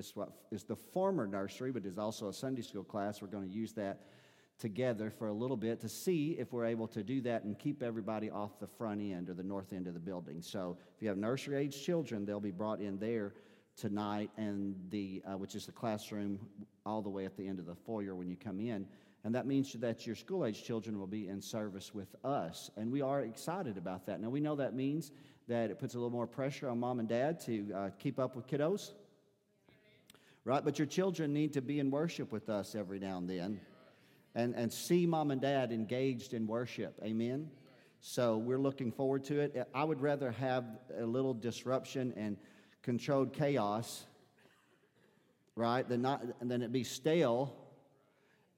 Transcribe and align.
It's 0.00 0.16
what 0.16 0.30
is 0.50 0.64
the 0.64 0.74
former 0.74 1.26
nursery, 1.26 1.70
but 1.70 1.84
is 1.84 1.98
also 1.98 2.28
a 2.28 2.32
Sunday 2.32 2.62
school 2.62 2.82
class. 2.82 3.20
We're 3.20 3.28
going 3.28 3.46
to 3.46 3.54
use 3.54 3.72
that 3.74 4.00
together 4.58 5.10
for 5.10 5.28
a 5.28 5.32
little 5.32 5.58
bit 5.58 5.78
to 5.80 5.90
see 5.90 6.36
if 6.38 6.52
we're 6.52 6.64
able 6.64 6.88
to 6.88 7.02
do 7.02 7.20
that 7.20 7.44
and 7.44 7.58
keep 7.58 7.82
everybody 7.82 8.30
off 8.30 8.58
the 8.58 8.66
front 8.66 9.02
end 9.02 9.28
or 9.28 9.34
the 9.34 9.42
north 9.42 9.74
end 9.74 9.86
of 9.86 9.94
the 9.94 10.00
building. 10.00 10.40
So 10.40 10.78
if 10.96 11.02
you 11.02 11.08
have 11.08 11.18
nursery 11.18 11.58
age 11.58 11.84
children, 11.84 12.24
they'll 12.24 12.40
be 12.40 12.50
brought 12.50 12.80
in 12.80 12.98
there 12.98 13.34
tonight, 13.76 14.30
and 14.38 14.74
the 14.88 15.22
uh, 15.30 15.36
which 15.36 15.54
is 15.54 15.66
the 15.66 15.72
classroom 15.72 16.40
all 16.86 17.02
the 17.02 17.10
way 17.10 17.26
at 17.26 17.36
the 17.36 17.46
end 17.46 17.58
of 17.58 17.66
the 17.66 17.74
foyer 17.74 18.14
when 18.14 18.28
you 18.28 18.36
come 18.36 18.58
in. 18.58 18.86
And 19.24 19.34
that 19.34 19.46
means 19.46 19.70
that 19.74 20.06
your 20.06 20.16
school 20.16 20.46
age 20.46 20.64
children 20.64 20.98
will 20.98 21.06
be 21.06 21.28
in 21.28 21.42
service 21.42 21.94
with 21.94 22.16
us. 22.24 22.70
And 22.78 22.90
we 22.90 23.02
are 23.02 23.20
excited 23.20 23.76
about 23.76 24.06
that. 24.06 24.18
Now, 24.18 24.30
we 24.30 24.40
know 24.40 24.56
that 24.56 24.74
means 24.74 25.12
that 25.46 25.70
it 25.70 25.78
puts 25.78 25.94
a 25.94 25.98
little 25.98 26.10
more 26.10 26.26
pressure 26.26 26.70
on 26.70 26.80
mom 26.80 27.00
and 27.00 27.08
dad 27.08 27.38
to 27.40 27.70
uh, 27.74 27.90
keep 27.98 28.18
up 28.18 28.34
with 28.34 28.46
kiddos. 28.46 28.92
Right? 30.44 30.64
But 30.64 30.78
your 30.78 30.86
children 30.86 31.32
need 31.32 31.52
to 31.54 31.60
be 31.60 31.78
in 31.78 31.90
worship 31.90 32.32
with 32.32 32.48
us 32.48 32.74
every 32.74 32.98
now 32.98 33.18
and 33.18 33.28
then 33.28 33.60
and, 34.34 34.54
and 34.54 34.72
see 34.72 35.06
mom 35.06 35.30
and 35.30 35.40
dad 35.40 35.72
engaged 35.72 36.34
in 36.34 36.46
worship. 36.46 36.98
Amen? 37.04 37.50
So 38.00 38.38
we're 38.38 38.58
looking 38.58 38.92
forward 38.92 39.24
to 39.24 39.40
it. 39.40 39.68
I 39.74 39.84
would 39.84 40.00
rather 40.00 40.30
have 40.32 40.64
a 40.98 41.04
little 41.04 41.34
disruption 41.34 42.14
and 42.16 42.36
controlled 42.82 43.32
chaos, 43.32 44.06
right, 45.54 45.86
than, 45.86 46.02
not, 46.02 46.22
than 46.40 46.62
it 46.62 46.72
be 46.72 46.84
stale. 46.84 47.56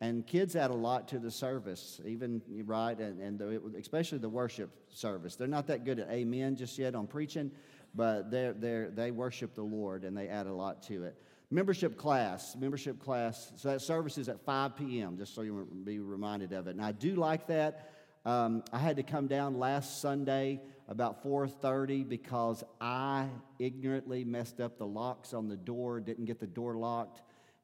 And 0.00 0.26
kids 0.26 0.56
add 0.56 0.70
a 0.70 0.74
lot 0.74 1.08
to 1.08 1.18
the 1.18 1.30
service, 1.30 2.00
even, 2.04 2.42
right, 2.64 2.98
and, 2.98 3.20
and 3.20 3.38
the, 3.38 3.60
especially 3.78 4.18
the 4.18 4.28
worship 4.28 4.70
service. 4.88 5.36
They're 5.36 5.48
not 5.48 5.68
that 5.68 5.84
good 5.84 6.00
at 6.00 6.10
amen 6.10 6.56
just 6.56 6.78
yet 6.78 6.94
on 6.94 7.06
preaching, 7.06 7.50
but 7.94 8.30
they're, 8.30 8.52
they're, 8.52 8.90
they 8.90 9.10
worship 9.10 9.54
the 9.54 9.62
Lord 9.62 10.04
and 10.04 10.16
they 10.16 10.28
add 10.28 10.46
a 10.46 10.52
lot 10.52 10.82
to 10.84 11.04
it. 11.04 11.16
Membership 11.52 11.98
class, 11.98 12.56
membership 12.56 12.98
class. 12.98 13.52
So 13.56 13.68
that 13.68 13.82
service 13.82 14.16
is 14.16 14.30
at 14.30 14.42
5 14.42 14.74
p.m., 14.74 15.18
just 15.18 15.34
so 15.34 15.42
you 15.42 15.68
be 15.84 15.98
reminded 15.98 16.54
of 16.54 16.66
it. 16.66 16.70
And 16.70 16.82
I 16.82 16.92
do 16.92 17.14
like 17.14 17.46
that. 17.48 17.92
Um, 18.24 18.64
I 18.72 18.78
had 18.78 18.96
to 18.96 19.02
come 19.02 19.26
down 19.26 19.58
last 19.58 20.00
Sunday 20.00 20.62
about 20.88 21.22
4:30 21.22 22.08
because 22.08 22.64
I 22.80 23.28
ignorantly 23.58 24.24
messed 24.24 24.62
up 24.62 24.78
the 24.78 24.86
locks 24.86 25.34
on 25.34 25.48
the 25.48 25.58
door, 25.58 26.00
didn't 26.00 26.24
get 26.24 26.40
the 26.40 26.46
door 26.46 26.78
locked, 26.78 27.20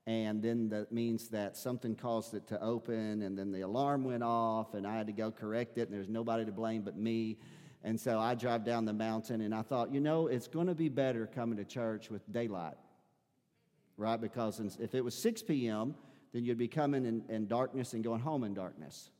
and 0.07 0.43
then 0.43 0.69
that 0.69 0.93
means 0.93 1.29
that 1.29 1.57
something 1.57 1.97
caused 1.97 2.35
it 2.35 2.47
to 2.49 2.63
open, 2.63 3.23
and 3.23 3.39
then 3.39 3.51
the 3.53 3.63
alarm 3.63 4.05
went 4.05 4.23
off, 4.23 4.75
and 4.75 4.87
I 4.87 4.99
had 4.99 5.07
to 5.07 5.15
go 5.15 5.31
correct 5.31 5.79
it, 5.79 5.89
and 5.89 5.95
there's 5.95 6.11
nobody 6.11 6.45
to 6.45 6.53
blame 6.53 6.83
but 6.83 6.99
me. 6.99 7.39
And 7.83 7.99
so 7.99 8.19
I 8.19 8.35
drive 8.35 8.65
down 8.67 8.85
the 8.85 8.93
mountain, 8.93 9.41
and 9.41 9.55
I 9.55 9.63
thought, 9.63 9.95
you 9.95 10.01
know, 10.01 10.27
it's 10.27 10.47
going 10.47 10.67
to 10.67 10.75
be 10.75 10.91
better 10.91 11.27
coming 11.27 11.57
to 11.57 11.65
church 11.65 12.11
with 12.11 12.31
daylight 12.31 12.77
right? 13.99 14.21
Because 14.21 14.61
if 14.81 14.95
it 14.95 15.05
was 15.05 15.15
6 15.15 15.43
p.m., 15.43 15.95
then 16.33 16.45
you'd 16.45 16.57
be 16.57 16.69
coming 16.69 17.05
in, 17.05 17.23
in 17.29 17.47
darkness 17.47 17.93
and 17.93 18.03
going 18.03 18.21
home 18.21 18.45
in 18.45 18.55
darkness. 18.55 19.11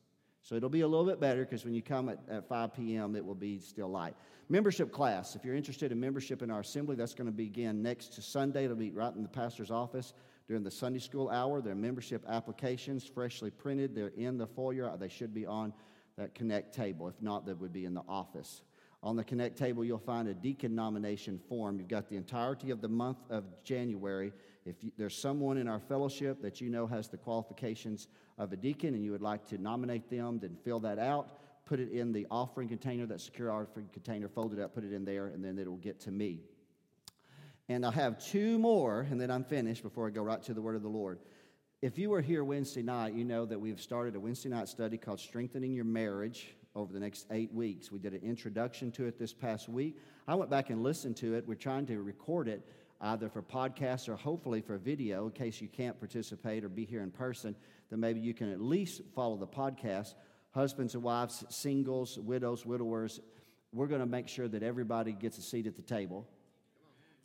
So 0.41 0.55
it'll 0.55 0.69
be 0.69 0.81
a 0.81 0.87
little 0.87 1.05
bit 1.05 1.19
better 1.19 1.43
because 1.43 1.65
when 1.65 1.73
you 1.73 1.81
come 1.81 2.09
at, 2.09 2.19
at 2.29 2.47
5 2.47 2.73
p.m., 2.73 3.15
it 3.15 3.23
will 3.23 3.35
be 3.35 3.59
still 3.59 3.89
light. 3.89 4.15
Membership 4.47 4.91
class. 4.91 5.35
If 5.35 5.43
you're 5.43 5.55
interested 5.55 5.91
in 5.91 5.99
membership 5.99 6.41
in 6.41 6.49
our 6.49 6.61
assembly, 6.61 6.95
that's 6.95 7.13
going 7.13 7.27
to 7.27 7.33
begin 7.33 7.83
next 7.83 8.21
Sunday. 8.23 8.65
It'll 8.65 8.77
be 8.77 8.91
right 8.91 9.13
in 9.13 9.21
the 9.21 9.29
pastor's 9.29 9.69
office 9.69 10.13
during 10.47 10.63
the 10.63 10.71
Sunday 10.71 10.99
school 10.99 11.29
hour. 11.29 11.61
There 11.61 11.73
are 11.73 11.75
membership 11.75 12.23
applications, 12.27 13.05
freshly 13.05 13.51
printed. 13.51 13.93
They're 13.93 14.13
in 14.15 14.37
the 14.37 14.47
foyer. 14.47 14.95
They 14.97 15.09
should 15.09 15.33
be 15.33 15.45
on 15.45 15.73
that 16.17 16.33
connect 16.33 16.73
table. 16.73 17.07
If 17.07 17.21
not, 17.21 17.45
they 17.45 17.53
would 17.53 17.73
be 17.73 17.85
in 17.85 17.93
the 17.93 18.03
office. 18.07 18.61
On 19.01 19.15
the 19.15 19.23
Connect 19.23 19.57
table, 19.57 19.85
you'll 19.85 19.97
find 19.97 20.27
a 20.27 20.33
deacon 20.33 20.75
nomination 20.75 21.39
form. 21.47 21.79
You've 21.79 21.87
got 21.87 22.09
the 22.09 22.17
entirety 22.17 22.69
of 22.69 22.81
the 22.81 22.89
month 22.89 23.19
of 23.29 23.45
January. 23.63 24.33
If 24.69 24.83
you, 24.83 24.91
there's 24.97 25.17
someone 25.17 25.57
in 25.57 25.67
our 25.67 25.79
fellowship 25.79 26.43
that 26.43 26.61
you 26.61 26.69
know 26.69 26.85
has 26.85 27.07
the 27.07 27.17
qualifications 27.17 28.07
of 28.37 28.53
a 28.53 28.55
deacon 28.55 28.93
and 28.93 29.03
you 29.03 29.11
would 29.11 29.21
like 29.21 29.47
to 29.47 29.57
nominate 29.57 30.11
them, 30.11 30.37
then 30.37 30.55
fill 30.63 30.79
that 30.81 30.99
out, 30.99 31.39
put 31.65 31.79
it 31.79 31.89
in 31.89 32.11
the 32.11 32.27
offering 32.29 32.69
container, 32.69 33.07
that 33.07 33.19
secure 33.19 33.51
offering 33.51 33.89
container, 33.91 34.27
fold 34.27 34.53
it 34.53 34.59
up, 34.59 34.75
put 34.75 34.83
it 34.83 34.93
in 34.93 35.03
there, 35.05 35.27
and 35.27 35.43
then 35.43 35.57
it 35.57 35.67
will 35.67 35.77
get 35.77 35.99
to 36.01 36.11
me. 36.11 36.41
And 37.67 37.83
I'll 37.83 37.91
have 37.91 38.23
two 38.23 38.59
more, 38.59 39.07
and 39.09 39.19
then 39.19 39.31
I'm 39.31 39.43
finished 39.43 39.81
before 39.81 40.05
I 40.05 40.11
go 40.11 40.21
right 40.21 40.41
to 40.43 40.53
the 40.53 40.61
word 40.61 40.75
of 40.75 40.83
the 40.83 40.87
Lord. 40.87 41.17
If 41.81 41.97
you 41.97 42.11
were 42.11 42.21
here 42.21 42.43
Wednesday 42.43 42.83
night, 42.83 43.15
you 43.15 43.25
know 43.25 43.47
that 43.47 43.59
we've 43.59 43.81
started 43.81 44.15
a 44.15 44.19
Wednesday 44.19 44.49
night 44.49 44.67
study 44.67 44.97
called 44.97 45.19
Strengthening 45.19 45.73
Your 45.73 45.85
Marriage 45.85 46.55
over 46.75 46.93
the 46.93 46.99
next 46.99 47.25
eight 47.31 47.51
weeks. 47.51 47.91
We 47.91 47.97
did 47.97 48.13
an 48.13 48.21
introduction 48.21 48.91
to 48.91 49.07
it 49.07 49.17
this 49.17 49.33
past 49.33 49.67
week. 49.67 49.97
I 50.27 50.35
went 50.35 50.51
back 50.51 50.69
and 50.69 50.83
listened 50.83 51.17
to 51.17 51.33
it. 51.33 51.47
We're 51.47 51.55
trying 51.55 51.87
to 51.87 52.01
record 52.03 52.47
it 52.47 52.67
either 53.01 53.29
for 53.29 53.41
podcasts 53.41 54.09
or 54.09 54.15
hopefully 54.15 54.61
for 54.61 54.77
video 54.77 55.25
in 55.25 55.31
case 55.31 55.61
you 55.61 55.67
can't 55.67 55.99
participate 55.99 56.63
or 56.63 56.69
be 56.69 56.85
here 56.85 57.01
in 57.01 57.11
person. 57.11 57.55
Then 57.89 57.99
maybe 57.99 58.19
you 58.19 58.33
can 58.33 58.51
at 58.51 58.61
least 58.61 59.01
follow 59.15 59.37
the 59.37 59.47
podcast. 59.47 60.15
Husbands 60.51 60.95
and 60.95 61.03
wives, 61.03 61.43
singles, 61.49 62.17
widows, 62.17 62.65
widowers, 62.65 63.19
we're 63.71 63.87
going 63.87 64.01
to 64.01 64.07
make 64.07 64.27
sure 64.27 64.47
that 64.47 64.63
everybody 64.63 65.11
gets 65.13 65.37
a 65.37 65.41
seat 65.41 65.67
at 65.67 65.75
the 65.75 65.81
table 65.81 66.27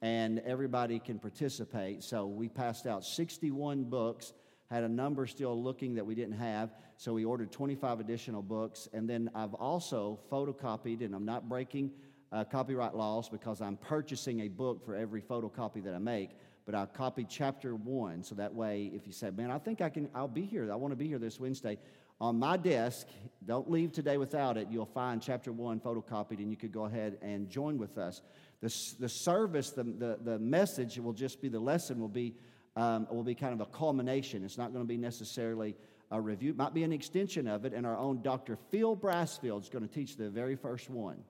and 0.02 0.40
everybody 0.40 0.98
can 0.98 1.18
participate. 1.18 2.02
So 2.02 2.26
we 2.26 2.48
passed 2.48 2.86
out 2.86 3.04
61 3.04 3.84
books 3.84 4.34
had 4.70 4.82
a 4.82 4.88
number 4.88 5.26
still 5.26 5.62
looking 5.62 5.94
that 5.94 6.04
we 6.04 6.14
didn't 6.14 6.38
have, 6.38 6.74
so 6.96 7.12
we 7.12 7.24
ordered 7.24 7.52
25 7.52 8.00
additional 8.00 8.42
books. 8.42 8.88
And 8.92 9.08
then 9.08 9.30
I've 9.34 9.54
also 9.54 10.18
photocopied, 10.30 11.04
and 11.04 11.14
I'm 11.14 11.24
not 11.24 11.48
breaking 11.48 11.92
uh, 12.32 12.44
copyright 12.44 12.94
laws 12.94 13.28
because 13.28 13.60
I'm 13.60 13.76
purchasing 13.76 14.40
a 14.40 14.48
book 14.48 14.84
for 14.84 14.94
every 14.94 15.22
photocopy 15.22 15.82
that 15.84 15.94
I 15.94 15.98
make. 15.98 16.30
But 16.66 16.74
I 16.74 16.86
copied 16.86 17.28
chapter 17.28 17.74
one, 17.74 18.22
so 18.22 18.34
that 18.36 18.54
way, 18.54 18.90
if 18.94 19.06
you 19.06 19.12
say, 19.12 19.30
"Man, 19.30 19.50
I 19.50 19.58
think 19.58 19.82
I 19.82 19.90
can," 19.90 20.08
I'll 20.14 20.28
be 20.28 20.46
here. 20.46 20.72
I 20.72 20.76
want 20.76 20.92
to 20.92 20.96
be 20.96 21.06
here 21.06 21.18
this 21.18 21.38
Wednesday. 21.38 21.78
On 22.20 22.38
my 22.38 22.56
desk, 22.56 23.08
don't 23.44 23.70
leave 23.70 23.92
today 23.92 24.16
without 24.16 24.56
it. 24.56 24.68
You'll 24.70 24.86
find 24.86 25.20
chapter 25.20 25.52
one 25.52 25.78
photocopied, 25.78 26.38
and 26.38 26.50
you 26.50 26.56
could 26.56 26.72
go 26.72 26.84
ahead 26.86 27.18
and 27.20 27.50
join 27.50 27.76
with 27.76 27.98
us. 27.98 28.22
The, 28.62 28.74
the 28.98 29.08
service, 29.08 29.70
the, 29.70 29.84
the, 29.84 30.18
the 30.22 30.38
message 30.38 30.98
will 30.98 31.12
just 31.12 31.42
be 31.42 31.48
the 31.48 31.60
lesson 31.60 32.00
will 32.00 32.08
be 32.08 32.34
um, 32.76 33.06
will 33.10 33.24
be 33.24 33.34
kind 33.34 33.52
of 33.52 33.60
a 33.60 33.66
culmination. 33.66 34.44
It's 34.44 34.58
not 34.58 34.72
going 34.72 34.84
to 34.84 34.88
be 34.88 34.96
necessarily 34.96 35.76
a 36.10 36.20
review. 36.20 36.50
It 36.50 36.56
might 36.56 36.74
be 36.74 36.82
an 36.82 36.92
extension 36.92 37.46
of 37.46 37.64
it, 37.64 37.72
and 37.72 37.86
our 37.86 37.96
own 37.96 38.22
Dr. 38.22 38.56
Phil 38.70 38.96
Brassfield 38.96 39.62
is 39.62 39.68
going 39.68 39.86
to 39.86 39.92
teach 39.92 40.16
the 40.16 40.30
very 40.30 40.56
first 40.56 40.90
one. 40.90 41.22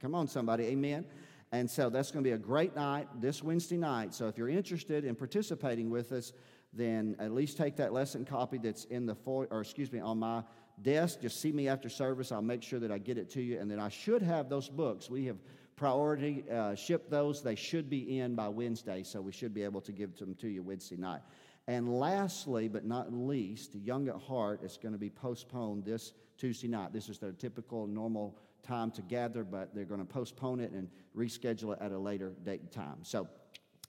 Come 0.00 0.14
on, 0.14 0.28
somebody, 0.28 0.64
amen. 0.64 1.06
And 1.52 1.70
so 1.70 1.88
that's 1.88 2.10
going 2.10 2.22
to 2.24 2.28
be 2.28 2.34
a 2.34 2.38
great 2.38 2.76
night 2.76 3.08
this 3.20 3.42
Wednesday 3.42 3.76
night. 3.76 4.12
So 4.12 4.28
if 4.28 4.36
you're 4.36 4.48
interested 4.48 5.04
in 5.04 5.14
participating 5.14 5.90
with 5.90 6.12
us, 6.12 6.32
then 6.72 7.16
at 7.18 7.32
least 7.32 7.56
take 7.56 7.76
that 7.76 7.92
lesson 7.92 8.24
copy 8.24 8.58
that's 8.58 8.84
in 8.84 9.06
the 9.06 9.14
foyer, 9.14 9.48
or 9.50 9.60
excuse 9.62 9.90
me, 9.90 10.00
on 10.00 10.18
my 10.18 10.42
desk. 10.82 11.20
Just 11.22 11.40
see 11.40 11.52
me 11.52 11.68
after 11.68 11.88
service. 11.88 12.30
I'll 12.30 12.42
make 12.42 12.62
sure 12.62 12.78
that 12.80 12.92
I 12.92 12.98
get 12.98 13.16
it 13.16 13.30
to 13.30 13.42
you, 13.42 13.58
and 13.58 13.70
then 13.70 13.80
I 13.80 13.88
should 13.88 14.22
have 14.22 14.48
those 14.50 14.68
books. 14.68 15.08
We 15.08 15.24
have 15.26 15.38
priority 15.76 16.44
uh, 16.50 16.74
ship 16.74 17.08
those. 17.08 17.42
They 17.42 17.54
should 17.54 17.88
be 17.88 18.18
in 18.18 18.34
by 18.34 18.48
Wednesday, 18.48 19.02
so 19.02 19.22
we 19.22 19.32
should 19.32 19.54
be 19.54 19.62
able 19.62 19.80
to 19.82 19.92
give 19.92 20.16
them 20.18 20.34
to 20.34 20.48
you 20.48 20.62
Wednesday 20.62 20.96
night. 20.96 21.20
And 21.68 21.98
lastly, 21.98 22.68
but 22.68 22.84
not 22.84 23.12
least, 23.12 23.74
Young 23.74 24.08
at 24.08 24.16
Heart 24.16 24.62
is 24.62 24.78
going 24.80 24.92
to 24.92 24.98
be 24.98 25.10
postponed 25.10 25.84
this 25.84 26.12
Tuesday 26.36 26.68
night. 26.68 26.92
This 26.92 27.08
is 27.08 27.18
their 27.18 27.32
typical 27.32 27.86
normal 27.86 28.38
time 28.66 28.90
to 28.92 29.02
gather, 29.02 29.44
but 29.44 29.74
they're 29.74 29.84
going 29.84 30.00
to 30.00 30.06
postpone 30.06 30.60
it 30.60 30.72
and 30.72 30.88
reschedule 31.16 31.72
it 31.72 31.78
at 31.80 31.92
a 31.92 31.98
later 31.98 32.32
date 32.44 32.60
and 32.60 32.70
time. 32.70 32.98
So 33.02 33.28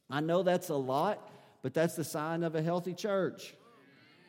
I 0.10 0.22
know 0.22 0.44
that's 0.44 0.70
a 0.70 0.76
lot, 0.76 1.32
but 1.62 1.74
that's 1.74 1.96
the 1.96 2.04
sign 2.04 2.44
of 2.44 2.56
a 2.56 2.62
healthy 2.62 2.94
church, 2.94 3.56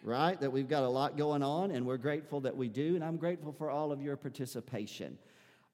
right? 0.02 0.40
That 0.40 0.50
we've 0.50 0.68
got 0.68 0.82
a 0.82 0.88
lot 0.88 1.16
going 1.16 1.42
on, 1.42 1.70
and 1.70 1.86
we're 1.86 1.98
grateful 1.98 2.40
that 2.40 2.56
we 2.56 2.68
do, 2.68 2.94
and 2.94 3.04
I'm 3.04 3.16
grateful 3.16 3.52
for 3.52 3.70
all 3.70 3.92
of 3.92 4.02
your 4.02 4.16
participation. 4.16 5.18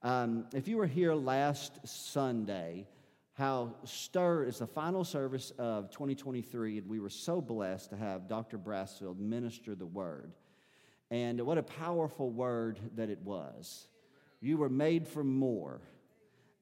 Um, 0.02 0.46
if 0.54 0.68
you 0.68 0.76
were 0.76 0.86
here 0.86 1.14
last 1.14 1.86
Sunday, 1.86 2.86
how 3.34 3.74
Stir 3.84 4.44
is 4.44 4.58
the 4.58 4.66
final 4.66 5.04
service 5.04 5.52
of 5.58 5.90
2023, 5.90 6.78
and 6.78 6.88
we 6.88 7.00
were 7.00 7.10
so 7.10 7.40
blessed 7.40 7.90
to 7.90 7.96
have 7.96 8.28
Dr. 8.28 8.58
Brassfield 8.58 9.18
minister 9.18 9.74
the 9.74 9.86
word. 9.86 10.32
And 11.10 11.40
what 11.40 11.58
a 11.58 11.62
powerful 11.62 12.30
word 12.30 12.78
that 12.96 13.10
it 13.10 13.20
was. 13.22 13.88
You 14.44 14.58
were 14.58 14.68
made 14.68 15.08
for 15.08 15.24
more. 15.24 15.80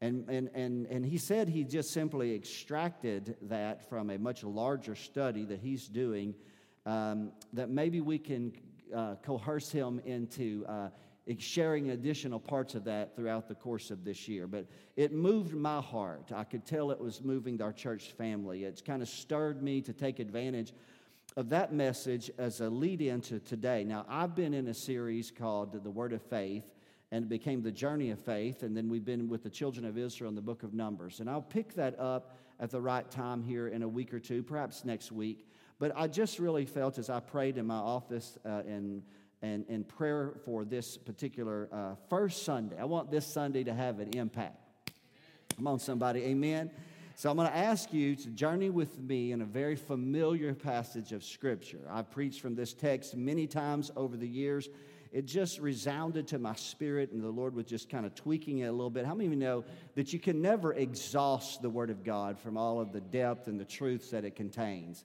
And, 0.00 0.28
and, 0.28 0.50
and, 0.54 0.86
and 0.86 1.04
he 1.04 1.18
said 1.18 1.48
he 1.48 1.64
just 1.64 1.90
simply 1.90 2.32
extracted 2.32 3.36
that 3.42 3.88
from 3.88 4.10
a 4.10 4.18
much 4.18 4.44
larger 4.44 4.94
study 4.94 5.44
that 5.46 5.58
he's 5.58 5.88
doing, 5.88 6.34
um, 6.86 7.32
that 7.52 7.70
maybe 7.70 8.00
we 8.00 8.18
can 8.18 8.52
uh, 8.94 9.16
coerce 9.24 9.72
him 9.72 10.00
into 10.04 10.64
uh, 10.68 10.90
sharing 11.38 11.90
additional 11.90 12.38
parts 12.38 12.76
of 12.76 12.84
that 12.84 13.16
throughout 13.16 13.48
the 13.48 13.54
course 13.56 13.90
of 13.90 14.04
this 14.04 14.28
year. 14.28 14.46
But 14.46 14.66
it 14.94 15.12
moved 15.12 15.52
my 15.52 15.80
heart. 15.80 16.30
I 16.32 16.44
could 16.44 16.64
tell 16.64 16.92
it 16.92 17.00
was 17.00 17.20
moving 17.20 17.60
our 17.60 17.72
church 17.72 18.12
family. 18.12 18.62
It's 18.62 18.80
kind 18.80 19.02
of 19.02 19.08
stirred 19.08 19.60
me 19.60 19.80
to 19.82 19.92
take 19.92 20.20
advantage 20.20 20.72
of 21.36 21.48
that 21.48 21.72
message 21.72 22.30
as 22.38 22.60
a 22.60 22.70
lead 22.70 23.00
into 23.00 23.40
today. 23.40 23.82
Now, 23.82 24.06
I've 24.08 24.36
been 24.36 24.54
in 24.54 24.68
a 24.68 24.74
series 24.74 25.32
called 25.32 25.82
The 25.82 25.90
Word 25.90 26.12
of 26.12 26.22
Faith, 26.22 26.64
and 27.12 27.26
it 27.26 27.28
became 27.28 27.62
The 27.62 27.70
Journey 27.70 28.10
of 28.10 28.18
Faith, 28.18 28.64
and 28.64 28.76
then 28.76 28.88
we've 28.88 29.04
been 29.04 29.28
with 29.28 29.44
the 29.44 29.50
children 29.50 29.84
of 29.84 29.96
Israel 29.96 30.30
in 30.30 30.34
the 30.34 30.42
book 30.42 30.64
of 30.64 30.74
Numbers. 30.74 31.20
And 31.20 31.30
I'll 31.30 31.42
pick 31.42 31.74
that 31.74 32.00
up 32.00 32.36
at 32.58 32.70
the 32.70 32.80
right 32.80 33.08
time 33.10 33.44
here 33.44 33.68
in 33.68 33.82
a 33.82 33.88
week 33.88 34.12
or 34.12 34.18
two, 34.18 34.42
perhaps 34.42 34.84
next 34.84 35.12
week. 35.12 35.46
But 35.78 35.92
I 35.94 36.08
just 36.08 36.38
really 36.40 36.64
felt 36.64 36.98
as 36.98 37.10
I 37.10 37.20
prayed 37.20 37.58
in 37.58 37.66
my 37.66 37.76
office 37.76 38.38
uh, 38.44 38.62
and 38.66 39.02
and, 39.42 39.66
and 39.68 39.86
prayer 39.86 40.34
for 40.44 40.64
this 40.64 40.96
particular 40.96 41.68
uh, 41.72 41.94
first 42.08 42.44
Sunday. 42.44 42.76
I 42.78 42.84
want 42.84 43.10
this 43.10 43.26
Sunday 43.26 43.64
to 43.64 43.74
have 43.74 43.98
an 43.98 44.10
impact. 44.16 44.56
Come 45.56 45.66
on, 45.66 45.80
somebody, 45.80 46.22
amen. 46.22 46.70
So 47.16 47.30
I'm 47.30 47.36
going 47.36 47.48
to 47.48 47.56
ask 47.56 47.92
you 47.92 48.16
to 48.16 48.30
journey 48.30 48.70
with 48.70 48.98
me 48.98 49.32
in 49.32 49.42
a 49.42 49.44
very 49.44 49.76
familiar 49.76 50.54
passage 50.54 51.12
of 51.12 51.22
Scripture. 51.22 51.80
I've 51.90 52.10
preached 52.10 52.40
from 52.40 52.54
this 52.54 52.72
text 52.72 53.16
many 53.16 53.46
times 53.46 53.90
over 53.96 54.16
the 54.16 54.28
years. 54.28 54.68
It 55.12 55.26
just 55.26 55.58
resounded 55.58 56.26
to 56.28 56.38
my 56.38 56.54
spirit, 56.54 57.12
and 57.12 57.22
the 57.22 57.28
Lord 57.28 57.54
was 57.54 57.66
just 57.66 57.90
kind 57.90 58.06
of 58.06 58.14
tweaking 58.14 58.60
it 58.60 58.66
a 58.66 58.72
little 58.72 58.88
bit. 58.88 59.04
How 59.04 59.14
many 59.14 59.26
of 59.26 59.32
you 59.32 59.38
know 59.38 59.64
that 59.94 60.14
you 60.14 60.18
can 60.18 60.40
never 60.40 60.72
exhaust 60.72 61.60
the 61.60 61.68
Word 61.68 61.90
of 61.90 62.02
God 62.02 62.38
from 62.38 62.56
all 62.56 62.80
of 62.80 62.92
the 62.92 63.00
depth 63.02 63.46
and 63.46 63.60
the 63.60 63.64
truths 63.66 64.10
that 64.10 64.24
it 64.24 64.34
contains? 64.34 65.04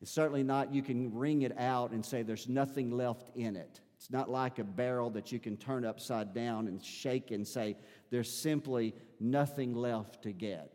It's 0.00 0.10
certainly 0.10 0.42
not 0.42 0.72
you 0.72 0.82
can 0.82 1.12
wring 1.14 1.42
it 1.42 1.58
out 1.58 1.90
and 1.90 2.04
say 2.04 2.22
there's 2.22 2.48
nothing 2.48 2.90
left 2.90 3.36
in 3.36 3.54
it. 3.54 3.80
It's 3.98 4.10
not 4.10 4.30
like 4.30 4.58
a 4.58 4.64
barrel 4.64 5.10
that 5.10 5.30
you 5.30 5.38
can 5.38 5.58
turn 5.58 5.84
upside 5.84 6.34
down 6.34 6.66
and 6.66 6.82
shake 6.82 7.30
and 7.30 7.46
say 7.46 7.76
there's 8.10 8.30
simply 8.30 8.94
nothing 9.20 9.74
left 9.74 10.22
to 10.22 10.32
get. 10.32 10.72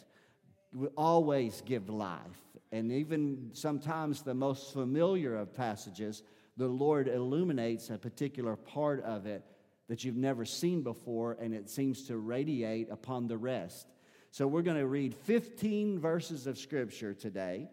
We 0.73 0.87
always 0.95 1.61
give 1.65 1.89
life. 1.89 2.21
And 2.71 2.91
even 2.91 3.49
sometimes 3.53 4.21
the 4.21 4.35
most 4.35 4.73
familiar 4.73 5.35
of 5.35 5.53
passages, 5.53 6.21
the 6.59 6.67
Lord 6.67 7.07
illuminates 7.07 7.89
a 7.89 7.97
particular 7.97 8.57
part 8.57 9.01
of 9.05 9.25
it 9.25 9.43
that 9.87 10.03
you've 10.03 10.17
never 10.17 10.43
seen 10.43 10.83
before, 10.83 11.37
and 11.39 11.53
it 11.53 11.69
seems 11.69 12.03
to 12.07 12.17
radiate 12.17 12.89
upon 12.91 13.27
the 13.27 13.37
rest. 13.37 13.87
So 14.31 14.45
we're 14.45 14.61
going 14.61 14.77
to 14.77 14.85
read 14.85 15.15
15 15.15 15.99
verses 15.99 16.47
of 16.47 16.57
Scripture 16.57 17.13
today. 17.13 17.69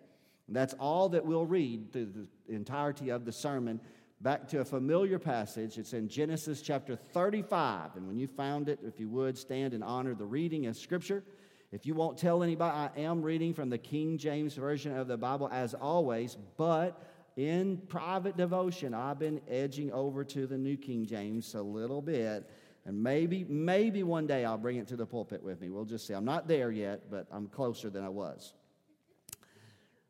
That's 0.48 0.72
all 0.74 1.08
that 1.10 1.26
we'll 1.26 1.44
read 1.44 1.92
through 1.92 2.12
the 2.46 2.54
entirety 2.54 3.10
of 3.10 3.24
the 3.24 3.32
sermon. 3.32 3.80
Back 4.20 4.46
to 4.48 4.60
a 4.60 4.64
familiar 4.64 5.18
passage. 5.18 5.78
It's 5.78 5.92
in 5.92 6.08
Genesis 6.08 6.62
chapter 6.62 6.94
35. 6.94 7.96
And 7.96 8.06
when 8.06 8.16
you 8.16 8.28
found 8.28 8.68
it, 8.68 8.78
if 8.84 9.00
you 9.00 9.08
would, 9.08 9.36
stand 9.36 9.74
and 9.74 9.82
honor 9.82 10.14
the 10.14 10.24
reading 10.24 10.66
of 10.66 10.76
Scripture. 10.76 11.24
If 11.72 11.86
you 11.86 11.94
won't 11.94 12.18
tell 12.18 12.44
anybody, 12.44 12.72
I 12.72 13.00
am 13.00 13.20
reading 13.20 13.52
from 13.52 13.68
the 13.68 13.78
King 13.78 14.16
James 14.16 14.54
Version 14.54 14.96
of 14.96 15.08
the 15.08 15.16
Bible 15.16 15.50
as 15.52 15.74
always, 15.74 16.36
but 16.56 17.02
in 17.36 17.76
private 17.88 18.36
devotion, 18.36 18.94
I've 18.94 19.18
been 19.18 19.40
edging 19.48 19.92
over 19.92 20.24
to 20.24 20.46
the 20.46 20.56
New 20.56 20.76
King 20.76 21.06
James 21.06 21.54
a 21.54 21.62
little 21.62 22.00
bit. 22.00 22.50
And 22.86 23.02
maybe, 23.02 23.44
maybe 23.48 24.02
one 24.04 24.26
day 24.26 24.44
I'll 24.44 24.56
bring 24.56 24.76
it 24.76 24.86
to 24.88 24.96
the 24.96 25.06
pulpit 25.06 25.42
with 25.42 25.60
me. 25.60 25.68
We'll 25.68 25.84
just 25.84 26.06
see. 26.06 26.14
I'm 26.14 26.24
not 26.24 26.48
there 26.48 26.70
yet, 26.70 27.10
but 27.10 27.26
I'm 27.30 27.48
closer 27.48 27.90
than 27.90 28.04
I 28.04 28.08
was. 28.08 28.54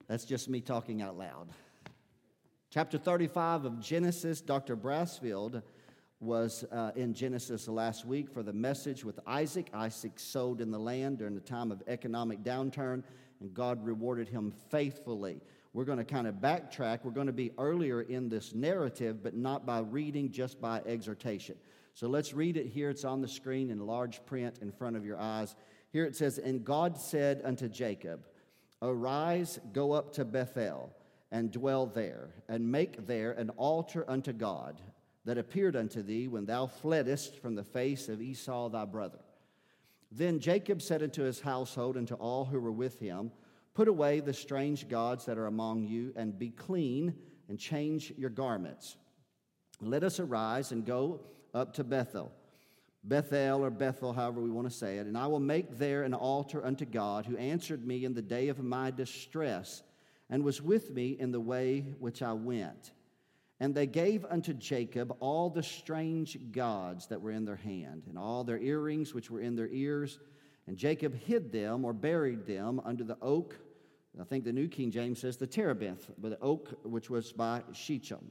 That's 0.08 0.24
just 0.24 0.48
me 0.48 0.60
talking 0.60 1.02
out 1.02 1.16
loud. 1.16 1.48
Chapter 2.70 2.98
35 2.98 3.64
of 3.64 3.80
Genesis, 3.80 4.40
Dr. 4.40 4.76
Brassfield 4.76 5.62
was 6.20 6.64
uh, 6.70 6.92
in 6.94 7.12
Genesis 7.14 7.66
last 7.66 8.04
week 8.04 8.30
for 8.30 8.42
the 8.42 8.52
message 8.52 9.04
with 9.04 9.18
Isaac. 9.26 9.68
Isaac 9.74 10.12
sowed 10.18 10.60
in 10.60 10.70
the 10.70 10.78
land 10.78 11.18
during 11.18 11.34
the 11.34 11.40
time 11.40 11.72
of 11.72 11.82
economic 11.88 12.42
downturn, 12.42 13.02
and 13.40 13.52
God 13.54 13.84
rewarded 13.84 14.28
him 14.28 14.52
faithfully. 14.70 15.40
We're 15.76 15.84
going 15.84 15.98
to 15.98 16.04
kind 16.04 16.26
of 16.26 16.36
backtrack. 16.36 17.00
We're 17.02 17.10
going 17.10 17.26
to 17.26 17.34
be 17.34 17.52
earlier 17.58 18.00
in 18.00 18.30
this 18.30 18.54
narrative, 18.54 19.22
but 19.22 19.34
not 19.34 19.66
by 19.66 19.80
reading, 19.80 20.32
just 20.32 20.58
by 20.58 20.80
exhortation. 20.86 21.56
So 21.92 22.08
let's 22.08 22.32
read 22.32 22.56
it 22.56 22.64
here. 22.64 22.88
It's 22.88 23.04
on 23.04 23.20
the 23.20 23.28
screen 23.28 23.68
in 23.68 23.86
large 23.86 24.24
print 24.24 24.60
in 24.62 24.72
front 24.72 24.96
of 24.96 25.04
your 25.04 25.18
eyes. 25.18 25.54
Here 25.92 26.06
it 26.06 26.16
says, 26.16 26.38
And 26.38 26.64
God 26.64 26.96
said 26.96 27.42
unto 27.44 27.68
Jacob, 27.68 28.24
Arise, 28.80 29.60
go 29.74 29.92
up 29.92 30.14
to 30.14 30.24
Bethel, 30.24 30.96
and 31.30 31.50
dwell 31.50 31.84
there, 31.84 32.30
and 32.48 32.72
make 32.72 33.06
there 33.06 33.32
an 33.32 33.50
altar 33.50 34.02
unto 34.08 34.32
God 34.32 34.80
that 35.26 35.36
appeared 35.36 35.76
unto 35.76 36.02
thee 36.02 36.26
when 36.26 36.46
thou 36.46 36.66
fleddest 36.66 37.36
from 37.36 37.54
the 37.54 37.62
face 37.62 38.08
of 38.08 38.22
Esau 38.22 38.70
thy 38.70 38.86
brother. 38.86 39.20
Then 40.10 40.40
Jacob 40.40 40.80
said 40.80 41.02
unto 41.02 41.24
his 41.24 41.40
household 41.40 41.98
and 41.98 42.08
to 42.08 42.14
all 42.14 42.46
who 42.46 42.60
were 42.60 42.72
with 42.72 42.98
him, 42.98 43.30
Put 43.76 43.88
away 43.88 44.20
the 44.20 44.32
strange 44.32 44.88
gods 44.88 45.26
that 45.26 45.36
are 45.36 45.44
among 45.44 45.84
you, 45.84 46.14
and 46.16 46.38
be 46.38 46.48
clean, 46.48 47.14
and 47.50 47.58
change 47.58 48.10
your 48.16 48.30
garments. 48.30 48.96
Let 49.82 50.02
us 50.02 50.18
arise 50.18 50.72
and 50.72 50.86
go 50.86 51.20
up 51.52 51.74
to 51.74 51.84
Bethel. 51.84 52.32
Bethel 53.04 53.62
or 53.62 53.68
Bethel, 53.68 54.14
however 54.14 54.40
we 54.40 54.48
want 54.48 54.66
to 54.66 54.74
say 54.74 54.96
it, 54.96 55.06
and 55.06 55.18
I 55.18 55.26
will 55.26 55.40
make 55.40 55.76
there 55.76 56.04
an 56.04 56.14
altar 56.14 56.64
unto 56.64 56.86
God, 56.86 57.26
who 57.26 57.36
answered 57.36 57.86
me 57.86 58.06
in 58.06 58.14
the 58.14 58.22
day 58.22 58.48
of 58.48 58.64
my 58.64 58.90
distress, 58.90 59.82
and 60.30 60.42
was 60.42 60.62
with 60.62 60.90
me 60.90 61.10
in 61.10 61.30
the 61.30 61.38
way 61.38 61.80
which 61.98 62.22
I 62.22 62.32
went. 62.32 62.92
And 63.60 63.74
they 63.74 63.86
gave 63.86 64.24
unto 64.24 64.54
Jacob 64.54 65.14
all 65.20 65.50
the 65.50 65.62
strange 65.62 66.38
gods 66.50 67.08
that 67.08 67.20
were 67.20 67.30
in 67.30 67.44
their 67.44 67.56
hand, 67.56 68.04
and 68.08 68.16
all 68.16 68.42
their 68.42 68.58
earrings 68.58 69.12
which 69.12 69.30
were 69.30 69.40
in 69.40 69.54
their 69.54 69.68
ears. 69.68 70.18
And 70.66 70.78
Jacob 70.78 71.14
hid 71.14 71.52
them 71.52 71.84
or 71.84 71.92
buried 71.92 72.46
them 72.46 72.80
under 72.82 73.04
the 73.04 73.18
oak. 73.20 73.54
I 74.20 74.24
think 74.24 74.44
the 74.44 74.52
New 74.52 74.68
King 74.68 74.90
James 74.90 75.20
says 75.20 75.36
the 75.36 75.46
terebinth, 75.46 76.10
but 76.18 76.30
the 76.30 76.40
oak 76.40 76.78
which 76.82 77.10
was 77.10 77.32
by 77.32 77.62
Shechem. 77.72 78.30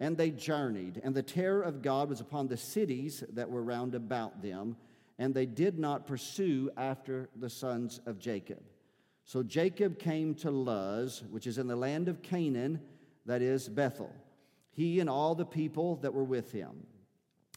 And 0.00 0.16
they 0.16 0.30
journeyed, 0.30 1.00
and 1.02 1.14
the 1.14 1.22
terror 1.22 1.62
of 1.62 1.82
God 1.82 2.08
was 2.08 2.20
upon 2.20 2.46
the 2.46 2.56
cities 2.56 3.24
that 3.32 3.50
were 3.50 3.62
round 3.62 3.94
about 3.94 4.42
them, 4.42 4.76
and 5.18 5.34
they 5.34 5.46
did 5.46 5.78
not 5.78 6.06
pursue 6.06 6.70
after 6.76 7.28
the 7.34 7.50
sons 7.50 8.00
of 8.06 8.20
Jacob. 8.20 8.62
So 9.24 9.42
Jacob 9.42 9.98
came 9.98 10.34
to 10.36 10.50
Luz, 10.52 11.24
which 11.30 11.48
is 11.48 11.58
in 11.58 11.66
the 11.66 11.74
land 11.74 12.08
of 12.08 12.22
Canaan, 12.22 12.80
that 13.26 13.42
is 13.42 13.68
Bethel 13.68 14.14
he 14.78 15.00
and 15.00 15.10
all 15.10 15.34
the 15.34 15.44
people 15.44 15.96
that 15.96 16.14
were 16.14 16.22
with 16.22 16.52
him. 16.52 16.86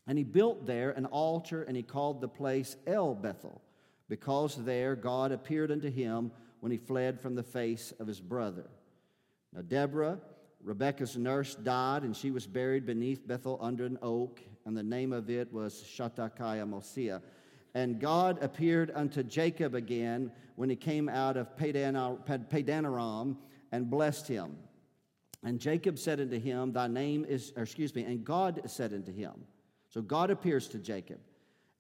And 0.08 0.18
he 0.18 0.24
built 0.24 0.66
there 0.66 0.90
an 0.90 1.06
altar, 1.06 1.62
and 1.62 1.78
he 1.78 1.84
called 1.84 2.20
the 2.20 2.28
place 2.28 2.78
El 2.88 3.14
Bethel, 3.14 3.62
because 4.10 4.56
there 4.56 4.96
God 4.96 5.32
appeared 5.32 5.72
unto 5.72 5.92
him 5.92 6.32
when 6.62 6.72
he 6.72 6.78
fled 6.78 7.20
from 7.20 7.36
the 7.36 7.44
face 7.44 7.94
of 8.00 8.08
his 8.08 8.22
brother. 8.22 8.70
Now, 9.54 9.62
Deborah, 9.62 10.20
Rebekah's 10.64 11.18
nurse, 11.18 11.56
died, 11.56 12.04
and 12.04 12.16
she 12.16 12.32
was 12.32 12.48
buried 12.48 12.86
beneath 12.86 13.28
Bethel 13.28 13.60
under 13.62 13.86
an 13.86 13.98
oak, 14.02 14.42
and 14.66 14.78
the 14.78 14.84
name 14.84 15.12
of 15.12 15.30
it 15.30 15.52
was 15.52 15.84
Shattakiah 15.84 16.68
Mosiah. 16.68 17.20
And 17.74 18.00
God 18.00 18.42
appeared 18.44 18.92
unto 18.96 19.24
Jacob 19.24 19.76
again 19.76 20.32
when 20.56 20.70
he 20.70 20.76
came 20.76 21.10
out 21.10 21.36
of 21.36 21.56
Padanaram 21.58 23.38
and 23.72 23.90
blessed 23.90 24.28
him. 24.28 24.58
And 25.44 25.60
Jacob 25.60 25.98
said 25.98 26.20
unto 26.20 26.40
him, 26.40 26.72
Thy 26.72 26.88
name 26.88 27.26
is, 27.28 27.52
or 27.56 27.64
excuse 27.64 27.96
me, 27.96 28.04
and 28.04 28.24
God 28.24 28.62
said 28.66 28.94
unto 28.94 29.12
him, 29.12 29.34
so 29.90 30.02
God 30.02 30.30
appears 30.30 30.68
to 30.70 30.78
Jacob, 30.78 31.20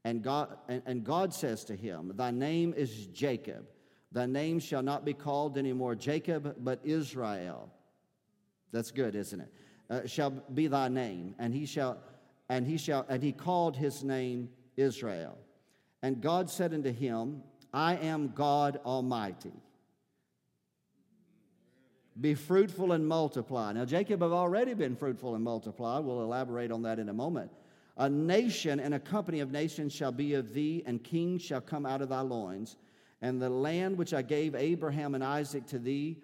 and 0.03 0.21
God, 0.21 0.57
and, 0.67 0.81
and 0.85 1.03
God 1.03 1.33
says 1.33 1.63
to 1.65 1.75
him, 1.75 2.11
Thy 2.15 2.31
name 2.31 2.73
is 2.75 3.05
Jacob. 3.07 3.67
Thy 4.11 4.25
name 4.25 4.59
shall 4.59 4.83
not 4.83 5.05
be 5.05 5.13
called 5.13 5.57
anymore 5.57 5.95
Jacob, 5.95 6.55
but 6.59 6.79
Israel. 6.83 7.71
That's 8.71 8.91
good, 8.91 9.15
isn't 9.15 9.39
it? 9.39 9.53
Uh, 9.89 10.07
shall 10.07 10.29
be 10.29 10.67
thy 10.67 10.87
name, 10.87 11.35
and 11.39 11.53
he 11.53 11.65
shall, 11.65 11.97
and 12.49 12.65
he 12.65 12.77
shall, 12.77 13.05
and 13.09 13.21
he 13.21 13.31
called 13.31 13.75
his 13.75 14.03
name 14.03 14.49
Israel. 14.77 15.37
And 16.01 16.21
God 16.21 16.49
said 16.49 16.73
unto 16.73 16.91
him, 16.91 17.43
I 17.73 17.95
am 17.95 18.29
God 18.29 18.79
Almighty. 18.85 19.53
Be 22.19 22.35
fruitful 22.35 22.91
and 22.91 23.07
multiply. 23.07 23.71
Now, 23.71 23.85
Jacob 23.85 24.21
have 24.21 24.33
already 24.33 24.73
been 24.73 24.95
fruitful 24.95 25.35
and 25.35 25.43
multiply. 25.43 25.99
We'll 25.99 26.21
elaborate 26.21 26.71
on 26.71 26.81
that 26.83 26.99
in 26.99 27.07
a 27.07 27.13
moment. 27.13 27.51
A 27.97 28.09
nation 28.09 28.79
and 28.79 28.93
a 28.93 28.99
company 28.99 29.39
of 29.39 29.51
nations 29.51 29.93
shall 29.93 30.11
be 30.11 30.33
of 30.33 30.53
thee, 30.53 30.83
and 30.85 31.03
kings 31.03 31.41
shall 31.41 31.61
come 31.61 31.85
out 31.85 32.01
of 32.01 32.09
thy 32.09 32.21
loins. 32.21 32.75
And 33.21 33.41
the 33.41 33.49
land 33.49 33.97
which 33.97 34.13
I 34.13 34.21
gave 34.21 34.55
Abraham 34.55 35.13
and 35.13 35.23
Isaac 35.23 35.67
to 35.67 35.79
thee, 35.79 36.17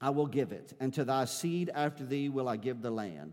I 0.00 0.10
will 0.10 0.26
give 0.26 0.52
it, 0.52 0.74
and 0.78 0.92
to 0.94 1.04
thy 1.04 1.24
seed 1.24 1.70
after 1.74 2.04
thee 2.04 2.28
will 2.28 2.48
I 2.48 2.56
give 2.56 2.82
the 2.82 2.90
land. 2.90 3.32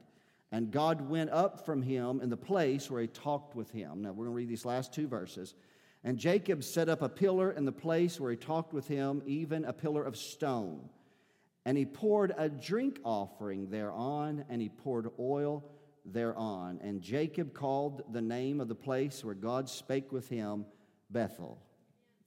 And 0.52 0.72
God 0.72 1.10
went 1.10 1.32
up 1.32 1.66
from 1.66 1.82
him 1.82 2.22
in 2.22 2.30
the 2.30 2.38
place 2.38 2.90
where 2.90 3.02
he 3.02 3.08
talked 3.08 3.56
with 3.56 3.70
him. 3.72 4.02
Now, 4.02 4.12
we're 4.12 4.26
going 4.26 4.34
to 4.34 4.38
read 4.38 4.50
these 4.50 4.66
last 4.66 4.94
two 4.94 5.08
verses. 5.08 5.54
And 6.04 6.18
Jacob 6.18 6.64
set 6.64 6.88
up 6.88 7.02
a 7.02 7.10
pillar 7.10 7.52
in 7.52 7.66
the 7.66 7.72
place 7.72 8.20
where 8.20 8.32
he 8.32 8.38
talked 8.38 8.72
with 8.72 8.88
him, 8.88 9.22
even 9.26 9.66
a 9.66 9.74
pillar 9.74 10.04
of 10.04 10.16
stone. 10.16 10.88
And 11.66 11.78
he 11.78 11.86
poured 11.86 12.34
a 12.38 12.48
drink 12.48 13.00
offering 13.04 13.70
thereon, 13.70 14.46
and 14.50 14.62
he 14.62 14.70
poured 14.70 15.10
oil 15.20 15.64
thereon. 16.06 16.80
And 16.84 17.02
Jacob 17.02 17.54
called 17.54 18.04
the 18.14 18.22
name 18.22 18.62
of 18.62 18.68
the 18.68 18.76
place 18.76 19.26
where 19.26 19.36
God 19.36 19.68
spake 19.68 20.12
with 20.12 20.30
him 20.30 20.66
Bethel. 21.10 21.60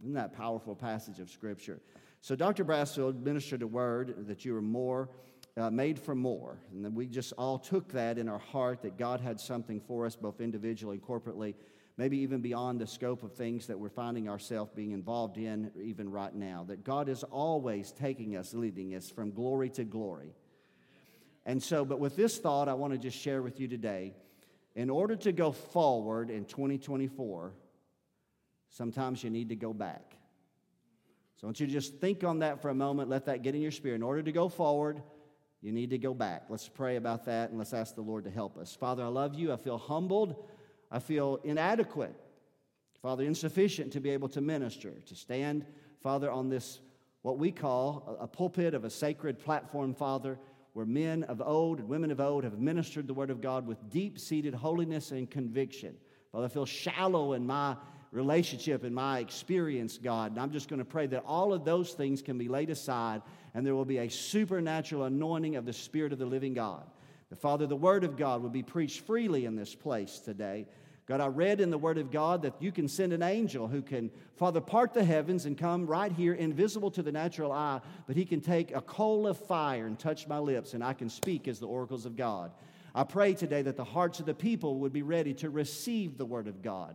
Isn't 0.01 0.15
that 0.15 0.33
powerful 0.33 0.77
passage 0.77 1.19
of 1.19 1.29
Scripture? 1.29 1.81
So, 2.21 2.37
Dr. 2.37 2.65
Brassfield 2.65 3.21
ministered 3.23 3.63
a 3.63 3.67
word 3.67 4.27
that 4.29 4.45
you 4.45 4.53
were 4.53 4.63
more, 4.63 5.09
uh, 5.57 5.71
made 5.71 5.99
for 5.99 6.15
more. 6.15 6.59
And 6.73 6.95
we 6.95 7.07
just 7.07 7.33
all 7.37 7.59
took 7.59 7.93
that 7.93 8.19
in 8.19 8.29
our 8.29 8.39
heart 8.39 8.83
that 8.83 8.97
God 8.97 9.21
had 9.21 9.41
something 9.41 9.81
for 9.81 10.07
us, 10.07 10.15
both 10.17 10.41
individually 10.41 10.99
and 10.99 11.07
corporately. 11.07 11.55
maybe 11.97 12.19
even 12.19 12.41
beyond 12.41 12.81
the 12.81 12.87
scope 12.87 13.25
of 13.25 13.33
things 13.33 13.67
that 13.67 13.77
we're 13.77 13.89
finding 13.89 14.29
ourselves 14.29 14.71
being 14.73 14.93
involved 14.93 15.37
in 15.37 15.69
even 15.83 16.09
right 16.09 16.33
now. 16.33 16.65
That 16.69 16.85
God 16.85 17.09
is 17.09 17.25
always 17.25 17.91
taking 17.91 18.37
us, 18.37 18.55
leading 18.55 18.95
us 18.95 19.11
from 19.11 19.33
glory 19.33 19.69
to 19.71 19.83
glory. 19.83 20.33
And 21.45 21.61
so, 21.61 21.85
but 21.85 21.99
with 21.99 22.15
this 22.15 22.39
thought, 22.39 22.69
I 22.69 22.75
want 22.75 22.93
to 22.93 22.99
just 23.01 23.19
share 23.19 23.43
with 23.43 23.59
you 23.59 23.67
today 23.67 24.15
in 24.77 24.91
order 24.91 25.17
to 25.17 25.33
go 25.33 25.51
forward 25.51 26.31
in 26.31 26.45
2024, 26.45 27.53
sometimes 28.71 29.23
you 29.23 29.31
need 29.31 29.49
to 29.51 29.57
go 29.57 29.73
back. 29.73 30.17
So 31.37 31.47
I 31.47 31.49
want 31.49 31.61
you 31.61 31.67
to 31.67 31.73
just 31.73 31.97
think 31.97 32.25
on 32.25 32.41
that 32.41 32.61
for 32.61 32.69
a 32.69 32.75
moment, 32.75 33.09
let 33.09 33.27
that 33.27 33.43
get 33.43 33.55
in 33.55 33.61
your 33.61 33.71
spirit. 33.71 33.97
In 33.97 34.03
order 34.03 34.23
to 34.23 34.33
go 34.33 34.49
forward, 34.49 35.03
you 35.61 35.73
need 35.73 35.91
to 35.91 35.99
go 35.99 36.15
back. 36.15 36.45
Let's 36.49 36.69
pray 36.69 36.97
about 36.97 37.25
that 37.27 37.51
and 37.51 37.59
let's 37.59 37.73
ask 37.73 37.95
the 37.95 38.01
Lord 38.01 38.25
to 38.25 38.31
help 38.31 38.57
us. 38.57 38.75
Father, 38.75 39.05
I 39.05 39.09
love 39.09 39.35
you. 39.35 39.53
I 39.53 39.57
feel 39.57 39.79
humbled. 39.79 40.35
I 40.91 40.99
feel 40.99 41.39
inadequate. 41.45 42.15
Father, 43.03 43.25
insufficient 43.25 43.93
to 43.93 44.01
be 44.01 44.11
able 44.11 44.29
to 44.31 44.41
minister, 44.41 44.91
to 45.07 45.15
stand, 45.15 45.65
Father, 46.03 46.31
on 46.31 46.49
this, 46.49 46.81
what 47.23 47.39
we 47.39 47.53
call 47.53 48.17
a 48.21 48.27
pulpit 48.27 48.75
of 48.75 48.85
a 48.85 48.91
sacred 48.91 49.39
platform, 49.39 49.95
Father, 49.95 50.39
where 50.73 50.87
men 50.87 51.23
of 51.25 51.41
old 51.41 51.79
and 51.79 51.89
women 51.89 52.11
of 52.11 52.21
old 52.21 52.45
have 52.45 52.59
ministered 52.59 53.07
the 53.07 53.15
Word 53.15 53.31
of 53.31 53.41
God 53.41 53.67
with 53.67 53.91
deep 53.91 54.19
seated 54.19 54.55
holiness 54.55 55.13
and 55.13 55.31
conviction. 55.31 55.95
Father, 56.33 56.47
I 56.47 56.49
feel 56.49 56.67
shallow 56.67 57.33
in 57.33 57.47
my 57.47 57.77
relationship 58.11 58.85
and 58.85 58.95
my 58.95 59.19
experience, 59.19 59.99
God. 59.99 60.33
And 60.33 60.41
I'm 60.41 60.51
just 60.51 60.69
going 60.69 60.79
to 60.79 60.85
pray 60.85 61.07
that 61.09 61.25
all 61.27 61.53
of 61.53 61.65
those 61.65 61.93
things 61.93 62.23
can 62.23 62.39
be 62.39 62.49
laid 62.49 62.71
aside 62.71 63.23
and 63.55 63.67
there 63.67 63.75
will 63.75 63.85
be 63.85 63.99
a 63.99 64.09
supernatural 64.09 65.05
anointing 65.05 65.57
of 65.57 65.65
the 65.65 65.73
Spirit 65.73 66.13
of 66.13 66.19
the 66.19 66.27
living 66.27 66.55
God. 66.55 66.85
The 67.31 67.37
Father, 67.37 67.67
the 67.67 67.77
Word 67.77 68.05
of 68.05 68.17
God 68.17 68.43
will 68.43 68.51
be 68.51 68.63
preached 68.63 69.01
freely 69.01 69.45
in 69.45 69.57
this 69.57 69.75
place 69.75 70.19
today. 70.19 70.67
God, 71.07 71.21
I 71.23 71.27
read 71.27 71.61
in 71.61 71.71
the 71.71 71.79
Word 71.79 71.97
of 71.97 72.11
God 72.11 72.43
that 72.43 72.61
you 72.61 72.71
can 72.71 72.87
send 72.87 73.15
an 73.15 73.23
angel 73.23 73.67
who 73.67 73.81
can, 73.81 74.11
Father, 74.37 74.61
part 74.61 74.93
the 74.93 75.05
heavens 75.05 75.47
and 75.47 75.57
come 75.57 75.87
right 75.87 76.13
here, 76.13 76.35
invisible 76.35 76.91
to 76.93 77.03
the 77.03 77.13
natural 77.13 77.51
eye, 77.51 77.81
but 78.07 78.15
he 78.15 78.27
can 78.27 78.43
take 78.43 78.75
a 78.75 78.83
coal 78.83 79.27
of 79.27 79.39
fire 79.39 79.87
and 79.87 79.99
touch 79.99 80.29
my 80.29 80.39
lips, 80.39 80.75
and 80.75 80.85
I 80.85 80.93
can 80.93 81.09
speak 81.09 81.49
as 81.49 81.59
the 81.59 81.67
oracles 81.67 82.05
of 82.05 82.15
God. 82.15 82.53
I 82.95 83.05
pray 83.05 83.33
today 83.33 83.63
that 83.63 83.77
the 83.77 83.85
hearts 83.85 84.21
of 84.21 84.27
the 84.27 84.35
people 84.35 84.81
would 84.81 84.93
be 84.93 85.03
ready 85.03 85.33
to 85.35 85.49
receive 85.49 86.19
the 86.19 86.27
Word 86.27 86.47
of 86.47 86.63
God. 86.63 86.95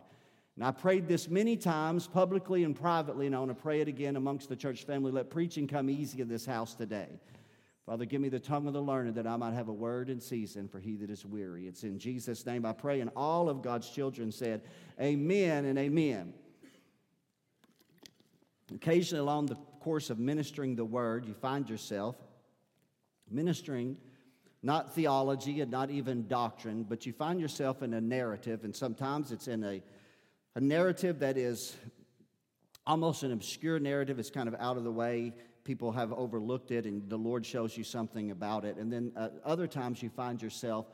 And 0.56 0.64
I 0.64 0.72
prayed 0.72 1.08
this 1.08 1.30
many 1.30 1.58
times, 1.58 2.08
publicly 2.08 2.64
and 2.64 2.76
privately, 2.76 3.26
and 3.26 3.36
I 3.36 3.40
want 3.40 3.50
to 3.50 3.62
pray 3.62 3.82
it 3.82 3.88
again 3.88 4.16
amongst 4.16 4.50
the 4.50 4.56
church 4.56 4.86
family. 4.86 5.12
Let 5.12 5.30
preaching 5.30 5.68
come 5.68 5.90
easy 5.90 6.22
in 6.22 6.28
this 6.28 6.46
house 6.46 6.76
today. 6.76 7.20
Father, 7.86 8.06
give 8.06 8.22
me 8.22 8.30
the 8.30 8.40
tongue 8.40 8.68
of 8.68 8.74
the 8.74 8.82
learned 8.82 9.16
that 9.16 9.28
I 9.28 9.36
might 9.36 9.54
have 9.54 9.68
a 9.68 9.74
word 9.74 10.10
in 10.10 10.20
season 10.22 10.70
for 10.70 10.80
he 10.80 10.96
that 10.98 11.10
is 11.10 11.26
weary. 11.26 11.68
It's 11.68 11.84
in 11.84 12.00
Jesus' 12.00 12.46
name 12.46 12.66
I 12.66 12.72
pray. 12.72 13.02
And 13.02 13.10
all 13.16 13.50
of 13.50 13.62
God's 13.62 13.90
children 13.90 14.32
said, 14.32 14.62
Amen 15.02 15.66
and 15.66 15.78
amen. 15.78 16.34
Occasionally, 18.74 19.20
along 19.20 19.48
the 19.48 19.58
course 19.82 20.10
of 20.10 20.18
ministering 20.18 20.76
the 20.76 20.86
word, 20.86 21.26
you 21.26 21.34
find 21.34 21.70
yourself 21.70 22.16
ministering 23.30 23.98
not 24.62 24.96
theology 24.96 25.60
and 25.60 25.70
not 25.70 25.90
even 25.90 26.26
doctrine, 26.28 26.84
but 26.84 27.06
you 27.06 27.12
find 27.12 27.42
yourself 27.42 27.84
in 27.84 27.94
a 27.94 28.00
narrative, 28.00 28.64
and 28.64 28.74
sometimes 28.74 29.34
it's 29.34 29.50
in 29.50 29.62
a, 29.66 29.84
a 30.56 30.62
narrative 30.62 31.20
that 31.20 31.38
is 31.38 31.76
almost 32.86 33.24
an 33.24 33.32
obscure 33.32 33.80
narrative. 33.80 34.20
It's 34.20 34.30
kind 34.30 34.48
of 34.48 34.56
out 34.60 34.78
of 34.78 34.84
the 34.84 34.92
way 34.92 35.34
people 35.64 35.92
have 35.92 36.12
overlooked 36.12 36.72
it 36.72 36.86
and 36.86 37.10
the 37.10 37.18
Lord 37.18 37.46
shows 37.46 37.78
you 37.78 37.84
something 37.84 38.32
about 38.32 38.66
it. 38.66 38.78
And 38.78 38.92
then 38.92 39.12
uh, 39.16 39.30
other 39.46 39.68
times 39.68 40.04
you 40.04 40.10
find 40.10 40.42
yourself 40.42 40.88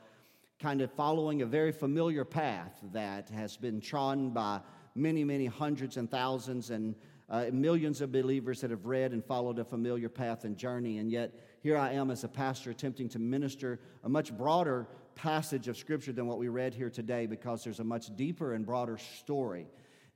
kind 0.60 0.80
of 0.80 0.92
following 0.92 1.42
a 1.42 1.46
very 1.46 1.72
familiar 1.72 2.24
path 2.24 2.78
that 2.92 3.28
has 3.30 3.56
been 3.56 3.80
trodden 3.80 4.30
by 4.30 4.60
many, 4.94 5.24
many 5.24 5.46
hundreds 5.46 5.96
and 5.96 6.10
thousands 6.10 6.70
and 6.70 6.94
uh, 7.28 7.46
millions 7.52 8.00
of 8.00 8.12
believers 8.12 8.60
that 8.60 8.70
have 8.70 8.86
read 8.86 9.12
and 9.12 9.24
followed 9.24 9.58
a 9.58 9.64
familiar 9.64 10.08
path 10.08 10.44
and 10.44 10.56
journey. 10.56 10.98
And 10.98 11.10
yet, 11.10 11.32
here 11.62 11.76
I 11.76 11.92
am 11.92 12.10
as 12.10 12.24
a 12.24 12.28
pastor 12.28 12.70
attempting 12.70 13.08
to 13.10 13.18
minister 13.18 13.80
a 14.04 14.08
much 14.08 14.36
broader 14.36 14.88
passage 15.14 15.68
of 15.68 15.76
Scripture 15.76 16.12
than 16.12 16.26
what 16.26 16.38
we 16.38 16.48
read 16.48 16.74
here 16.74 16.90
today 16.90 17.26
because 17.26 17.64
there's 17.64 17.80
a 17.80 17.84
much 17.84 18.14
deeper 18.16 18.54
and 18.54 18.64
broader 18.64 18.98
story 18.98 19.66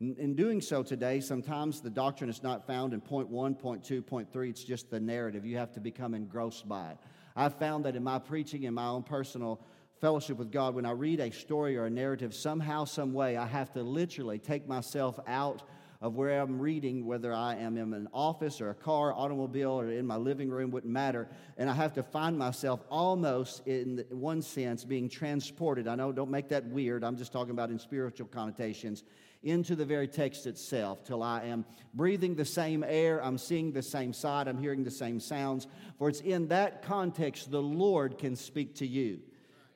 in 0.00 0.34
doing 0.34 0.60
so 0.60 0.82
today, 0.82 1.20
sometimes 1.20 1.80
the 1.80 1.90
doctrine 1.90 2.28
is 2.28 2.42
not 2.42 2.66
found 2.66 2.92
in 2.92 3.00
point 3.00 3.28
one, 3.28 3.54
point 3.54 3.84
two, 3.84 4.02
point 4.02 4.32
three. 4.32 4.50
It's 4.50 4.64
just 4.64 4.90
the 4.90 5.00
narrative. 5.00 5.46
You 5.46 5.56
have 5.58 5.72
to 5.72 5.80
become 5.80 6.14
engrossed 6.14 6.68
by 6.68 6.90
it. 6.90 6.98
I've 7.36 7.54
found 7.54 7.84
that 7.84 7.96
in 7.96 8.02
my 8.02 8.18
preaching, 8.18 8.64
in 8.64 8.74
my 8.74 8.86
own 8.86 9.02
personal 9.02 9.60
fellowship 10.00 10.36
with 10.36 10.50
God, 10.50 10.74
when 10.74 10.84
I 10.84 10.90
read 10.90 11.20
a 11.20 11.30
story 11.30 11.76
or 11.76 11.86
a 11.86 11.90
narrative, 11.90 12.34
somehow, 12.34 12.84
some 12.84 13.12
way, 13.12 13.36
I 13.36 13.46
have 13.46 13.72
to 13.74 13.82
literally 13.82 14.38
take 14.38 14.68
myself 14.68 15.18
out 15.26 15.62
of 16.04 16.16
where 16.16 16.38
I'm 16.38 16.60
reading, 16.60 17.06
whether 17.06 17.32
I 17.32 17.56
am 17.56 17.78
in 17.78 17.94
an 17.94 18.08
office 18.12 18.60
or 18.60 18.68
a 18.68 18.74
car, 18.74 19.14
automobile, 19.14 19.70
or 19.70 19.90
in 19.90 20.06
my 20.06 20.16
living 20.16 20.50
room, 20.50 20.70
wouldn't 20.70 20.92
matter. 20.92 21.28
And 21.56 21.70
I 21.70 21.72
have 21.72 21.94
to 21.94 22.02
find 22.02 22.38
myself 22.38 22.84
almost, 22.90 23.66
in 23.66 24.04
one 24.10 24.42
sense, 24.42 24.84
being 24.84 25.08
transported. 25.08 25.88
I 25.88 25.94
know, 25.94 26.12
don't 26.12 26.30
make 26.30 26.50
that 26.50 26.66
weird. 26.66 27.04
I'm 27.04 27.16
just 27.16 27.32
talking 27.32 27.52
about 27.52 27.70
in 27.70 27.78
spiritual 27.78 28.26
connotations 28.26 29.02
into 29.44 29.74
the 29.74 29.86
very 29.86 30.06
text 30.06 30.46
itself 30.46 31.04
till 31.04 31.22
I 31.22 31.44
am 31.44 31.64
breathing 31.94 32.34
the 32.34 32.44
same 32.44 32.84
air, 32.86 33.24
I'm 33.24 33.38
seeing 33.38 33.72
the 33.72 33.80
same 33.80 34.12
sight, 34.12 34.46
I'm 34.46 34.58
hearing 34.58 34.84
the 34.84 34.90
same 34.90 35.18
sounds. 35.18 35.68
For 35.98 36.10
it's 36.10 36.20
in 36.20 36.48
that 36.48 36.82
context 36.82 37.50
the 37.50 37.62
Lord 37.62 38.18
can 38.18 38.36
speak 38.36 38.74
to 38.76 38.86
you. 38.86 39.20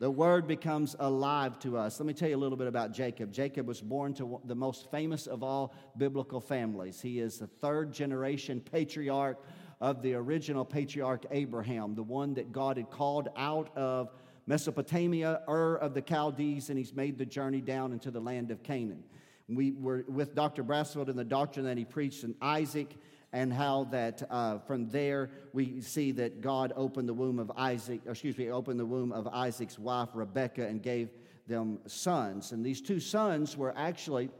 The 0.00 0.10
word 0.10 0.46
becomes 0.46 0.94
alive 1.00 1.58
to 1.60 1.76
us. 1.76 1.98
Let 1.98 2.06
me 2.06 2.12
tell 2.12 2.28
you 2.28 2.36
a 2.36 2.38
little 2.38 2.56
bit 2.56 2.68
about 2.68 2.92
Jacob. 2.92 3.32
Jacob 3.32 3.66
was 3.66 3.80
born 3.80 4.14
to 4.14 4.40
the 4.44 4.54
most 4.54 4.88
famous 4.92 5.26
of 5.26 5.42
all 5.42 5.74
biblical 5.96 6.40
families. 6.40 7.00
He 7.00 7.18
is 7.18 7.38
the 7.38 7.48
third 7.48 7.92
generation 7.92 8.60
patriarch 8.60 9.42
of 9.80 10.00
the 10.02 10.14
original 10.14 10.64
patriarch 10.64 11.26
Abraham, 11.32 11.96
the 11.96 12.04
one 12.04 12.34
that 12.34 12.52
God 12.52 12.76
had 12.76 12.90
called 12.90 13.28
out 13.36 13.76
of 13.76 14.12
Mesopotamia, 14.46 15.42
Ur 15.48 15.74
of 15.74 15.94
the 15.94 16.02
Chaldees, 16.02 16.68
and 16.68 16.78
he's 16.78 16.94
made 16.94 17.18
the 17.18 17.26
journey 17.26 17.60
down 17.60 17.92
into 17.92 18.12
the 18.12 18.20
land 18.20 18.52
of 18.52 18.62
Canaan. 18.62 19.02
We 19.48 19.72
were 19.72 20.04
with 20.06 20.34
Dr. 20.34 20.62
Brassfield 20.62 21.08
in 21.08 21.16
the 21.16 21.24
doctrine 21.24 21.66
that 21.66 21.76
he 21.76 21.84
preached 21.84 22.22
in 22.22 22.36
Isaac, 22.40 22.94
and 23.32 23.52
how 23.52 23.84
that 23.90 24.22
uh, 24.30 24.58
from 24.58 24.88
there 24.88 25.30
we 25.52 25.80
see 25.80 26.12
that 26.12 26.40
God 26.40 26.72
opened 26.76 27.08
the 27.08 27.14
womb 27.14 27.38
of 27.38 27.50
Isaac, 27.56 28.00
excuse 28.06 28.38
me, 28.38 28.50
opened 28.50 28.80
the 28.80 28.86
womb 28.86 29.12
of 29.12 29.26
Isaac's 29.28 29.78
wife 29.78 30.10
Rebekah 30.14 30.66
and 30.66 30.82
gave 30.82 31.10
them 31.46 31.78
sons. 31.86 32.52
And 32.52 32.64
these 32.64 32.80
two 32.80 33.00
sons 33.00 33.56
were 33.56 33.74
actually 33.76 34.30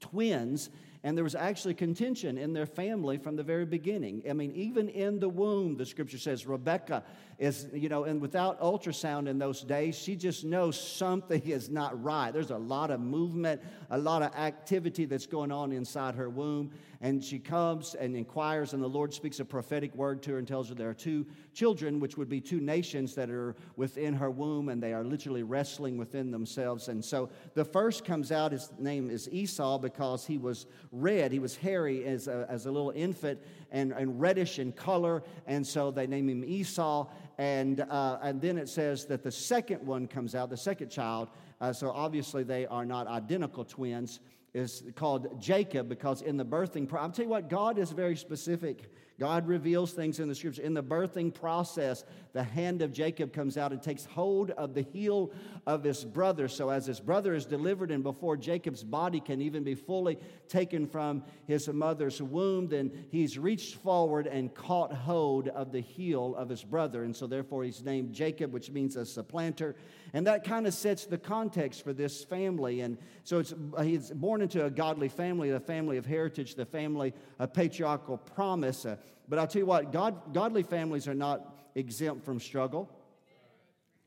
twins 0.00 0.70
and 1.02 1.16
there 1.16 1.24
was 1.24 1.34
actually 1.34 1.74
contention 1.74 2.36
in 2.36 2.52
their 2.52 2.66
family 2.66 3.16
from 3.16 3.36
the 3.36 3.42
very 3.42 3.64
beginning. 3.64 4.22
I 4.28 4.34
mean, 4.34 4.52
even 4.52 4.88
in 4.90 5.18
the 5.18 5.30
womb, 5.30 5.76
the 5.76 5.86
scripture 5.86 6.18
says 6.18 6.46
Rebecca 6.46 7.02
is, 7.40 7.68
you 7.72 7.88
know, 7.88 8.04
and 8.04 8.20
without 8.20 8.60
ultrasound 8.60 9.26
in 9.26 9.38
those 9.38 9.62
days, 9.62 9.98
she 9.98 10.14
just 10.14 10.44
knows 10.44 10.78
something 10.78 11.40
is 11.40 11.70
not 11.70 12.00
right. 12.04 12.30
There's 12.32 12.50
a 12.50 12.58
lot 12.58 12.90
of 12.90 13.00
movement, 13.00 13.62
a 13.88 13.96
lot 13.96 14.20
of 14.22 14.34
activity 14.36 15.06
that's 15.06 15.26
going 15.26 15.50
on 15.50 15.72
inside 15.72 16.14
her 16.16 16.28
womb. 16.28 16.70
And 17.00 17.24
she 17.24 17.38
comes 17.38 17.94
and 17.94 18.14
inquires, 18.14 18.74
and 18.74 18.82
the 18.82 18.86
Lord 18.86 19.14
speaks 19.14 19.40
a 19.40 19.44
prophetic 19.46 19.94
word 19.94 20.22
to 20.24 20.32
her 20.32 20.38
and 20.38 20.46
tells 20.46 20.68
her 20.68 20.74
there 20.74 20.90
are 20.90 20.94
two 20.94 21.26
children, 21.54 21.98
which 21.98 22.18
would 22.18 22.28
be 22.28 22.42
two 22.42 22.60
nations 22.60 23.14
that 23.14 23.30
are 23.30 23.56
within 23.76 24.12
her 24.12 24.30
womb, 24.30 24.68
and 24.68 24.82
they 24.82 24.92
are 24.92 25.02
literally 25.02 25.42
wrestling 25.42 25.96
within 25.96 26.30
themselves. 26.30 26.88
And 26.88 27.02
so 27.02 27.30
the 27.54 27.64
first 27.64 28.04
comes 28.04 28.30
out, 28.30 28.52
his 28.52 28.70
name 28.78 29.08
is 29.08 29.30
Esau 29.32 29.78
because 29.78 30.26
he 30.26 30.36
was 30.36 30.66
red. 30.92 31.32
He 31.32 31.38
was 31.38 31.56
hairy 31.56 32.04
as 32.04 32.28
a, 32.28 32.44
as 32.50 32.66
a 32.66 32.70
little 32.70 32.92
infant 32.94 33.40
and, 33.70 33.92
and 33.92 34.20
reddish 34.20 34.58
in 34.58 34.72
color, 34.72 35.22
and 35.46 35.66
so 35.66 35.90
they 35.90 36.06
name 36.06 36.28
him 36.28 36.44
Esau. 36.44 37.06
And, 37.40 37.80
uh, 37.88 38.18
and 38.22 38.38
then 38.38 38.58
it 38.58 38.68
says 38.68 39.06
that 39.06 39.22
the 39.22 39.32
second 39.32 39.86
one 39.86 40.06
comes 40.06 40.34
out, 40.34 40.50
the 40.50 40.58
second 40.58 40.90
child. 40.90 41.30
Uh, 41.58 41.72
so 41.72 41.90
obviously 41.90 42.42
they 42.42 42.66
are 42.66 42.84
not 42.84 43.06
identical 43.06 43.64
twins 43.64 44.20
is 44.52 44.82
called 44.94 45.40
Jacob 45.40 45.88
because 45.88 46.20
in 46.20 46.36
the 46.36 46.44
birthing, 46.44 46.92
I'll 46.92 47.10
tell 47.10 47.24
you 47.24 47.30
what, 47.30 47.48
God 47.48 47.78
is 47.78 47.92
very 47.92 48.14
specific. 48.16 48.92
God 49.18 49.46
reveals 49.46 49.92
things 49.92 50.20
in 50.20 50.28
the 50.28 50.34
scripture. 50.34 50.60
In 50.60 50.74
the 50.74 50.82
birthing 50.82 51.32
process, 51.32 52.04
the 52.32 52.42
hand 52.42 52.82
of 52.82 52.92
Jacob 52.92 53.32
comes 53.32 53.56
out 53.56 53.72
and 53.72 53.82
takes 53.82 54.04
hold 54.04 54.50
of 54.52 54.74
the 54.74 54.82
heel 54.82 55.32
of 55.66 55.82
his 55.82 56.04
brother. 56.04 56.48
So, 56.48 56.70
as 56.70 56.86
his 56.86 57.00
brother 57.00 57.34
is 57.34 57.44
delivered, 57.44 57.90
and 57.90 58.02
before 58.02 58.36
Jacob's 58.36 58.84
body 58.84 59.20
can 59.20 59.40
even 59.40 59.64
be 59.64 59.74
fully 59.74 60.18
taken 60.48 60.86
from 60.86 61.24
his 61.46 61.68
mother's 61.68 62.22
womb, 62.22 62.68
then 62.68 63.06
he's 63.10 63.38
reached 63.38 63.76
forward 63.76 64.26
and 64.26 64.54
caught 64.54 64.92
hold 64.92 65.48
of 65.48 65.72
the 65.72 65.80
heel 65.80 66.34
of 66.36 66.48
his 66.48 66.62
brother. 66.62 67.02
And 67.02 67.14
so, 67.14 67.26
therefore, 67.26 67.64
he's 67.64 67.82
named 67.82 68.12
Jacob, 68.12 68.52
which 68.52 68.70
means 68.70 68.96
a 68.96 69.04
supplanter. 69.04 69.74
And 70.12 70.26
that 70.26 70.44
kind 70.44 70.66
of 70.66 70.74
sets 70.74 71.06
the 71.06 71.18
context 71.18 71.84
for 71.84 71.92
this 71.92 72.24
family. 72.24 72.80
And 72.80 72.96
so, 73.24 73.38
it's, 73.40 73.54
he's 73.82 74.10
born 74.10 74.42
into 74.42 74.64
a 74.64 74.70
godly 74.70 75.08
family, 75.08 75.50
the 75.50 75.60
family 75.60 75.96
of 75.96 76.06
heritage, 76.06 76.54
the 76.54 76.66
family 76.66 77.12
of 77.38 77.52
patriarchal 77.52 78.18
promise. 78.18 78.86
Uh, 78.86 78.96
but 79.28 79.38
I'll 79.38 79.46
tell 79.46 79.60
you 79.60 79.66
what, 79.66 79.92
God, 79.92 80.34
godly 80.34 80.64
families 80.64 81.06
are 81.06 81.14
not 81.14 81.49
exempt 81.74 82.24
from 82.24 82.40
struggle. 82.40 82.90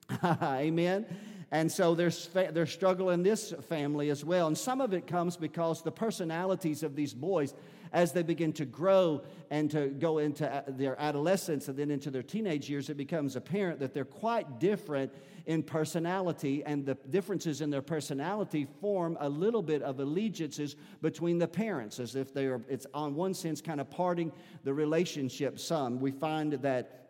Amen. 0.23 1.05
And 1.51 1.71
so 1.71 1.93
there's, 1.93 2.29
there's 2.33 2.71
struggle 2.71 3.11
in 3.11 3.21
this 3.21 3.53
family 3.69 4.09
as 4.09 4.25
well. 4.25 4.47
And 4.47 4.57
some 4.57 4.81
of 4.81 4.91
it 4.93 5.05
comes 5.05 5.37
because 5.37 5.83
the 5.83 5.91
personalities 5.91 6.81
of 6.81 6.95
these 6.95 7.13
boys, 7.13 7.53
as 7.91 8.11
they 8.11 8.23
begin 8.23 8.53
to 8.53 8.65
grow 8.65 9.21
and 9.51 9.69
to 9.69 9.89
go 9.89 10.17
into 10.17 10.51
uh, 10.51 10.63
their 10.67 10.99
adolescence 10.99 11.67
and 11.67 11.77
then 11.77 11.91
into 11.91 12.09
their 12.09 12.23
teenage 12.23 12.71
years, 12.71 12.89
it 12.89 12.97
becomes 12.97 13.35
apparent 13.35 13.79
that 13.81 13.93
they're 13.93 14.03
quite 14.03 14.59
different 14.59 15.11
in 15.45 15.61
personality, 15.61 16.63
and 16.65 16.85
the 16.85 16.95
differences 17.09 17.59
in 17.59 17.69
their 17.69 17.81
personality 17.81 18.65
form 18.79 19.17
a 19.19 19.27
little 19.27 19.61
bit 19.61 19.81
of 19.81 19.99
allegiances 19.99 20.77
between 21.01 21.37
the 21.37 21.47
parents, 21.47 21.99
as 21.99 22.15
if 22.15 22.33
they 22.33 22.45
are, 22.45 22.61
it's 22.69 22.87
on 22.93 23.13
one 23.13 23.33
sense 23.33 23.59
kind 23.59 23.81
of 23.81 23.89
parting 23.89 24.31
the 24.63 24.73
relationship 24.73 25.59
some. 25.59 25.99
We 25.99 26.11
find 26.11 26.53
that 26.53 27.02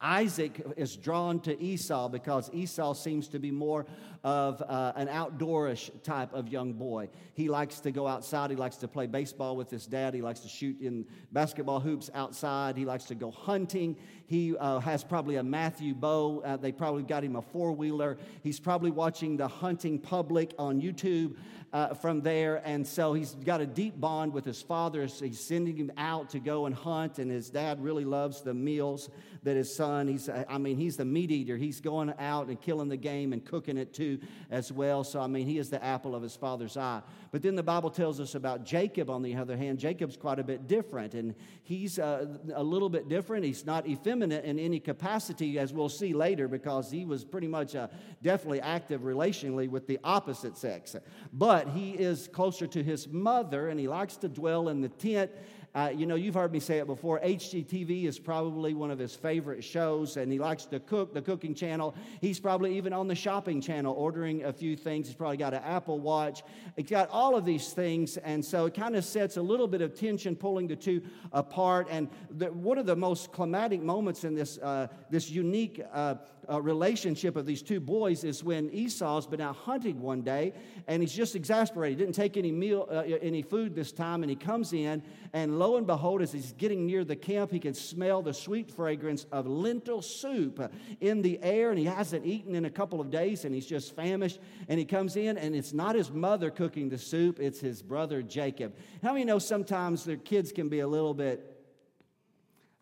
Isaac 0.00 0.60
is 0.76 0.96
drawn 0.96 1.40
to 1.40 1.60
Esau 1.60 2.08
because 2.08 2.50
Esau 2.52 2.92
seems 2.94 3.28
to 3.28 3.38
be 3.38 3.50
more 3.50 3.86
of 4.24 4.60
uh, 4.62 4.92
an 4.96 5.08
outdoorish 5.08 5.90
type 6.02 6.32
of 6.32 6.48
young 6.48 6.72
boy. 6.72 7.08
He 7.34 7.48
likes 7.48 7.80
to 7.80 7.90
go 7.90 8.06
outside. 8.06 8.50
He 8.50 8.56
likes 8.56 8.76
to 8.76 8.88
play 8.88 9.06
baseball 9.06 9.56
with 9.56 9.70
his 9.70 9.86
dad. 9.86 10.14
He 10.14 10.22
likes 10.22 10.40
to 10.40 10.48
shoot 10.48 10.80
in 10.80 11.06
basketball 11.32 11.80
hoops 11.80 12.10
outside. 12.14 12.76
He 12.76 12.84
likes 12.84 13.04
to 13.04 13.14
go 13.14 13.30
hunting. 13.30 13.96
He 14.26 14.56
uh, 14.56 14.80
has 14.80 15.04
probably 15.04 15.36
a 15.36 15.42
Matthew 15.42 15.94
bow. 15.94 16.42
Uh, 16.44 16.56
they 16.56 16.72
probably 16.72 17.04
got 17.04 17.22
him 17.22 17.36
a 17.36 17.42
four 17.42 17.72
wheeler. 17.72 18.18
He's 18.42 18.58
probably 18.58 18.90
watching 18.90 19.36
the 19.36 19.46
hunting 19.46 19.98
public 19.98 20.52
on 20.58 20.82
YouTube 20.82 21.36
uh, 21.72 21.94
from 21.94 22.22
there. 22.22 22.62
And 22.64 22.86
so 22.86 23.12
he's 23.12 23.34
got 23.34 23.60
a 23.60 23.66
deep 23.66 24.00
bond 24.00 24.32
with 24.32 24.44
his 24.44 24.60
father. 24.60 25.06
So 25.08 25.26
he's 25.26 25.40
sending 25.40 25.76
him 25.76 25.92
out 25.96 26.30
to 26.30 26.40
go 26.40 26.66
and 26.66 26.74
hunt, 26.74 27.18
and 27.18 27.30
his 27.30 27.50
dad 27.50 27.82
really 27.82 28.04
loves 28.04 28.42
the 28.42 28.54
meals 28.54 29.10
that 29.42 29.56
his 29.56 29.72
son, 29.72 30.08
he's, 30.08 30.28
I 30.28 30.58
mean, 30.58 30.76
he's 30.76 30.96
the 30.96 31.04
meat 31.04 31.30
eater. 31.30 31.56
He's 31.56 31.80
going 31.80 32.12
out 32.18 32.48
and 32.48 32.60
killing 32.60 32.88
the 32.88 32.96
game 32.96 33.32
and 33.32 33.44
cooking 33.44 33.76
it 33.76 33.94
too 33.94 34.18
as 34.50 34.72
well. 34.72 35.04
So, 35.04 35.20
I 35.20 35.28
mean, 35.28 35.46
he 35.46 35.58
is 35.58 35.70
the 35.70 35.82
apple 35.84 36.16
of 36.16 36.22
his 36.22 36.34
father's 36.34 36.76
eye. 36.76 37.00
But 37.30 37.42
then 37.42 37.54
the 37.54 37.62
Bible 37.62 37.90
tells 37.90 38.18
us 38.18 38.34
about 38.34 38.64
Jacob, 38.64 39.08
on 39.08 39.22
the 39.22 39.36
other 39.36 39.56
hand. 39.56 39.78
Jacob's 39.78 40.16
quite 40.16 40.40
a 40.40 40.44
bit 40.44 40.66
different, 40.66 41.14
and 41.14 41.34
he's 41.62 41.98
uh, 42.00 42.26
a 42.54 42.62
little 42.62 42.88
bit 42.88 43.08
different. 43.08 43.44
He's 43.44 43.64
not 43.64 43.86
effeminate 43.86 44.15
in 44.22 44.58
any 44.58 44.80
capacity, 44.80 45.58
as 45.58 45.72
we'll 45.72 45.88
see 45.88 46.12
later, 46.12 46.48
because 46.48 46.90
he 46.90 47.04
was 47.04 47.24
pretty 47.24 47.48
much 47.48 47.74
uh, 47.74 47.88
definitely 48.22 48.60
active 48.60 49.02
relationally 49.02 49.68
with 49.68 49.86
the 49.86 49.98
opposite 50.04 50.56
sex. 50.56 50.96
But 51.32 51.68
he 51.68 51.92
is 51.92 52.28
closer 52.28 52.66
to 52.66 52.82
his 52.82 53.08
mother, 53.08 53.68
and 53.68 53.78
he 53.78 53.88
likes 53.88 54.16
to 54.18 54.28
dwell 54.28 54.68
in 54.68 54.80
the 54.80 54.88
tent 54.88 55.30
uh, 55.76 55.90
you 55.94 56.06
know, 56.06 56.14
you've 56.14 56.34
heard 56.34 56.52
me 56.52 56.58
say 56.58 56.78
it 56.78 56.86
before. 56.86 57.20
HGTV 57.20 58.06
is 58.06 58.18
probably 58.18 58.72
one 58.72 58.90
of 58.90 58.98
his 58.98 59.14
favorite 59.14 59.62
shows, 59.62 60.16
and 60.16 60.32
he 60.32 60.38
likes 60.38 60.64
to 60.64 60.80
cook, 60.80 61.12
the 61.12 61.20
cooking 61.20 61.54
channel. 61.54 61.94
He's 62.22 62.40
probably 62.40 62.78
even 62.78 62.94
on 62.94 63.08
the 63.08 63.14
shopping 63.14 63.60
channel 63.60 63.94
ordering 63.94 64.44
a 64.44 64.54
few 64.54 64.74
things. 64.74 65.06
He's 65.06 65.14
probably 65.14 65.36
got 65.36 65.52
an 65.52 65.62
Apple 65.62 66.00
Watch. 66.00 66.44
He's 66.76 66.88
got 66.88 67.10
all 67.10 67.36
of 67.36 67.44
these 67.44 67.74
things, 67.74 68.16
and 68.16 68.42
so 68.42 68.64
it 68.64 68.72
kind 68.72 68.96
of 68.96 69.04
sets 69.04 69.36
a 69.36 69.42
little 69.42 69.68
bit 69.68 69.82
of 69.82 69.94
tension, 69.94 70.34
pulling 70.34 70.66
the 70.66 70.76
two 70.76 71.02
apart. 71.34 71.88
And 71.90 72.08
the, 72.30 72.46
one 72.46 72.78
of 72.78 72.86
the 72.86 72.96
most 72.96 73.30
climatic 73.30 73.82
moments 73.82 74.24
in 74.24 74.34
this, 74.34 74.56
uh, 74.56 74.86
this 75.10 75.28
unique 75.28 75.82
uh, 75.92 76.14
uh, 76.50 76.60
relationship 76.60 77.36
of 77.36 77.46
these 77.46 77.62
two 77.62 77.80
boys 77.80 78.24
is 78.24 78.42
when 78.42 78.70
Esau's 78.70 79.26
been 79.26 79.40
out 79.40 79.56
hunting 79.56 80.00
one 80.00 80.22
day 80.22 80.52
and 80.86 81.02
he's 81.02 81.12
just 81.12 81.34
exasperated. 81.34 81.98
He 81.98 82.04
didn't 82.04 82.14
take 82.14 82.36
any 82.36 82.52
meal, 82.52 82.88
uh, 82.90 83.02
any 83.20 83.42
food 83.42 83.74
this 83.74 83.92
time, 83.92 84.22
and 84.22 84.30
he 84.30 84.36
comes 84.36 84.72
in, 84.72 85.02
and 85.32 85.58
lo 85.58 85.76
and 85.76 85.86
behold, 85.86 86.22
as 86.22 86.32
he's 86.32 86.52
getting 86.52 86.86
near 86.86 87.04
the 87.04 87.16
camp, 87.16 87.50
he 87.50 87.58
can 87.58 87.74
smell 87.74 88.22
the 88.22 88.34
sweet 88.34 88.70
fragrance 88.70 89.26
of 89.32 89.46
lentil 89.46 90.02
soup 90.02 90.72
in 91.00 91.22
the 91.22 91.42
air, 91.42 91.70
and 91.70 91.78
he 91.78 91.84
hasn't 91.84 92.24
eaten 92.24 92.54
in 92.54 92.64
a 92.64 92.70
couple 92.70 93.00
of 93.00 93.10
days, 93.10 93.44
and 93.44 93.54
he's 93.54 93.66
just 93.66 93.96
famished. 93.96 94.38
And 94.68 94.78
he 94.78 94.84
comes 94.84 95.16
in, 95.16 95.38
and 95.38 95.54
it's 95.54 95.72
not 95.72 95.94
his 95.94 96.10
mother 96.10 96.50
cooking 96.50 96.88
the 96.88 96.98
soup; 96.98 97.40
it's 97.40 97.60
his 97.60 97.82
brother 97.82 98.22
Jacob. 98.22 98.76
How 99.02 99.12
many 99.12 99.24
know 99.24 99.38
sometimes 99.38 100.04
their 100.04 100.16
kids 100.16 100.52
can 100.52 100.68
be 100.68 100.80
a 100.80 100.88
little 100.88 101.14
bit 101.14 101.55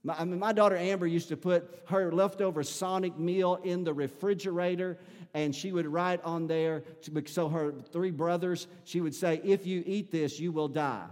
my, 0.05 0.15
I 0.19 0.25
mean, 0.25 0.39
my 0.39 0.53
daughter 0.53 0.77
Amber 0.77 1.07
used 1.07 1.29
to 1.31 1.37
put 1.37 1.83
her 1.89 2.13
leftover 2.13 2.63
Sonic 2.63 3.19
meal 3.19 3.59
in 3.65 3.83
the 3.85 3.95
refrigerator, 3.95 4.99
and 5.33 5.55
she 5.55 5.73
would 5.73 5.87
write 5.87 6.23
on 6.23 6.47
there, 6.47 6.85
so 7.27 7.49
her 7.49 7.73
three 7.91 8.11
brothers, 8.11 8.67
she 8.85 9.01
would 9.01 9.15
say, 9.15 9.41
If 9.43 9.67
you 9.67 9.83
eat 9.87 10.13
this, 10.13 10.39
you 10.39 10.53
will 10.53 10.69
die. 10.69 11.07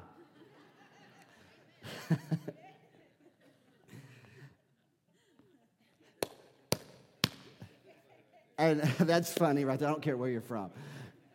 and 8.58 8.80
that's 9.00 9.32
funny, 9.32 9.64
right? 9.64 9.82
I 9.82 9.86
don't 9.86 10.02
care 10.02 10.18
where 10.18 10.28
you're 10.28 10.42
from. 10.42 10.70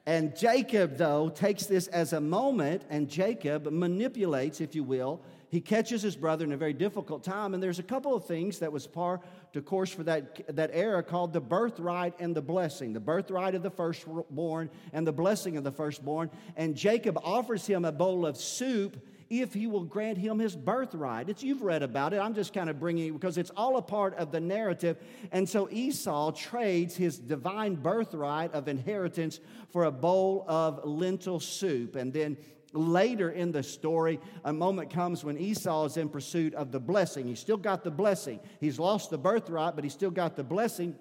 And 0.05 0.37
Jacob, 0.37 0.95
though, 0.95 1.27
takes 1.27 1.65
this 1.65 1.87
as 1.87 2.13
a 2.13 2.21
moment, 2.21 2.83
and 2.89 3.09
Jacob 3.09 3.69
manipulates, 3.69 4.61
if 4.61 4.73
you 4.73 4.83
will, 4.85 5.21
he 5.49 5.61
catches 5.61 6.01
his 6.01 6.15
brother 6.15 6.43
in 6.43 6.51
a 6.51 6.57
very 6.57 6.73
difficult 6.73 7.23
time. 7.23 7.53
And 7.53 7.63
there's 7.63 7.79
a 7.79 7.83
couple 7.83 8.15
of 8.15 8.25
things 8.25 8.59
that 8.59 8.71
was 8.71 8.85
par 8.85 9.21
to 9.53 9.61
course 9.61 9.91
for 9.91 10.03
that, 10.03 10.55
that 10.55 10.71
era 10.73 11.01
called 11.01 11.33
the 11.33 11.39
birthright 11.39 12.13
and 12.19 12.35
the 12.35 12.41
blessing 12.41 12.93
the 12.93 12.99
birthright 12.99 13.55
of 13.55 13.63
the 13.63 13.69
firstborn 13.69 14.69
and 14.93 15.07
the 15.07 15.13
blessing 15.13 15.57
of 15.57 15.63
the 15.63 15.71
firstborn. 15.71 16.29
And 16.55 16.75
Jacob 16.75 17.17
offers 17.23 17.65
him 17.65 17.85
a 17.85 17.91
bowl 17.91 18.25
of 18.25 18.37
soup 18.37 18.97
if 19.29 19.53
he 19.53 19.67
will 19.67 19.83
grant 19.83 20.17
him 20.17 20.39
his 20.39 20.55
birthright. 20.55 21.29
It's, 21.29 21.43
you've 21.43 21.61
read 21.61 21.83
about 21.83 22.13
it. 22.13 22.17
I'm 22.17 22.33
just 22.33 22.53
kind 22.53 22.69
of 22.69 22.79
bringing 22.79 23.07
it 23.07 23.13
because 23.13 23.37
it's 23.37 23.51
all 23.57 23.77
a 23.77 23.81
part 23.81 24.15
of 24.15 24.31
the 24.31 24.39
narrative. 24.39 24.97
And 25.31 25.47
so 25.47 25.69
Esau 25.69 26.31
trades 26.31 26.95
his 26.95 27.17
divine 27.17 27.75
birthright 27.75 28.53
of 28.53 28.67
inheritance 28.67 29.39
for 29.69 29.83
a 29.83 29.91
bowl 29.91 30.45
of 30.47 30.85
lentil 30.85 31.39
soup. 31.39 31.95
And 31.95 32.13
then 32.13 32.37
later 32.73 33.29
in 33.29 33.51
the 33.51 33.63
story, 33.63 34.19
a 34.43 34.53
moment 34.53 34.89
comes 34.89 35.23
when 35.23 35.37
Esau 35.37 35.85
is 35.85 35.97
in 35.97 36.09
pursuit 36.09 36.53
of 36.53 36.71
the 36.71 36.79
blessing. 36.79 37.27
He's 37.27 37.39
still 37.39 37.57
got 37.57 37.83
the 37.83 37.91
blessing. 37.91 38.39
He's 38.59 38.79
lost 38.79 39.09
the 39.09 39.17
birthright, 39.17 39.75
but 39.75 39.83
he's 39.83 39.93
still 39.93 40.11
got 40.11 40.35
the 40.35 40.43
blessing. 40.43 40.95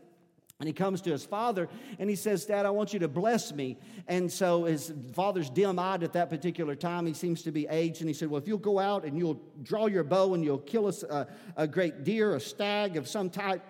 And 0.59 0.67
he 0.67 0.73
comes 0.73 1.03
to 1.03 1.11
his 1.11 1.25
father 1.25 1.69
and 1.99 2.09
he 2.09 2.17
says, 2.17 2.47
Dad, 2.47 2.65
I 2.65 2.71
want 2.71 2.95
you 2.95 2.99
to 3.01 3.09
bless 3.09 3.53
me. 3.53 3.77
And 4.09 4.33
so 4.33 4.65
his 4.65 4.91
father's 5.13 5.51
dim 5.51 5.79
eyed 5.79 6.03
at 6.03 6.15
that 6.15 6.31
particular 6.31 6.75
time. 6.75 7.05
He 7.05 7.13
seems 7.13 7.43
to 7.43 7.53
be 7.53 7.67
aged. 7.67 8.01
And 8.01 8.09
he 8.09 8.15
said, 8.15 8.31
Well, 8.31 8.41
if 8.41 8.49
you'll 8.49 8.57
go 8.57 8.79
out 8.79 9.05
and 9.05 9.19
you'll 9.19 9.43
draw 9.63 9.87
your 9.87 10.05
bow 10.05 10.33
and 10.33 10.43
you'll 10.43 10.59
kill 10.59 10.87
us 10.87 11.03
a, 11.03 11.27
a 11.59 11.67
great 11.67 12.05
deer, 12.05 12.35
a 12.35 12.41
stag 12.41 12.97
of 12.97 13.07
some 13.07 13.29
type, 13.29 13.63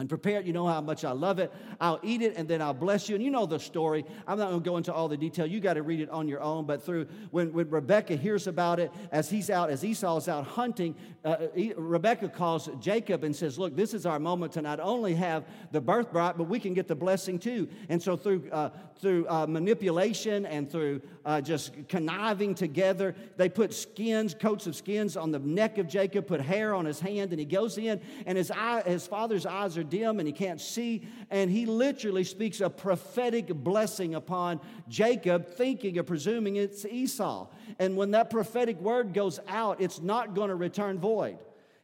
and 0.00 0.08
prepare 0.08 0.40
it. 0.40 0.46
You 0.46 0.52
know 0.52 0.66
how 0.66 0.80
much 0.80 1.04
I 1.04 1.12
love 1.12 1.38
it. 1.38 1.52
I'll 1.80 2.00
eat 2.02 2.22
it 2.22 2.34
and 2.36 2.48
then 2.48 2.60
I'll 2.62 2.74
bless 2.74 3.08
you. 3.08 3.14
And 3.14 3.24
you 3.24 3.30
know 3.30 3.46
the 3.46 3.58
story. 3.58 4.04
I'm 4.26 4.38
not 4.38 4.50
going 4.50 4.62
to 4.62 4.70
go 4.70 4.76
into 4.76 4.92
all 4.92 5.08
the 5.08 5.16
detail. 5.16 5.46
You 5.46 5.60
got 5.60 5.74
to 5.74 5.82
read 5.82 6.00
it 6.00 6.10
on 6.10 6.26
your 6.28 6.40
own. 6.40 6.66
But 6.66 6.82
through 6.82 7.06
when, 7.30 7.52
when 7.52 7.70
Rebecca 7.70 8.16
hears 8.16 8.46
about 8.46 8.80
it, 8.80 8.90
as 9.12 9.30
he's 9.30 9.50
out, 9.50 9.70
as 9.70 9.84
Esau's 9.84 10.28
out 10.28 10.46
hunting, 10.46 10.94
uh, 11.24 11.48
Rebecca 11.76 12.28
calls 12.28 12.68
Jacob 12.80 13.24
and 13.24 13.34
says, 13.34 13.58
Look, 13.58 13.76
this 13.76 13.94
is 13.94 14.06
our 14.06 14.18
moment 14.18 14.52
to 14.52 14.62
not 14.62 14.80
only 14.80 15.14
have 15.14 15.44
the 15.70 15.80
birthright, 15.80 16.38
but 16.38 16.44
we 16.44 16.58
can 16.58 16.74
get 16.74 16.88
the 16.88 16.94
blessing 16.94 17.38
too. 17.38 17.68
And 17.88 18.02
so 18.02 18.16
through, 18.16 18.48
uh, 18.50 18.70
through 19.00 19.28
uh, 19.28 19.46
manipulation 19.46 20.46
and 20.46 20.70
through 20.70 21.02
uh, 21.24 21.40
just 21.40 21.72
conniving 21.88 22.54
together, 22.54 23.14
they 23.36 23.48
put 23.48 23.74
skins, 23.74 24.34
coats 24.34 24.66
of 24.66 24.74
skins 24.74 25.16
on 25.16 25.30
the 25.30 25.38
neck 25.38 25.78
of 25.78 25.88
Jacob, 25.88 26.26
put 26.26 26.40
hair 26.40 26.74
on 26.74 26.84
his 26.84 27.00
hand, 27.00 27.32
and 27.32 27.38
he 27.38 27.46
goes 27.46 27.78
in, 27.78 28.00
and 28.26 28.38
his, 28.38 28.50
eye, 28.50 28.82
his 28.86 29.06
father's 29.06 29.46
eyes 29.46 29.76
are 29.76 29.84
dim 29.90 30.18
and 30.18 30.26
he 30.26 30.32
can't 30.32 30.60
see. 30.60 31.06
And 31.30 31.50
he 31.50 31.66
literally 31.66 32.24
speaks 32.24 32.60
a 32.60 32.70
prophetic 32.70 33.48
blessing 33.48 34.14
upon 34.14 34.60
Jacob, 34.88 35.48
thinking 35.54 35.98
or 35.98 36.02
presuming 36.02 36.56
it's 36.56 36.84
Esau. 36.84 37.48
And 37.78 37.96
when 37.96 38.12
that 38.12 38.30
prophetic 38.30 38.80
word 38.80 39.12
goes 39.12 39.40
out, 39.48 39.80
it's 39.80 40.00
not 40.00 40.34
going 40.34 40.48
to 40.48 40.56
return 40.56 40.98
void. 40.98 41.38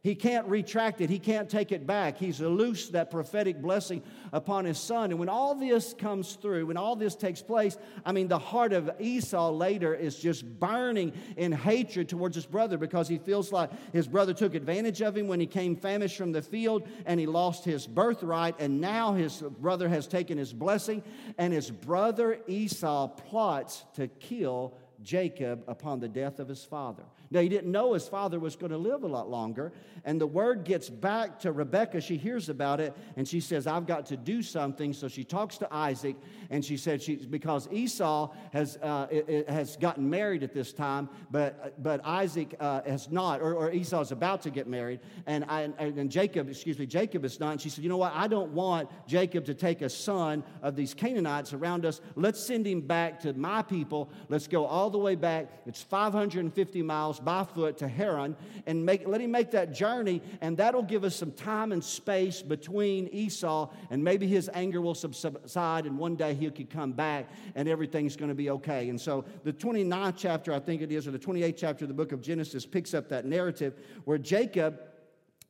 He 0.07 0.15
can't 0.15 0.47
retract 0.47 1.01
it. 1.01 1.11
He 1.11 1.19
can't 1.19 1.51
take 1.51 1.73
it 1.73 1.85
back. 1.85 2.17
He's 2.17 2.41
loosed 2.41 2.93
that 2.93 3.11
prophetic 3.11 3.61
blessing 3.61 4.05
upon 4.33 4.65
his 4.65 4.79
son. 4.79 5.11
And 5.11 5.19
when 5.19 5.29
all 5.29 5.57
this 5.57 5.95
comes 5.95 6.35
through, 6.35 6.67
when 6.67 6.77
all 6.77 6.95
this 6.95 7.17
takes 7.17 7.43
place, 7.43 7.77
I 8.05 8.13
mean, 8.13 8.29
the 8.29 8.39
heart 8.39 8.73
of 8.73 8.89
Esau 9.01 9.51
later 9.51 9.97
is 9.97 10.17
just 10.17 10.45
burning 10.61 11.13
in 11.37 11.51
hatred 11.51 12.09
towards 12.09 12.37
his 12.37 12.47
brother 12.47 12.79
because 12.79 13.09
he 13.09 13.19
feels 13.19 13.51
like 13.51 13.69
his 13.93 14.07
brother 14.07 14.33
took 14.33 14.55
advantage 14.55 15.03
of 15.03 15.17
him 15.17 15.27
when 15.27 15.41
he 15.41 15.47
came 15.47 15.75
famished 15.75 16.17
from 16.17 16.31
the 16.31 16.41
field 16.41 16.87
and 17.05 17.19
he 17.19 17.27
lost 17.27 17.65
his 17.65 17.85
birthright. 17.89 18.55
And 18.61 18.81
now 18.81 19.13
his 19.13 19.43
brother 19.59 19.89
has 19.89 20.07
taken 20.07 20.39
his 20.39 20.53
blessing, 20.53 21.03
and 21.37 21.53
his 21.53 21.69
brother 21.69 22.39
Esau 22.47 23.09
plots 23.09 23.85
to 23.95 24.07
kill 24.07 24.77
Jacob 25.03 25.65
upon 25.67 25.99
the 25.99 26.09
death 26.09 26.39
of 26.39 26.47
his 26.47 26.65
father. 26.65 27.03
Now, 27.31 27.41
he 27.41 27.49
didn't 27.49 27.71
know 27.73 27.95
his 27.95 28.09
father 28.09 28.39
was 28.39 28.57
going 28.57 28.73
to 28.73 28.79
live 28.79 29.03
a 29.03 29.09
lot 29.09 29.29
longer. 29.29 29.73
And 30.05 30.21
the 30.21 30.27
word 30.27 30.65
gets 30.65 30.89
back 30.89 31.41
to 31.41 31.53
Rebecca. 31.53 32.01
She 32.01 32.17
hears 32.17 32.49
about 32.49 32.81
it 32.81 32.97
and 33.17 33.27
she 33.27 33.41
says, 33.41 33.67
I've 33.67 33.87
got 33.87 34.07
to 34.07 34.17
do 34.17 34.43
something. 34.43 34.93
So 34.93 35.09
she 35.09 35.25
talks 35.25 35.59
to 35.59 35.75
Isaac 35.75 36.17
and 36.51 36.65
she 36.65 36.77
said, 36.77 37.03
she, 37.03 37.17
because 37.17 37.69
Esau 37.73 38.33
has, 38.53 38.77
uh, 38.83 39.09
it, 39.11 39.29
it 39.29 39.51
has 39.51 39.77
gotten 39.77 40.09
married 40.09 40.43
at 40.43 40.53
this 40.53 40.73
time, 40.73 41.09
but, 41.31 41.83
but 41.83 42.01
Isaac 42.05 42.55
uh, 42.61 42.83
has 42.87 43.11
not, 43.11 43.41
or, 43.41 43.55
or 43.55 43.73
Esau 43.73 44.01
is 44.01 44.13
about 44.13 44.43
to 44.43 44.51
get 44.51 44.69
married. 44.69 45.01
And, 45.27 45.45
I, 45.49 45.71
and 45.79 46.11
Jacob, 46.11 46.49
excuse 46.49 46.79
me, 46.79 46.87
Jacob 46.87 47.25
is 47.25 47.41
not. 47.41 47.53
And 47.53 47.61
she 47.61 47.69
said, 47.69 47.83
You 47.83 47.91
know 47.91 47.97
what? 47.97 48.13
I 48.15 48.29
don't 48.29 48.53
want 48.53 48.89
Jacob 49.07 49.45
to 49.47 49.55
take 49.55 49.83
a 49.83 49.89
son 49.89 50.45
of 50.63 50.77
these 50.77 50.95
Canaanites 50.95 51.53
around 51.53 51.85
us. 51.85 52.01
Let's 52.15 52.41
send 52.41 52.67
him 52.67 52.81
back 52.81 53.21
to 53.21 53.33
my 53.33 53.63
people. 53.63 54.11
Let's 54.29 54.47
go 54.47 54.67
all 54.67 54.91
the 54.91 54.99
way 54.99 55.15
back. 55.15 55.51
It's 55.67 55.83
550 55.83 56.83
miles 56.83 57.16
miles 57.21 57.47
by 57.47 57.55
foot 57.55 57.79
to 57.79 57.89
Haran 57.89 58.37
and 58.67 58.85
make, 58.85 59.07
let 59.07 59.21
him 59.21 59.31
make 59.31 59.51
that 59.53 59.73
journey, 59.73 60.23
and 60.41 60.57
that'll 60.57 60.83
give 60.83 61.05
us 61.05 61.15
some 61.15 61.33
time 61.33 61.73
and 61.73 61.83
space 61.83 62.43
between 62.43 63.09
Esau, 63.09 63.71
and 63.91 64.03
maybe 64.03 64.27
his 64.27 64.51
anger 64.55 64.81
will 64.81 64.95
subside, 64.95 65.87
and 65.87 65.99
one 65.99 66.17
day 66.17 66.35
he 66.35 66.51
could 66.51 66.71
come 66.71 66.93
back 66.93 67.31
and 67.55 67.69
everything's 67.69 68.17
going 68.17 68.29
to 68.29 68.35
be 68.35 68.51
okay. 68.51 68.89
And 68.89 69.01
so 69.01 69.25
the 69.45 69.53
29th 69.53 70.15
chapter, 70.17 70.53
I 70.53 70.59
think 70.59 70.83
it 70.83 70.93
is, 70.93 71.07
or 71.07 71.11
the 71.11 71.19
28th 71.19 71.57
chapter 71.57 71.85
of 71.85 71.89
the 71.89 71.95
book 71.95 72.13
of 72.13 72.21
Genesis 72.21 72.67
picks 72.67 72.95
up 72.95 73.09
that 73.09 73.25
narrative 73.25 73.75
where 74.05 74.19
Jacob 74.19 74.81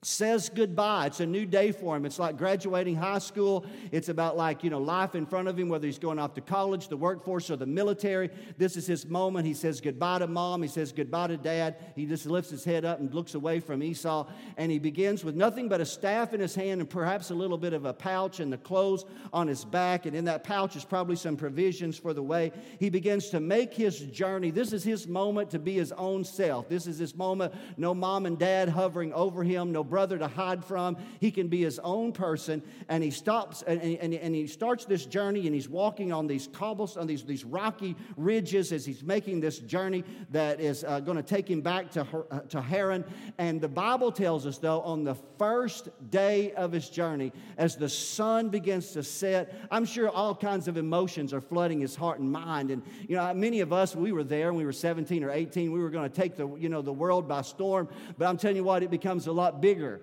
says 0.02 0.48
goodbye. 0.48 1.06
It's 1.06 1.20
a 1.20 1.26
new 1.26 1.46
day 1.46 1.72
for 1.72 1.96
him. 1.96 2.04
It's 2.04 2.18
like 2.18 2.37
graduating 2.37 2.96
high 2.96 3.18
school. 3.18 3.64
It's 3.90 4.09
about 4.09 4.37
like, 4.37 4.62
you 4.62 4.70
know, 4.70 4.78
life 4.78 5.14
in 5.14 5.26
front 5.26 5.48
of 5.48 5.59
him, 5.59 5.68
whether 5.68 5.87
he's 5.87 5.98
going 5.98 6.18
off 6.18 6.35
to 6.35 6.40
college, 6.40 6.88
the 6.88 6.96
workforce, 6.96 7.50
or 7.50 7.56
the 7.56 7.66
military. 7.66 8.30
This 8.59 8.76
is 8.76 8.87
his 8.87 9.06
moment. 9.06 9.46
He 9.46 9.54
says 9.54 9.80
goodbye 9.80 10.18
to 10.18 10.26
mom. 10.26 10.62
He 10.62 10.68
says 10.68 10.92
goodbye 10.92 11.28
to 11.28 11.37
dad. 11.37 11.76
He 11.96 12.06
just 12.06 12.26
lifts 12.26 12.50
his 12.50 12.62
head 12.62 12.85
up 12.85 13.00
and 13.00 13.12
looks 13.12 13.35
away 13.35 13.59
from 13.59 13.82
Esau. 13.82 14.28
And 14.59 14.70
he 14.70 14.78
begins 14.78 15.24
with 15.24 15.35
nothing 15.35 15.68
but 15.68 15.80
a 15.80 15.87
staff 15.87 16.35
in 16.35 16.40
his 16.40 16.54
hand 16.54 16.80
and 16.80 16.90
perhaps 16.90 17.30
a 17.30 17.35
little 17.35 17.59
bit 17.59 17.72
of 17.72 17.87
a 17.87 17.92
pouch 17.92 18.40
and 18.40 18.52
the 18.52 18.59
clothes 18.59 19.06
on 19.32 19.48
his 19.48 19.64
back. 19.64 20.06
And 20.06 20.14
in 20.14 20.26
that 20.26 20.44
pouch 20.44 20.76
is 20.76 20.85
probably 20.85 21.16
some 21.16 21.37
provisions 21.37 21.96
for 21.96 22.12
the 22.12 22.22
way. 22.22 22.52
He 22.78 22.90
begins 22.90 23.30
to 23.30 23.40
make 23.40 23.72
his 23.72 23.98
journey. 24.00 24.50
This 24.50 24.72
is 24.72 24.85
his 24.85 25.09
moment 25.09 25.50
to 25.50 25.59
be 25.59 25.74
his 25.74 25.90
own 25.92 26.22
self. 26.22 26.68
This 26.68 26.87
is 26.87 26.98
his 26.98 27.16
moment. 27.16 27.54
No 27.76 27.94
mom 27.94 28.26
and 28.26 28.38
dad 28.38 28.68
hovering 28.68 29.12
over 29.14 29.42
him, 29.42 29.72
no 29.72 29.86
brother 29.87 30.18
to 30.18 30.29
hide 30.29 30.64
from. 30.64 30.96
He 31.20 31.31
can 31.31 31.49
be 31.49 31.62
his 31.62 31.79
own 31.79 32.12
person. 32.12 32.62
And 32.88 33.03
he 33.03 33.11
stops 33.11 33.62
and, 33.62 33.81
and, 33.81 34.14
and 34.14 34.35
he 34.35 34.46
starts 34.46 34.85
this 34.85 35.07
journey 35.07 35.46
and 35.46 35.55
he's 35.55 35.68
walking 35.68 36.12
on 36.12 36.27
these 36.27 36.49
cobbles, 36.49 36.96
on 36.96 37.07
these, 37.07 37.25
these 37.25 37.44
rocky 37.44 37.96
ridges 38.16 38.72
as 38.72 38.85
he's 38.85 39.03
making 39.03 39.40
this 39.40 39.59
journey 39.59 40.05
that 40.31 40.61
is 40.61 40.85
uh, 40.85 41.01
going 41.01 41.16
to 41.16 41.22
take 41.22 41.49
him 41.49 41.61
back 41.61 41.90
to, 41.92 42.07
uh, 42.31 42.40
to 42.40 42.61
Haran. 42.61 43.05
And 43.38 43.61
the 43.61 43.68
Bible 43.68 44.12
tells 44.12 44.46
us, 44.46 44.59
though, 44.59 44.81
on 44.83 45.05
the 45.05 45.14
first 45.38 45.88
day 46.11 46.53
of 46.53 46.72
his 46.72 46.88
journey, 46.88 47.33
as 47.57 47.77
the 47.77 47.88
sun 47.88 48.49
begins 48.49 48.92
to 48.92 49.03
set, 49.03 49.55
I'm 49.70 49.85
sure 49.85 50.09
all 50.09 50.35
kinds 50.35 50.68
of 50.68 50.77
emotions 50.77 51.33
are 51.33 51.40
flooding 51.40 51.81
his 51.81 51.94
heart 51.94 52.20
and 52.20 52.31
mind. 52.31 52.70
And, 52.70 52.83
you 53.09 53.16
know, 53.16 53.33
many 53.35 53.61
of 53.61 53.72
us, 53.72 53.94
we 53.94 54.12
were 54.12 54.25
there 54.25 54.53
when 54.53 54.59
we 54.59 54.64
were 54.64 54.72
17 54.72 55.22
or 55.22 55.31
18, 55.31 55.72
we 55.72 55.81
were 55.81 55.90
going 55.90 56.09
to 56.09 56.14
take 56.14 56.37
the, 56.37 56.49
you 56.57 56.68
know, 56.68 56.83
the 56.83 56.92
world 56.92 57.29
by 57.29 57.42
storm. 57.42 57.88
But 58.16 58.27
I'm 58.27 58.37
telling 58.37 58.57
you 58.57 58.64
what, 58.64 58.83
it 58.83 58.90
becomes 58.90 59.27
a 59.27 59.33
lot 59.33 59.61
bigger 59.61 59.75
bigger 59.76 60.00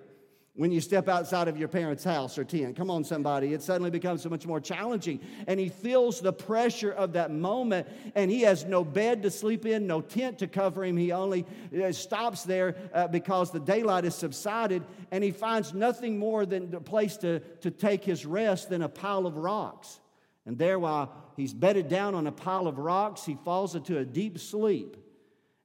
when 0.56 0.70
you 0.70 0.80
step 0.80 1.08
outside 1.08 1.48
of 1.48 1.56
your 1.56 1.66
parents' 1.66 2.04
house 2.04 2.38
or 2.38 2.44
tent. 2.44 2.76
Come 2.76 2.88
on, 2.88 3.02
somebody. 3.02 3.52
It 3.54 3.60
suddenly 3.60 3.90
becomes 3.90 4.22
so 4.22 4.28
much 4.28 4.46
more 4.46 4.60
challenging. 4.60 5.18
And 5.48 5.58
he 5.58 5.68
feels 5.68 6.20
the 6.20 6.32
pressure 6.32 6.92
of 6.92 7.14
that 7.14 7.32
moment, 7.32 7.88
and 8.14 8.30
he 8.30 8.42
has 8.42 8.64
no 8.64 8.84
bed 8.84 9.24
to 9.24 9.32
sleep 9.32 9.66
in, 9.66 9.88
no 9.88 10.00
tent 10.00 10.38
to 10.38 10.46
cover 10.46 10.84
him. 10.84 10.96
He 10.96 11.10
only 11.10 11.44
uh, 11.76 11.90
stops 11.90 12.44
there 12.44 12.76
uh, 12.94 13.08
because 13.08 13.50
the 13.50 13.58
daylight 13.58 14.04
has 14.04 14.14
subsided, 14.14 14.84
and 15.10 15.24
he 15.24 15.32
finds 15.32 15.74
nothing 15.74 16.18
more 16.18 16.46
than 16.46 16.72
a 16.72 16.80
place 16.80 17.16
to, 17.18 17.40
to 17.40 17.72
take 17.72 18.04
his 18.04 18.24
rest 18.24 18.70
than 18.70 18.82
a 18.82 18.88
pile 18.88 19.26
of 19.26 19.36
rocks. 19.36 19.98
And 20.46 20.56
there, 20.56 20.78
while 20.78 21.12
he's 21.36 21.52
bedded 21.52 21.88
down 21.88 22.14
on 22.14 22.28
a 22.28 22.32
pile 22.32 22.68
of 22.68 22.78
rocks, 22.78 23.24
he 23.24 23.34
falls 23.44 23.74
into 23.74 23.98
a 23.98 24.04
deep 24.04 24.38
sleep. 24.38 24.96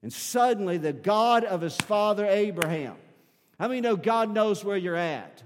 And 0.01 0.11
suddenly, 0.11 0.77
the 0.77 0.93
God 0.93 1.43
of 1.43 1.61
his 1.61 1.75
father 1.75 2.25
Abraham, 2.25 2.95
how 3.59 3.67
many 3.67 3.81
know 3.81 3.97
God 3.97 4.33
knows 4.33 4.63
where 4.63 4.77
you're 4.77 4.95
at? 4.95 5.43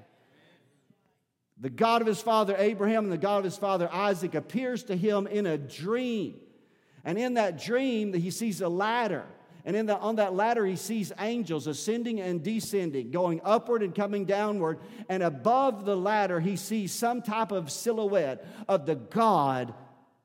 The 1.59 1.69
God 1.69 2.01
of 2.01 2.07
his 2.07 2.21
father 2.21 2.55
Abraham 2.57 3.05
and 3.05 3.13
the 3.13 3.17
God 3.17 3.39
of 3.39 3.43
his 3.45 3.57
father 3.57 3.89
Isaac 3.91 4.35
appears 4.35 4.83
to 4.83 4.95
him 4.95 5.27
in 5.27 5.45
a 5.45 5.57
dream. 5.57 6.35
And 7.03 7.17
in 7.17 7.33
that 7.35 7.61
dream, 7.61 8.13
he 8.13 8.31
sees 8.31 8.61
a 8.61 8.69
ladder. 8.69 9.25
And 9.65 9.75
in 9.75 9.85
the, 9.85 9.97
on 9.97 10.17
that 10.17 10.35
ladder, 10.35 10.65
he 10.65 10.75
sees 10.75 11.11
angels 11.19 11.67
ascending 11.67 12.19
and 12.19 12.43
descending, 12.43 13.11
going 13.11 13.39
upward 13.43 13.81
and 13.81 13.95
coming 13.95 14.25
downward. 14.25 14.79
And 15.09 15.23
above 15.23 15.85
the 15.85 15.95
ladder, 15.95 16.39
he 16.39 16.55
sees 16.55 16.91
some 16.91 17.21
type 17.21 17.51
of 17.51 17.71
silhouette 17.71 18.45
of 18.67 18.85
the 18.85 18.95
God 18.95 19.73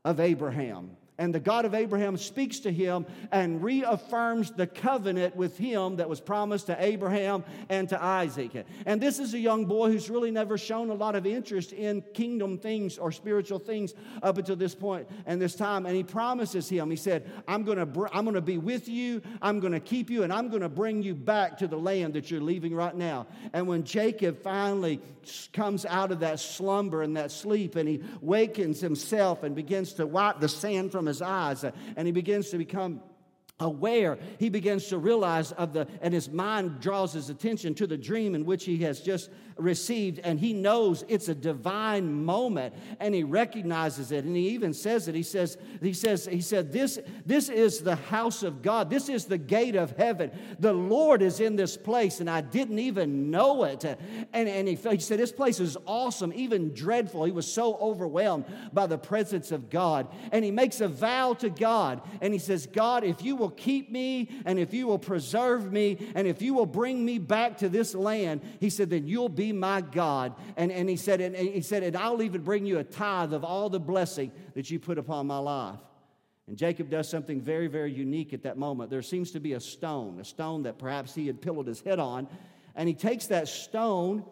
of 0.05 0.21
Abraham. 0.21 0.97
And 1.19 1.35
the 1.35 1.41
God 1.41 1.65
of 1.65 1.75
Abraham 1.75 2.17
speaks 2.17 2.61
to 2.61 2.73
him 2.73 3.05
and 3.33 3.63
reaffirms 3.63 4.53
the 4.53 4.69
covenant 4.69 5.35
with 5.35 5.59
him 5.59 5.97
that 5.97 6.09
was 6.09 6.21
promised 6.21 6.67
to 6.67 6.77
Abraham 6.83 7.43
and 7.69 7.89
to 7.89 8.01
Isaac. 8.01 8.65
And 8.87 9.01
this 9.01 9.19
is 9.19 9.35
a 9.35 9.39
young 9.39 9.65
boy 9.65 9.91
who's 9.91 10.09
really 10.09 10.31
never 10.31 10.57
shown 10.57 10.91
a 10.91 10.95
lot 10.95 11.17
of 11.17 11.27
interest 11.27 11.73
in 11.73 12.03
kingdom 12.15 12.57
things 12.57 12.99
or 12.99 13.11
spiritual 13.11 13.59
things 13.59 13.95
up 14.23 14.39
until 14.39 14.55
this 14.55 14.77
point 14.77 15.09
and 15.27 15.43
this 15.43 15.57
time. 15.57 15.87
And 15.87 15.97
he 15.97 16.05
promises 16.05 16.69
him, 16.69 16.89
he 16.89 16.97
said, 16.97 17.29
I'm 17.49 17.65
going 17.65 17.79
to 17.79 17.87
br- 17.87 18.07
I'm 18.13 18.25
going 18.25 18.35
to 18.35 18.41
be 18.41 18.59
with 18.59 18.89
you, 18.89 19.21
I'm 19.43 19.59
going 19.59 19.73
to 19.73 19.81
keep 19.81 20.11
you, 20.11 20.23
and 20.23 20.33
I'm 20.33 20.49
going 20.51 20.63
to 20.63 20.69
bring 20.69 21.03
you 21.03 21.17
back 21.17 21.59
to 21.59 21.67
the 21.67 21.79
land 21.79 22.15
that 22.15 22.31
you're 22.31 22.41
leaving 22.41 22.75
right 22.75 22.95
now. 22.95 23.27
And 23.53 23.67
when 23.67 23.83
Jacob 23.83 24.41
finally 24.41 25.01
comes 25.53 25.85
out 25.85 26.13
of 26.13 26.21
that 26.21 26.39
slumber 26.39 27.03
and 27.03 27.17
that 27.17 27.31
sleep 27.31 27.75
and 27.75 27.89
he 27.89 28.03
wakens 28.21 28.81
himself 28.81 29.43
and 29.43 29.55
begins 29.55 29.95
to 29.95 30.07
wipe 30.07 30.41
the 30.41 30.49
sand 30.49 30.93
from 30.93 31.08
his 31.09 31.23
eyes 31.23 31.65
and 31.97 32.07
he 32.07 32.13
begins 32.13 32.51
to 32.51 32.59
become 32.59 33.01
aware 33.61 34.19
he 34.39 34.49
begins 34.49 34.87
to 34.87 34.99
realize 34.99 35.51
of 35.53 35.73
the 35.73 35.87
and 36.01 36.15
his 36.15 36.31
mind 36.31 36.81
draws 36.81 37.13
his 37.13 37.29
attention 37.29 37.75
to 37.75 37.87
the 37.89 37.97
dream 37.97 38.37
in 38.37 38.45
which 38.45 38.65
he 38.65 38.79
has 38.79 39.01
just 39.01 39.31
received 39.57 40.21
and 40.21 40.39
he 40.39 40.53
knows 40.53 41.05
it's 41.09 41.29
a 41.29 41.35
divine 41.35 42.25
moment 42.25 42.73
and 43.01 43.13
he 43.13 43.25
recognizes 43.25 44.13
it 44.13 44.25
and 44.25 44.37
he 44.37 44.51
even 44.51 44.73
says 44.73 45.09
it. 45.09 45.15
He 45.15 45.25
says 45.25 45.59
he 45.83 45.93
says 45.93 46.27
he 46.27 46.41
said 46.41 46.73
this 46.73 47.01
this 47.27 47.49
is 47.49 47.81
the 47.81 47.97
house 47.97 48.45
of 48.45 48.63
god. 48.63 48.89
This 48.89 49.09
is 49.09 49.25
the 49.25 49.39
gate 49.39 49.75
of 49.75 49.91
heaven. 49.97 50.31
The 50.61 50.73
lord 50.73 51.21
is 51.21 51.41
in 51.41 51.57
this 51.57 51.77
place 51.77 52.21
and 52.21 52.31
i 52.31 52.41
didn't 52.41 52.79
even 52.79 53.31
know 53.31 53.65
it. 53.65 53.85
And, 53.85 54.49
and 54.49 54.69
he, 54.69 54.77
he 54.77 54.99
said 54.99 55.19
this 55.19 55.33
place 55.33 55.59
is 55.59 55.77
awesome 55.85 56.33
even 56.35 56.73
dreadful. 56.75 57.25
He 57.25 57.33
was 57.33 57.53
so 57.53 57.77
overwhelmed 57.77 58.45
by 58.73 58.87
the 58.87 58.99
presence 58.99 59.51
of 59.51 59.69
god 59.69 60.07
and 60.31 60.45
he 60.45 60.53
makes 60.53 60.81
a 60.81 60.87
vow 60.87 61.35
to 61.35 61.51
god 61.51 62.03
and 62.21 62.33
he 62.33 62.39
says 62.39 62.67
god 62.67 63.03
if 63.03 63.23
you 63.23 63.35
will 63.35 63.48
keep 63.51 63.91
me 63.91 64.29
and 64.45 64.59
if 64.59 64.75
you 64.75 64.87
will 64.87 64.99
preserve 64.99 65.73
me 65.73 65.99
and 66.15 66.27
if 66.27 66.43
you 66.43 66.55
will 66.55 66.67
bring 66.67 67.05
me 67.05 67.19
back 67.19 67.59
to 67.59 67.69
this 67.69 67.95
land 67.95 68.41
he 68.61 68.71
said 68.71 68.91
then 68.91 69.07
you'll 69.07 69.29
be 69.29 69.53
my 69.53 69.81
God. 69.81 70.35
And, 70.57 70.73
and 70.73 70.89
he 70.89 70.97
said, 70.97 71.21
and 71.21 71.35
he 71.37 71.61
said, 71.61 71.83
and 71.83 71.97
I'll 71.97 72.23
even 72.23 72.43
bring 72.43 72.67
you 72.67 72.79
a 72.79 72.85
tithe 72.85 73.33
of 73.33 73.45
all 73.45 73.69
the 73.69 73.81
blessing 73.81 74.33
that 74.55 74.71
you 74.71 74.79
put 74.79 74.99
upon 74.99 75.27
my 75.27 75.39
life. 75.39 75.79
And 76.47 76.57
Jacob 76.57 76.89
does 76.89 77.09
something 77.09 77.41
very, 77.41 77.67
very 77.67 77.93
unique 77.93 78.33
at 78.33 78.43
that 78.45 78.57
moment. 78.57 78.91
There 78.91 79.03
seems 79.03 79.33
to 79.33 79.41
be 79.41 79.53
a 79.53 79.61
stone, 79.61 80.19
a 80.19 80.25
stone 80.25 80.63
that 80.63 80.79
perhaps 80.79 81.15
he 81.15 81.27
had 81.27 81.43
pillowed 81.43 81.67
his 81.67 81.81
head 81.81 81.99
on. 81.99 82.27
And 82.75 82.89
he 82.89 82.95
takes 82.95 83.27
that 83.27 83.49
stone, 83.49 84.25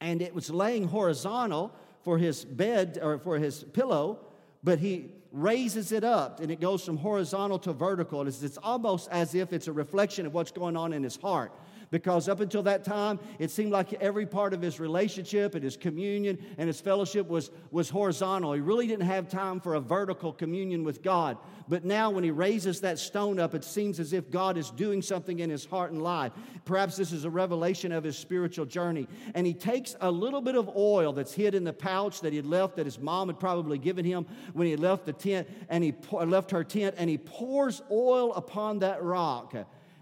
and 0.00 0.22
it 0.22 0.34
was 0.34 0.50
laying 0.50 0.86
horizontal 0.86 1.74
for 2.02 2.18
his 2.18 2.44
bed 2.44 2.98
or 3.02 3.18
for 3.18 3.38
his 3.38 3.64
pillow, 3.64 4.20
but 4.62 4.78
he 4.78 5.10
raises 5.36 5.92
it 5.92 6.02
up 6.02 6.40
and 6.40 6.50
it 6.50 6.60
goes 6.60 6.84
from 6.84 6.96
horizontal 6.96 7.58
to 7.60 7.72
vertical. 7.72 8.26
It's, 8.26 8.42
it's 8.42 8.58
almost 8.58 9.08
as 9.10 9.34
if 9.34 9.52
it's 9.52 9.68
a 9.68 9.72
reflection 9.72 10.24
of 10.26 10.32
what's 10.32 10.50
going 10.50 10.76
on 10.76 10.92
in 10.92 11.02
his 11.02 11.16
heart 11.16 11.52
because 11.90 12.28
up 12.28 12.40
until 12.40 12.62
that 12.64 12.84
time, 12.84 13.18
it 13.38 13.50
seemed 13.50 13.72
like 13.72 13.92
every 13.94 14.26
part 14.26 14.52
of 14.52 14.60
his 14.60 14.80
relationship 14.80 15.54
and 15.54 15.62
his 15.62 15.76
communion 15.76 16.38
and 16.58 16.66
his 16.66 16.80
fellowship 16.80 17.28
was, 17.28 17.50
was 17.70 17.88
horizontal. 17.88 18.52
He 18.52 18.60
really 18.60 18.86
didn't 18.86 19.06
have 19.06 19.28
time 19.28 19.60
for 19.60 19.74
a 19.74 19.80
vertical 19.80 20.32
communion 20.32 20.84
with 20.84 21.02
God. 21.02 21.38
But 21.68 21.84
now, 21.84 22.10
when 22.10 22.22
he 22.22 22.30
raises 22.30 22.80
that 22.82 22.98
stone 22.98 23.40
up, 23.40 23.54
it 23.54 23.64
seems 23.64 23.98
as 23.98 24.12
if 24.12 24.30
God 24.30 24.56
is 24.56 24.70
doing 24.70 25.02
something 25.02 25.40
in 25.40 25.50
his 25.50 25.64
heart 25.64 25.90
and 25.90 26.02
life. 26.02 26.32
Perhaps 26.64 26.96
this 26.96 27.10
is 27.10 27.24
a 27.24 27.30
revelation 27.30 27.90
of 27.90 28.04
his 28.04 28.16
spiritual 28.16 28.66
journey. 28.66 29.08
And 29.34 29.46
he 29.46 29.54
takes 29.54 29.96
a 30.00 30.10
little 30.10 30.40
bit 30.40 30.54
of 30.54 30.76
oil 30.76 31.12
that's 31.12 31.32
hid 31.32 31.54
in 31.54 31.64
the 31.64 31.72
pouch 31.72 32.20
that 32.20 32.30
he 32.32 32.36
had 32.36 32.46
left, 32.46 32.76
that 32.76 32.86
his 32.86 33.00
mom 33.00 33.28
had 33.28 33.40
probably 33.40 33.78
given 33.78 34.04
him 34.04 34.26
when 34.52 34.66
he 34.68 34.76
left 34.76 35.06
the 35.06 35.12
tent, 35.12 35.48
and 35.68 35.82
he 35.82 35.94
left 36.12 36.52
her 36.52 36.62
tent, 36.62 36.94
and 36.98 37.10
he 37.10 37.18
pours 37.18 37.82
oil 37.90 38.32
upon 38.34 38.78
that 38.80 39.02
rock, 39.02 39.54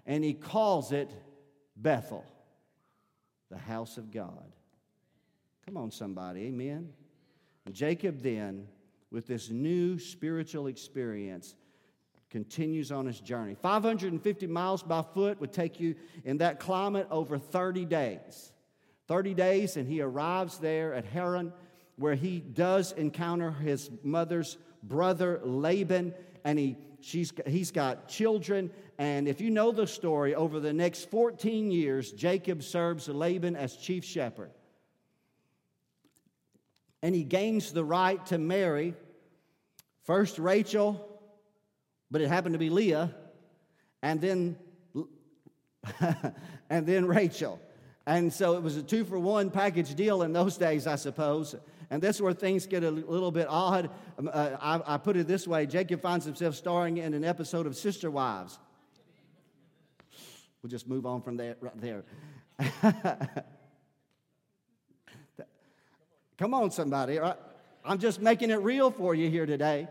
and 0.06 0.22
he 0.22 0.34
calls 0.34 0.92
it 0.92 1.10
Bethel, 1.84 2.24
the 3.50 3.58
house 3.58 3.98
of 3.98 4.10
God. 4.10 4.50
Come 5.66 5.76
on, 5.76 5.90
somebody, 5.90 6.46
amen. 6.46 6.88
And 7.66 7.74
Jacob 7.74 8.22
then, 8.22 8.66
with 9.10 9.26
this 9.26 9.50
new 9.50 9.98
spiritual 9.98 10.66
experience, 10.66 11.54
continues 12.30 12.90
on 12.90 13.06
his 13.06 13.20
journey. 13.20 13.54
550 13.54 14.46
miles 14.46 14.82
by 14.82 15.02
foot 15.02 15.38
would 15.40 15.52
take 15.52 15.78
you 15.78 15.94
in 16.24 16.38
that 16.38 16.58
climate 16.58 17.06
over 17.10 17.38
30 17.38 17.84
days. 17.84 18.52
30 19.06 19.34
days, 19.34 19.76
and 19.76 19.86
he 19.86 20.00
arrives 20.00 20.58
there 20.58 20.94
at 20.94 21.04
Haran, 21.04 21.52
where 21.96 22.14
he 22.14 22.40
does 22.40 22.92
encounter 22.92 23.50
his 23.50 23.90
mother's 24.02 24.56
brother 24.82 25.38
Laban, 25.44 26.14
and 26.44 26.58
he, 26.58 26.78
she's, 27.04 27.32
he's 27.46 27.70
got 27.70 28.08
children. 28.08 28.70
And 28.98 29.28
if 29.28 29.40
you 29.40 29.50
know 29.50 29.72
the 29.72 29.86
story, 29.86 30.34
over 30.34 30.60
the 30.60 30.72
next 30.72 31.10
14 31.10 31.70
years, 31.70 32.12
Jacob 32.12 32.62
serves 32.62 33.08
Laban 33.08 33.56
as 33.56 33.76
chief 33.76 34.04
shepherd. 34.04 34.50
And 37.02 37.14
he 37.14 37.22
gains 37.22 37.72
the 37.72 37.84
right 37.84 38.24
to 38.26 38.38
marry 38.38 38.94
first 40.04 40.38
Rachel, 40.38 41.20
but 42.10 42.20
it 42.20 42.28
happened 42.28 42.54
to 42.54 42.58
be 42.58 42.70
Leah, 42.70 43.14
and 44.02 44.20
then 44.20 44.56
and 46.70 46.86
then 46.86 47.06
Rachel. 47.06 47.60
And 48.06 48.32
so 48.32 48.56
it 48.56 48.62
was 48.62 48.76
a 48.76 48.82
two 48.82 49.04
for 49.04 49.18
one 49.18 49.50
package 49.50 49.94
deal 49.94 50.22
in 50.22 50.32
those 50.32 50.56
days, 50.56 50.86
I 50.86 50.96
suppose. 50.96 51.54
And 51.90 52.02
that's 52.02 52.20
where 52.20 52.32
things 52.32 52.66
get 52.66 52.82
a 52.84 52.90
little 52.90 53.30
bit 53.30 53.46
odd. 53.48 53.90
Um, 54.18 54.30
uh, 54.32 54.56
I, 54.60 54.94
I, 54.94 54.96
put 54.98 55.16
it 55.16 55.26
this 55.26 55.46
way 55.46 55.66
Jacob 55.66 56.00
finds 56.00 56.24
himself 56.24 56.54
starring 56.54 56.98
in 56.98 57.14
an 57.14 57.24
episode 57.24 57.66
of 57.66 57.76
Sister 57.76 58.10
Wives. 58.10 58.58
We'll 60.62 60.70
just 60.70 60.88
move 60.88 61.04
on 61.04 61.20
from 61.22 61.36
there, 61.36 61.56
right 61.60 61.80
there. 61.80 62.04
Come 66.38 66.54
on, 66.54 66.70
somebody. 66.70 67.20
I'm 67.84 67.98
just 67.98 68.20
making 68.20 68.50
it 68.50 68.60
real 68.60 68.90
for 68.90 69.14
you 69.14 69.28
here 69.30 69.46
today. 69.46 69.88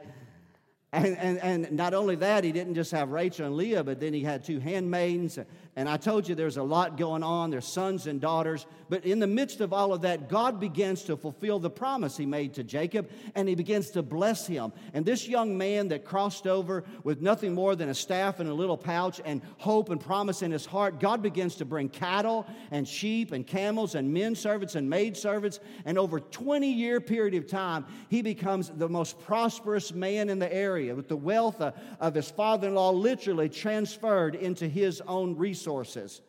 And, 0.92 1.18
and, 1.18 1.40
and 1.40 1.72
not 1.72 1.94
only 1.94 2.16
that, 2.18 2.44
he 2.44 2.52
didn't 2.52 2.76
just 2.76 2.92
have 2.92 3.10
Rachel 3.10 3.48
and 3.48 3.56
Leah, 3.56 3.84
but 3.84 4.00
then 4.00 4.14
he 4.14 4.22
had 4.22 4.44
two 4.44 4.60
handmaidens 4.60 5.40
and 5.76 5.90
I 5.90 5.98
told 5.98 6.30
you 6.30 6.36
there's 6.36 6.58
a 6.58 6.64
lot 6.64 6.98
going 6.98 7.24
on. 7.24 7.50
There's 7.50 7.66
sons 7.66 8.06
and 8.06 8.22
daughters. 8.22 8.68
But 8.90 9.06
in 9.06 9.18
the 9.18 9.26
midst 9.26 9.60
of 9.60 9.74
all 9.74 9.92
of 9.92 10.02
that, 10.02 10.30
God 10.30 10.60
begins 10.60 11.02
to 11.06 11.18
fulfill 11.18 11.58
the 11.58 11.70
promise 11.70 12.16
he 12.16 12.28
made 12.28 12.54
to 12.56 12.64
Jacob, 12.64 13.10
and 13.34 13.50
he 13.50 13.56
begins 13.56 13.90
to 13.92 14.04
bless 14.04 14.46
him. 14.46 14.72
And 14.94 15.04
this 15.04 15.28
young 15.28 15.58
man 15.58 15.88
that 15.88 16.06
crossed 16.06 16.46
over 16.46 16.84
with 17.04 17.22
nothing 17.22 17.56
more 17.56 17.76
than 17.76 17.90
a 17.90 17.96
staff 17.96 18.40
and 18.40 18.48
a 18.48 18.54
little 18.54 18.78
pouch 18.78 19.20
and 19.26 19.42
hope 19.58 19.90
and 19.90 20.00
promise 20.00 20.44
in 20.44 20.52
his 20.52 20.68
heart, 20.68 21.00
God 21.00 21.24
begins 21.24 21.56
to 21.56 21.66
bring 21.66 21.90
cattle 21.90 22.46
and 22.70 22.88
sheep 22.88 23.32
and 23.32 23.48
camels 23.48 23.96
and 23.96 24.14
men 24.14 24.36
servants 24.36 24.76
and 24.76 24.88
maid 24.88 25.18
servants. 25.18 25.60
And 25.86 25.98
over 25.98 26.20
20 26.20 26.72
year 26.72 27.02
period 27.02 27.34
of 27.34 27.48
time, 27.48 27.86
he 28.10 28.22
becomes 28.22 28.70
the 28.70 28.90
most 28.90 29.20
prosperous 29.22 29.92
man 29.92 30.30
in 30.30 30.38
the 30.38 30.54
area 30.54 30.94
with 30.94 31.08
the 31.08 31.18
wealth 31.18 31.60
of 32.00 32.14
his 32.14 32.30
father 32.30 32.68
in 32.68 32.76
law 32.76 32.92
literally 32.92 33.50
transferred 33.50 34.36
into 34.36 34.68
his 34.68 35.02
own 35.08 35.36
resources 35.36 35.63
resources. 35.64 36.22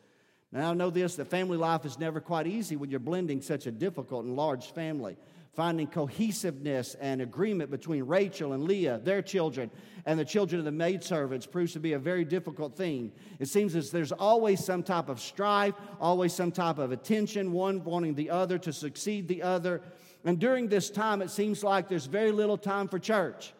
Now, 0.51 0.71
I 0.71 0.73
know 0.73 0.89
this 0.89 1.15
that 1.15 1.27
family 1.27 1.57
life 1.57 1.85
is 1.85 1.99
never 1.99 2.21
quite 2.21 2.47
easy 2.47 2.77
when 2.77 2.89
you're 2.89 2.99
blending 2.99 3.41
such 3.41 3.67
a 3.67 3.71
difficult 3.71 4.23
and 4.23 4.35
large 4.35 4.71
family. 4.71 5.17
Finding 5.53 5.87
cohesiveness 5.87 6.95
and 6.95 7.21
agreement 7.21 7.71
between 7.71 8.03
Rachel 8.03 8.53
and 8.53 8.63
Leah, 8.63 8.99
their 9.03 9.21
children, 9.21 9.71
and 10.05 10.19
the 10.19 10.25
children 10.25 10.59
of 10.59 10.65
the 10.65 10.71
maidservants 10.71 11.45
proves 11.45 11.73
to 11.73 11.79
be 11.79 11.93
a 11.93 11.99
very 11.99 12.25
difficult 12.25 12.75
thing. 12.75 13.11
It 13.39 13.47
seems 13.47 13.75
as 13.75 13.89
there's 13.89 14.11
always 14.11 14.63
some 14.63 14.83
type 14.83 15.07
of 15.07 15.19
strife, 15.19 15.73
always 15.99 16.33
some 16.33 16.51
type 16.51 16.77
of 16.77 16.91
attention, 16.91 17.53
one 17.53 17.83
wanting 17.83 18.15
the 18.15 18.29
other 18.29 18.57
to 18.59 18.73
succeed 18.73 19.27
the 19.27 19.43
other. 19.43 19.81
And 20.25 20.39
during 20.39 20.67
this 20.67 20.89
time, 20.89 21.21
it 21.21 21.29
seems 21.29 21.63
like 21.63 21.87
there's 21.87 22.05
very 22.05 22.31
little 22.31 22.57
time 22.57 22.87
for 22.89 22.99
church. 22.99 23.53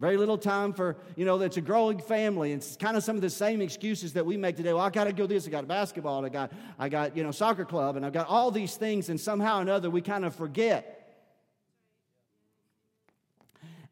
Very 0.00 0.16
little 0.16 0.38
time 0.38 0.72
for, 0.72 0.96
you 1.14 1.24
know, 1.24 1.38
that's 1.38 1.56
a 1.56 1.60
growing 1.60 2.00
family. 2.00 2.52
It's 2.52 2.76
kind 2.76 2.96
of 2.96 3.04
some 3.04 3.14
of 3.14 3.22
the 3.22 3.30
same 3.30 3.60
excuses 3.60 4.12
that 4.14 4.26
we 4.26 4.36
make 4.36 4.56
today. 4.56 4.72
Well, 4.72 4.82
I 4.82 4.90
got 4.90 5.04
to 5.04 5.12
go 5.12 5.26
this, 5.26 5.46
I 5.46 5.50
got 5.50 5.68
basketball, 5.68 6.24
I 6.24 6.28
got, 6.30 6.52
I 6.78 6.88
got, 6.88 7.16
you 7.16 7.22
know, 7.22 7.30
soccer 7.30 7.64
club, 7.64 7.96
and 7.96 8.04
I've 8.04 8.12
got 8.12 8.26
all 8.28 8.50
these 8.50 8.76
things, 8.76 9.08
and 9.08 9.20
somehow 9.20 9.58
or 9.58 9.62
another 9.62 9.90
we 9.90 10.00
kind 10.00 10.24
of 10.24 10.34
forget. 10.34 11.00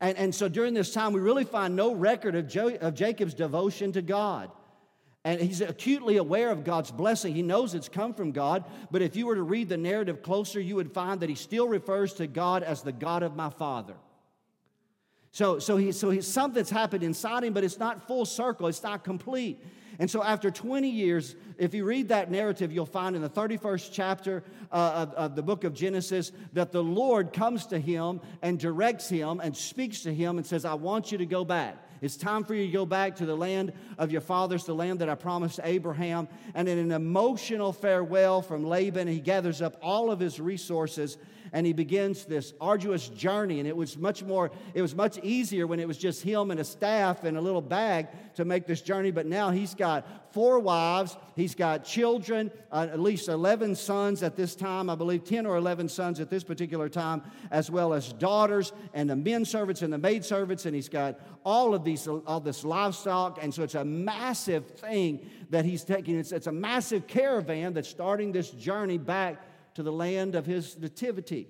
And, 0.01 0.19
and 0.19 0.35
so 0.35 0.49
during 0.49 0.75
this 0.75 0.93
time, 0.93 1.13
we 1.13 1.21
really 1.21 1.45
find 1.45 1.77
no 1.77 1.95
record 1.95 2.35
of, 2.35 2.49
jo- 2.49 2.77
of 2.81 2.95
Jacob's 2.95 3.35
devotion 3.35 3.93
to 3.93 4.03
God. 4.03 4.51
And 5.25 5.41
he's 5.41 5.61
acutely 5.61 6.17
aware 6.17 6.51
of 6.51 6.65
God's 6.65 6.91
blessing. 6.91 7.33
He 7.33 7.43
knows 7.43 7.75
it's 7.75 7.89
come 7.89 8.13
from 8.13 8.33
God. 8.33 8.65
But 8.91 9.03
if 9.03 9.15
you 9.15 9.27
were 9.27 9.37
to 9.37 9.43
read 9.43 9.69
the 9.69 9.77
narrative 9.77 10.21
closer, 10.21 10.59
you 10.59 10.75
would 10.75 10.93
find 10.93 11.21
that 11.21 11.29
he 11.29 11.37
still 11.37 11.69
refers 11.69 12.15
to 12.15 12.27
God 12.27 12.65
as 12.65 12.83
the 12.83 12.91
God 12.91 13.23
of 13.23 13.37
my 13.37 13.51
father. 13.51 13.95
So, 15.33 15.59
so, 15.59 15.79
he, 15.79 15.93
so 15.93 16.11
he, 16.11 16.21
something's 16.21 16.69
happened 16.69 17.03
inside 17.03 17.45
him, 17.45 17.55
but 17.55 17.65
it's 17.65 17.79
not 17.79 18.07
full 18.07 18.27
circle, 18.27 18.69
it's 18.69 18.83
not 18.83 19.03
complete. 19.03 19.59
And 19.99 20.11
so, 20.11 20.23
after 20.23 20.51
20 20.51 20.89
years, 20.89 21.37
if 21.59 21.75
you 21.75 21.85
read 21.85 22.09
that 22.09 22.31
narrative, 22.31 22.73
you'll 22.73 22.87
find 22.87 23.17
in 23.17 23.23
the 23.23 23.31
31st 23.31 23.91
chapter 23.93 24.43
uh, 24.71 25.07
of, 25.07 25.15
of, 25.15 25.37
the 25.37 25.43
book 25.43 25.65
of 25.65 25.75
Genesis 25.75 26.33
that 26.53 26.73
the 26.73 26.83
Lord 26.83 27.33
comes 27.33 27.67
to 27.67 27.79
him 27.79 28.21
and 28.43 28.59
directs 28.59 29.09
him 29.09 29.41
and 29.41 29.57
speaks 29.57 30.01
to 30.03 30.15
him 30.15 30.39
and 30.39 30.47
says, 30.47 30.65
I 30.65 30.75
want 30.75 31.13
you 31.13 31.19
to 31.19 31.27
go 31.27 31.45
back. 31.45 31.77
It's 32.03 32.17
time 32.17 32.43
for 32.45 32.55
you 32.55 32.67
to 32.67 32.73
go 32.73 32.85
back 32.85 33.17
to 33.17 33.27
the 33.27 33.37
land 33.37 33.73
of 33.97 34.11
your 34.11 34.23
fathers, 34.23 34.65
the 34.65 34.75
land 34.75 34.99
that 34.99 35.09
I 35.09 35.15
promised 35.15 35.61
Abraham. 35.63 36.27
And 36.55 36.69
in 36.69 36.77
an 36.79 36.91
emotional 36.91 37.73
farewell 37.73 38.43
from 38.43 38.65
Laban, 38.65 39.07
he 39.07 39.21
gathers 39.21 39.63
up 39.63 39.77
all 39.81 40.11
of 40.11 40.19
his 40.19 40.41
resources 40.41 41.17
and 41.53 41.67
he 41.67 41.73
begins 41.73 42.25
this 42.25 42.55
arduous 42.61 43.09
journey. 43.09 43.59
And 43.59 43.69
it 43.69 43.77
was 43.77 43.99
much 43.99 44.23
more, 44.23 44.51
it 44.75 44.81
was 44.81 44.95
much 44.95 45.19
easier 45.19 45.67
when 45.67 45.81
it 45.81 45.87
was 45.87 45.99
just 45.99 46.23
him 46.23 46.51
and 46.51 46.59
a 46.59 46.65
staff 46.65 47.25
and 47.25 47.37
a 47.37 47.41
little 47.41 47.61
bag 47.61 48.09
to 48.37 48.45
make 48.45 48.67
this 48.67 48.81
journey. 48.81 49.11
But 49.11 49.27
now 49.27 49.51
he's 49.51 49.75
got 49.75 50.33
four 50.33 50.59
wives, 50.59 51.17
he's 51.37 51.55
got 51.55 51.85
children, 51.85 52.51
uh, 52.71 52.89
at 52.91 52.99
least 52.99 53.29
11 53.29 53.75
sons 53.75 54.23
at 54.23 54.35
this 54.35 54.57
time, 54.57 54.89
I 54.89 54.95
believe 54.95 55.25
10 55.25 55.45
or 55.45 55.57
11 55.57 55.91
sons 55.91 56.21
at 56.21 56.31
this 56.31 56.43
particular 56.43 56.89
time, 56.89 57.23
as 57.51 57.71
well 57.71 57.93
as 57.93 58.15
daughters 58.15 58.73
and 58.95 59.11
the 59.11 59.17
men 59.17 59.45
servants 59.45 59.83
and 59.83 59.93
the 59.93 59.99
maid 59.99 60.25
servants. 60.25 60.65
And 60.65 60.75
he's 60.75 60.89
got 60.89 61.21
all 61.45 61.75
of 61.75 61.85
these, 61.85 62.09
all 62.09 62.41
this 62.41 62.65
livestock. 62.65 63.39
And 63.43 63.53
so 63.53 63.63
it's 63.63 63.75
a 63.75 63.85
massive 63.85 64.67
thing 64.69 65.29
that 65.51 65.67
he's 65.67 65.85
taking. 65.85 66.19
It's, 66.19 66.33
it's 66.33 66.47
a 66.47 66.53
massive 66.53 67.07
caravan 67.07 67.75
that's 67.75 67.89
starting 67.89 68.33
this 68.33 68.51
journey 68.51 68.97
back 68.97 69.43
to 69.75 69.83
the 69.83 69.93
land 69.93 70.35
of 70.35 70.47
his 70.47 70.79
nativity. 70.79 71.49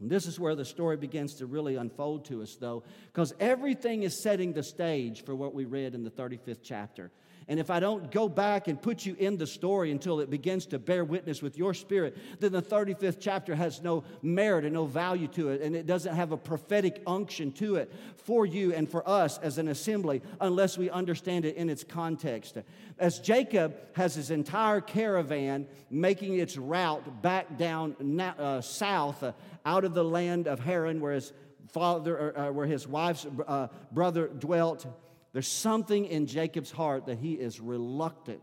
And 0.00 0.08
this 0.08 0.26
is 0.26 0.38
where 0.38 0.54
the 0.54 0.64
story 0.64 0.96
begins 0.96 1.34
to 1.36 1.46
really 1.46 1.76
unfold 1.76 2.24
to 2.26 2.42
us, 2.42 2.54
though, 2.54 2.84
because 3.06 3.34
everything 3.40 4.04
is 4.04 4.22
setting 4.22 4.52
the 4.52 4.62
stage 4.62 5.24
for 5.24 5.34
what 5.34 5.54
we 5.54 5.64
read 5.64 5.94
in 5.94 6.04
the 6.04 6.10
35th 6.10 6.60
chapter. 6.62 7.10
And 7.48 7.58
if 7.58 7.70
I 7.70 7.80
don't 7.80 8.10
go 8.10 8.28
back 8.28 8.68
and 8.68 8.80
put 8.80 9.06
you 9.06 9.16
in 9.18 9.38
the 9.38 9.46
story 9.46 9.90
until 9.90 10.20
it 10.20 10.28
begins 10.28 10.66
to 10.66 10.78
bear 10.78 11.02
witness 11.02 11.40
with 11.40 11.56
your 11.56 11.72
spirit, 11.72 12.16
then 12.40 12.52
the 12.52 12.60
35th 12.60 13.16
chapter 13.18 13.54
has 13.54 13.80
no 13.80 14.04
merit 14.20 14.66
and 14.66 14.74
no 14.74 14.84
value 14.84 15.28
to 15.28 15.48
it, 15.48 15.62
and 15.62 15.74
it 15.74 15.86
doesn't 15.86 16.14
have 16.14 16.30
a 16.32 16.36
prophetic 16.36 17.02
unction 17.06 17.50
to 17.52 17.76
it 17.76 17.90
for 18.16 18.44
you 18.44 18.74
and 18.74 18.90
for 18.90 19.08
us 19.08 19.38
as 19.38 19.56
an 19.56 19.68
assembly 19.68 20.20
unless 20.42 20.76
we 20.76 20.90
understand 20.90 21.46
it 21.46 21.56
in 21.56 21.70
its 21.70 21.82
context. 21.82 22.58
As 22.98 23.18
Jacob 23.18 23.74
has 23.94 24.14
his 24.14 24.30
entire 24.30 24.82
caravan 24.82 25.66
making 25.90 26.38
its 26.38 26.58
route 26.58 27.22
back 27.22 27.56
down 27.56 27.96
uh, 28.20 28.60
south 28.60 29.22
uh, 29.22 29.32
out 29.64 29.84
of 29.84 29.94
the 29.94 30.04
land 30.04 30.46
of 30.46 30.60
Haran, 30.60 31.00
where 31.00 31.14
his 31.14 31.32
father, 31.68 32.36
uh, 32.36 32.52
where 32.52 32.66
his 32.66 32.86
wife's 32.86 33.26
uh, 33.46 33.68
brother 33.92 34.28
dwelt 34.28 34.86
there's 35.32 35.48
something 35.48 36.06
in 36.06 36.26
Jacob's 36.26 36.70
heart 36.70 37.06
that 37.06 37.18
he 37.18 37.34
is 37.34 37.60
reluctant 37.60 38.40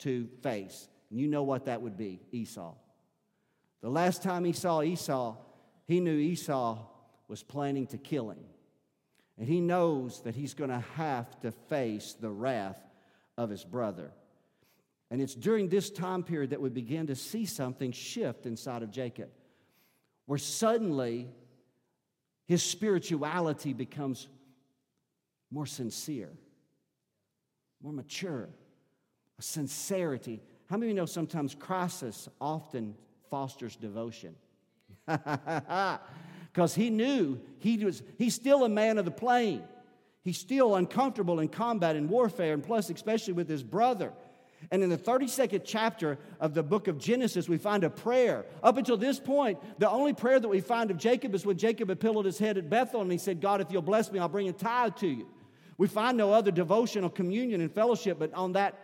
to 0.00 0.28
face. 0.42 0.88
And 1.10 1.18
you 1.18 1.26
know 1.26 1.42
what 1.42 1.66
that 1.66 1.82
would 1.82 1.96
be 1.96 2.20
Esau. 2.30 2.74
The 3.80 3.88
last 3.88 4.22
time 4.22 4.44
he 4.44 4.52
saw 4.52 4.82
Esau, 4.82 5.36
he 5.86 6.00
knew 6.00 6.16
Esau 6.16 6.78
was 7.28 7.42
planning 7.42 7.86
to 7.88 7.98
kill 7.98 8.30
him. 8.30 8.44
And 9.38 9.48
he 9.48 9.60
knows 9.60 10.20
that 10.22 10.34
he's 10.34 10.52
going 10.52 10.70
to 10.70 10.84
have 10.96 11.40
to 11.40 11.50
face 11.50 12.14
the 12.20 12.30
wrath 12.30 12.80
of 13.38 13.48
his 13.48 13.64
brother. 13.64 14.12
And 15.10 15.20
it's 15.20 15.34
during 15.34 15.68
this 15.68 15.90
time 15.90 16.22
period 16.22 16.50
that 16.50 16.60
we 16.60 16.68
begin 16.68 17.06
to 17.06 17.16
see 17.16 17.46
something 17.46 17.90
shift 17.92 18.46
inside 18.46 18.82
of 18.82 18.90
Jacob, 18.90 19.30
where 20.26 20.38
suddenly 20.38 21.28
his 22.46 22.62
spirituality 22.62 23.72
becomes 23.72 24.28
more 25.50 25.66
sincere, 25.66 26.30
more 27.82 27.92
mature, 27.92 28.48
a 29.38 29.42
sincerity. 29.42 30.40
How 30.66 30.76
many 30.76 30.92
of 30.92 30.94
you 30.94 31.00
know 31.00 31.06
sometimes 31.06 31.54
crisis 31.54 32.28
often 32.40 32.94
fosters 33.30 33.76
devotion? 33.76 34.34
Because 36.52 36.74
he 36.74 36.90
knew 36.90 37.40
he 37.58 37.84
was, 37.84 38.02
he's 38.18 38.34
still 38.34 38.64
a 38.64 38.68
man 38.68 38.98
of 38.98 39.04
the 39.04 39.10
plain. 39.10 39.62
He's 40.22 40.38
still 40.38 40.74
uncomfortable 40.74 41.40
in 41.40 41.48
combat 41.48 41.96
and 41.96 42.10
warfare, 42.10 42.52
and 42.54 42.62
plus, 42.62 42.90
especially 42.90 43.32
with 43.34 43.48
his 43.48 43.62
brother. 43.62 44.12
And 44.70 44.82
in 44.82 44.90
the 44.90 44.98
32nd 44.98 45.62
chapter 45.64 46.18
of 46.38 46.52
the 46.52 46.62
book 46.62 46.86
of 46.86 46.98
Genesis, 46.98 47.48
we 47.48 47.56
find 47.56 47.82
a 47.82 47.88
prayer. 47.88 48.44
Up 48.62 48.76
until 48.76 48.98
this 48.98 49.18
point, 49.18 49.58
the 49.78 49.88
only 49.88 50.12
prayer 50.12 50.38
that 50.38 50.48
we 50.48 50.60
find 50.60 50.90
of 50.90 50.98
Jacob 50.98 51.34
is 51.34 51.46
when 51.46 51.56
Jacob 51.56 51.88
had 51.88 51.98
pillowed 51.98 52.26
his 52.26 52.38
head 52.38 52.58
at 52.58 52.68
Bethel 52.68 53.00
and 53.00 53.10
he 53.10 53.16
said, 53.16 53.40
God, 53.40 53.62
if 53.62 53.70
you'll 53.70 53.80
bless 53.80 54.12
me, 54.12 54.18
I'll 54.18 54.28
bring 54.28 54.48
a 54.48 54.52
tithe 54.52 54.96
to 54.96 55.06
you. 55.06 55.26
We 55.80 55.88
find 55.88 56.18
no 56.18 56.34
other 56.34 56.50
devotional 56.50 57.08
communion 57.08 57.62
and 57.62 57.72
fellowship, 57.72 58.18
but 58.18 58.34
on 58.34 58.52
that 58.52 58.74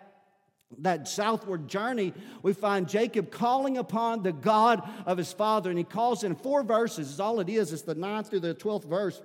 that 0.79 1.07
southward 1.07 1.69
journey, 1.69 2.15
we 2.43 2.55
find 2.55 2.89
Jacob 2.89 3.31
calling 3.31 3.77
upon 3.77 4.23
the 4.23 4.33
God 4.33 4.83
of 5.05 5.19
his 5.19 5.31
father, 5.31 5.69
and 5.69 5.79
he 5.79 5.85
calls 5.85 6.25
in 6.25 6.35
four 6.35 6.63
verses. 6.63 7.11
Is 7.11 7.21
all 7.21 7.39
it 7.41 7.51
is. 7.51 7.75
It's 7.75 7.83
the 7.83 7.95
ninth 7.95 8.31
through 8.31 8.41
the 8.41 8.55
twelfth 8.55 8.89
verse. 8.89 9.21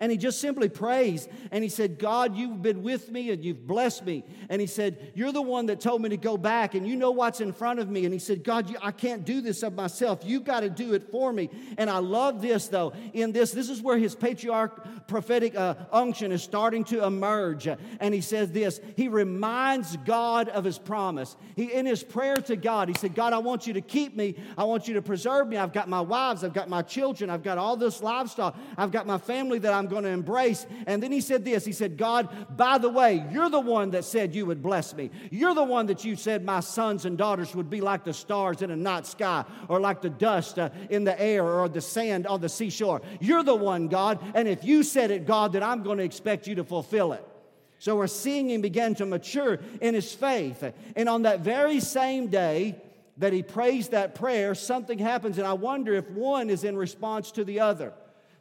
And 0.00 0.12
he 0.12 0.18
just 0.18 0.40
simply 0.40 0.68
prays. 0.68 1.28
And 1.50 1.62
he 1.62 1.70
said, 1.70 1.98
God, 1.98 2.36
you've 2.36 2.62
been 2.62 2.82
with 2.82 3.10
me 3.10 3.30
and 3.30 3.44
you've 3.44 3.66
blessed 3.66 4.04
me. 4.04 4.24
And 4.48 4.60
he 4.60 4.66
said, 4.66 5.12
You're 5.14 5.32
the 5.32 5.42
one 5.42 5.66
that 5.66 5.80
told 5.80 6.02
me 6.02 6.08
to 6.10 6.16
go 6.16 6.36
back 6.36 6.74
and 6.74 6.86
you 6.86 6.96
know 6.96 7.10
what's 7.10 7.40
in 7.40 7.52
front 7.52 7.80
of 7.80 7.88
me. 7.88 8.04
And 8.04 8.12
he 8.12 8.20
said, 8.20 8.44
God, 8.44 8.74
I 8.82 8.92
can't 8.92 9.24
do 9.24 9.40
this 9.40 9.62
of 9.62 9.74
myself. 9.74 10.20
You've 10.24 10.44
got 10.44 10.60
to 10.60 10.70
do 10.70 10.94
it 10.94 11.10
for 11.10 11.32
me. 11.32 11.50
And 11.76 11.90
I 11.90 11.98
love 11.98 12.40
this, 12.40 12.68
though. 12.68 12.92
In 13.12 13.32
this, 13.32 13.52
this 13.52 13.68
is 13.68 13.82
where 13.82 13.98
his 13.98 14.14
patriarch 14.14 15.06
prophetic 15.08 15.56
uh, 15.56 15.74
unction 15.92 16.30
is 16.32 16.42
starting 16.42 16.84
to 16.84 17.04
emerge. 17.04 17.66
And 17.66 18.14
he 18.14 18.20
says 18.20 18.52
this 18.52 18.80
He 18.96 19.08
reminds 19.08 19.96
God 19.98 20.48
of 20.48 20.64
his 20.64 20.78
promise. 20.78 21.36
He, 21.56 21.72
in 21.72 21.86
his 21.86 22.04
prayer 22.04 22.36
to 22.36 22.56
God, 22.56 22.88
he 22.88 22.94
said, 22.94 23.14
God, 23.14 23.32
I 23.32 23.38
want 23.38 23.66
you 23.66 23.72
to 23.74 23.80
keep 23.80 24.16
me. 24.16 24.36
I 24.56 24.64
want 24.64 24.86
you 24.86 24.94
to 24.94 25.02
preserve 25.02 25.48
me. 25.48 25.56
I've 25.56 25.72
got 25.72 25.88
my 25.88 26.00
wives, 26.00 26.44
I've 26.44 26.54
got 26.54 26.68
my 26.68 26.82
children, 26.82 27.30
I've 27.30 27.42
got 27.42 27.58
all 27.58 27.76
this 27.76 28.02
livestock, 28.02 28.56
I've 28.76 28.92
got 28.92 29.06
my 29.06 29.18
family 29.18 29.58
that 29.58 29.72
I'm 29.72 29.87
going 29.88 30.04
to 30.04 30.10
embrace. 30.10 30.66
And 30.86 31.02
then 31.02 31.12
he 31.12 31.20
said 31.20 31.44
this 31.44 31.64
He 31.64 31.72
said, 31.72 31.96
God, 31.96 32.28
by 32.56 32.78
the 32.78 32.88
way, 32.88 33.24
you're 33.30 33.50
the 33.50 33.60
one 33.60 33.90
that 33.90 34.04
said 34.04 34.34
you 34.34 34.46
would 34.46 34.62
bless 34.62 34.94
me. 34.94 35.10
You're 35.30 35.54
the 35.54 35.64
one 35.64 35.86
that 35.86 36.04
you 36.04 36.16
said 36.16 36.44
my 36.44 36.60
sons 36.60 37.04
and 37.04 37.18
daughters 37.18 37.54
would 37.54 37.70
be 37.70 37.80
like 37.80 38.04
the 38.04 38.12
stars 38.12 38.62
in 38.62 38.70
a 38.70 38.76
night 38.76 39.06
sky 39.06 39.44
or 39.68 39.80
like 39.80 40.02
the 40.02 40.10
dust 40.10 40.58
uh, 40.58 40.70
in 40.90 41.04
the 41.04 41.20
air 41.20 41.44
or 41.44 41.68
the 41.68 41.80
sand 41.80 42.26
on 42.26 42.40
the 42.40 42.48
seashore. 42.48 43.02
You're 43.20 43.42
the 43.42 43.54
one, 43.54 43.88
God. 43.88 44.20
And 44.34 44.46
if 44.48 44.64
you 44.64 44.82
said 44.82 45.10
it, 45.10 45.26
God, 45.26 45.52
then 45.52 45.62
I'm 45.62 45.82
going 45.82 45.98
to 45.98 46.04
expect 46.04 46.46
you 46.46 46.54
to 46.56 46.64
fulfill 46.64 47.12
it. 47.12 47.24
So 47.80 47.96
we're 47.96 48.08
seeing 48.08 48.50
him 48.50 48.60
begin 48.60 48.96
to 48.96 49.06
mature 49.06 49.60
in 49.80 49.94
his 49.94 50.12
faith. 50.12 50.64
And 50.96 51.08
on 51.08 51.22
that 51.22 51.40
very 51.40 51.80
same 51.80 52.26
day, 52.26 52.76
that 53.18 53.32
he 53.32 53.42
prays 53.42 53.88
that 53.88 54.14
prayer, 54.14 54.54
something 54.54 54.98
happens, 54.98 55.38
and 55.38 55.46
I 55.46 55.52
wonder 55.52 55.94
if 55.94 56.08
one 56.10 56.50
is 56.50 56.64
in 56.64 56.76
response 56.76 57.32
to 57.32 57.44
the 57.44 57.60
other. 57.60 57.92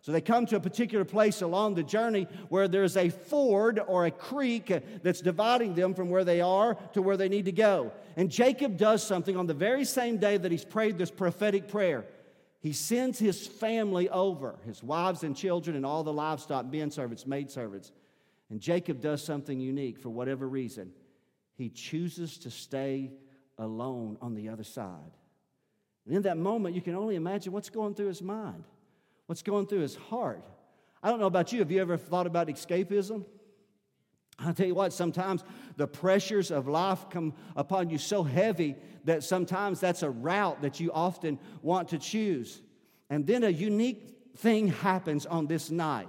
So 0.08 0.14
they 0.14 0.22
come 0.22 0.46
to 0.46 0.56
a 0.56 0.62
particular 0.62 1.04
place 1.04 1.42
along 1.42 1.76
the 1.76 1.84
journey 1.84 2.28
where 2.48 2.70
there's 2.70 2.96
a 2.96 3.10
ford 3.10 3.82
or 3.88 4.06
a 4.06 4.12
creek 4.12 4.72
that's 5.04 5.20
dividing 5.20 5.76
them 5.76 5.94
from 5.94 6.10
where 6.10 6.24
they 6.24 6.40
are 6.40 6.76
to 6.94 7.02
where 7.02 7.18
they 7.18 7.28
need 7.28 7.44
to 7.44 7.52
go. 7.52 7.92
And 8.16 8.32
Jacob 8.32 8.78
does 8.78 9.06
something 9.06 9.36
on 9.36 9.48
the 9.48 9.54
very 9.54 9.84
same 9.84 10.16
day 10.16 10.38
that 10.38 10.50
he's 10.50 10.64
prayed 10.64 10.98
this 10.98 11.12
prophetic 11.12 11.68
prayer. 11.68 12.06
He 12.62 12.72
sends 12.72 13.20
his 13.20 13.48
family 13.48 14.08
over, 14.08 14.56
his 14.66 14.82
wives 14.82 15.24
and 15.24 15.36
children, 15.36 15.76
and 15.76 15.86
all 15.86 16.06
the 16.06 16.14
livestock, 16.14 16.72
men 16.72 16.90
servants, 16.90 17.28
maid 17.28 17.52
servants. 17.52 17.92
And 18.50 18.62
Jacob 18.62 19.02
does 19.02 19.22
something 19.22 19.60
unique 19.60 20.00
for 20.00 20.08
whatever 20.08 20.48
reason. 20.48 20.94
He 21.56 21.68
chooses 21.68 22.38
to 22.38 22.50
stay 22.50 23.12
alone 23.58 24.18
on 24.22 24.36
the 24.36 24.48
other 24.48 24.64
side. 24.64 25.18
And 26.06 26.16
in 26.16 26.22
that 26.22 26.38
moment, 26.38 26.76
you 26.76 26.82
can 26.82 26.96
only 26.96 27.18
imagine 27.18 27.52
what's 27.52 27.70
going 27.70 27.94
through 27.94 28.08
his 28.08 28.22
mind 28.22 28.64
what's 29.28 29.44
going 29.44 29.68
through 29.68 29.82
his 29.82 29.96
heart. 29.96 30.44
I 31.04 31.10
don't 31.10 31.20
know 31.20 31.28
about 31.28 31.54
you. 31.54 31.60
Have 31.60 31.72
you 31.72 31.80
ever 31.82 31.98
thought 31.98 32.26
about 32.26 32.48
escapism? 32.48 33.24
I'll 34.40 34.54
tell 34.54 34.68
you 34.68 34.76
what, 34.76 34.94
sometimes 34.94 35.44
the 35.78 35.88
pressures 35.88 36.52
of 36.52 36.68
life 36.68 37.10
come 37.10 37.34
upon 37.56 37.90
you 37.90 37.98
so 37.98 38.24
heavy 38.24 38.76
that 39.04 39.24
sometimes 39.24 39.80
that's 39.80 40.04
a 40.04 40.10
route 40.10 40.62
that 40.62 40.80
you 40.80 40.92
often 40.92 41.40
want 41.62 41.90
to 41.90 41.98
choose. 41.98 42.62
And 43.10 43.26
then 43.26 43.44
a 43.44 43.50
unique 43.50 44.16
thing 44.38 44.68
happens 44.68 45.26
on 45.26 45.48
this 45.48 45.72
night. 45.72 46.08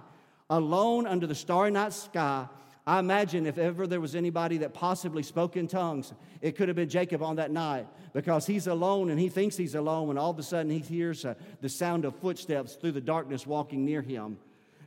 Alone 0.51 1.07
under 1.07 1.27
the 1.27 1.35
starry 1.35 1.71
night 1.71 1.95
sky, 1.95 2.49
I 2.87 2.99
imagine 2.99 3.47
if 3.47 3.57
ever 3.57 3.87
there 3.87 4.01
was 4.01 4.15
anybody 4.15 4.59
that 4.59 4.75
possibly 4.75 5.23
spoke 5.23 5.57
in 5.57 5.67
tongues, 5.67 6.13
it 6.43 6.57
could 6.57 6.69
have 6.69 6.77
been 6.77 6.89
Jacob 6.89 7.23
on 7.23 7.37
that 7.37 7.51
night 7.51 7.87
because 8.19 8.49
he's 8.49 8.67
alone 8.67 9.11
and 9.11 9.21
he 9.21 9.29
thinks 9.29 9.57
he's 9.57 9.77
alone, 9.77 10.11
and 10.11 10.19
all 10.19 10.33
of 10.33 10.39
a 10.41 10.43
sudden 10.43 10.73
he 10.73 10.81
hears 10.81 11.25
uh, 11.25 11.35
the 11.61 11.69
sound 11.69 12.05
of 12.05 12.17
footsteps 12.17 12.75
through 12.75 12.91
the 12.91 13.01
darkness 13.01 13.47
walking 13.47 13.85
near 13.85 14.03
him. 14.03 14.39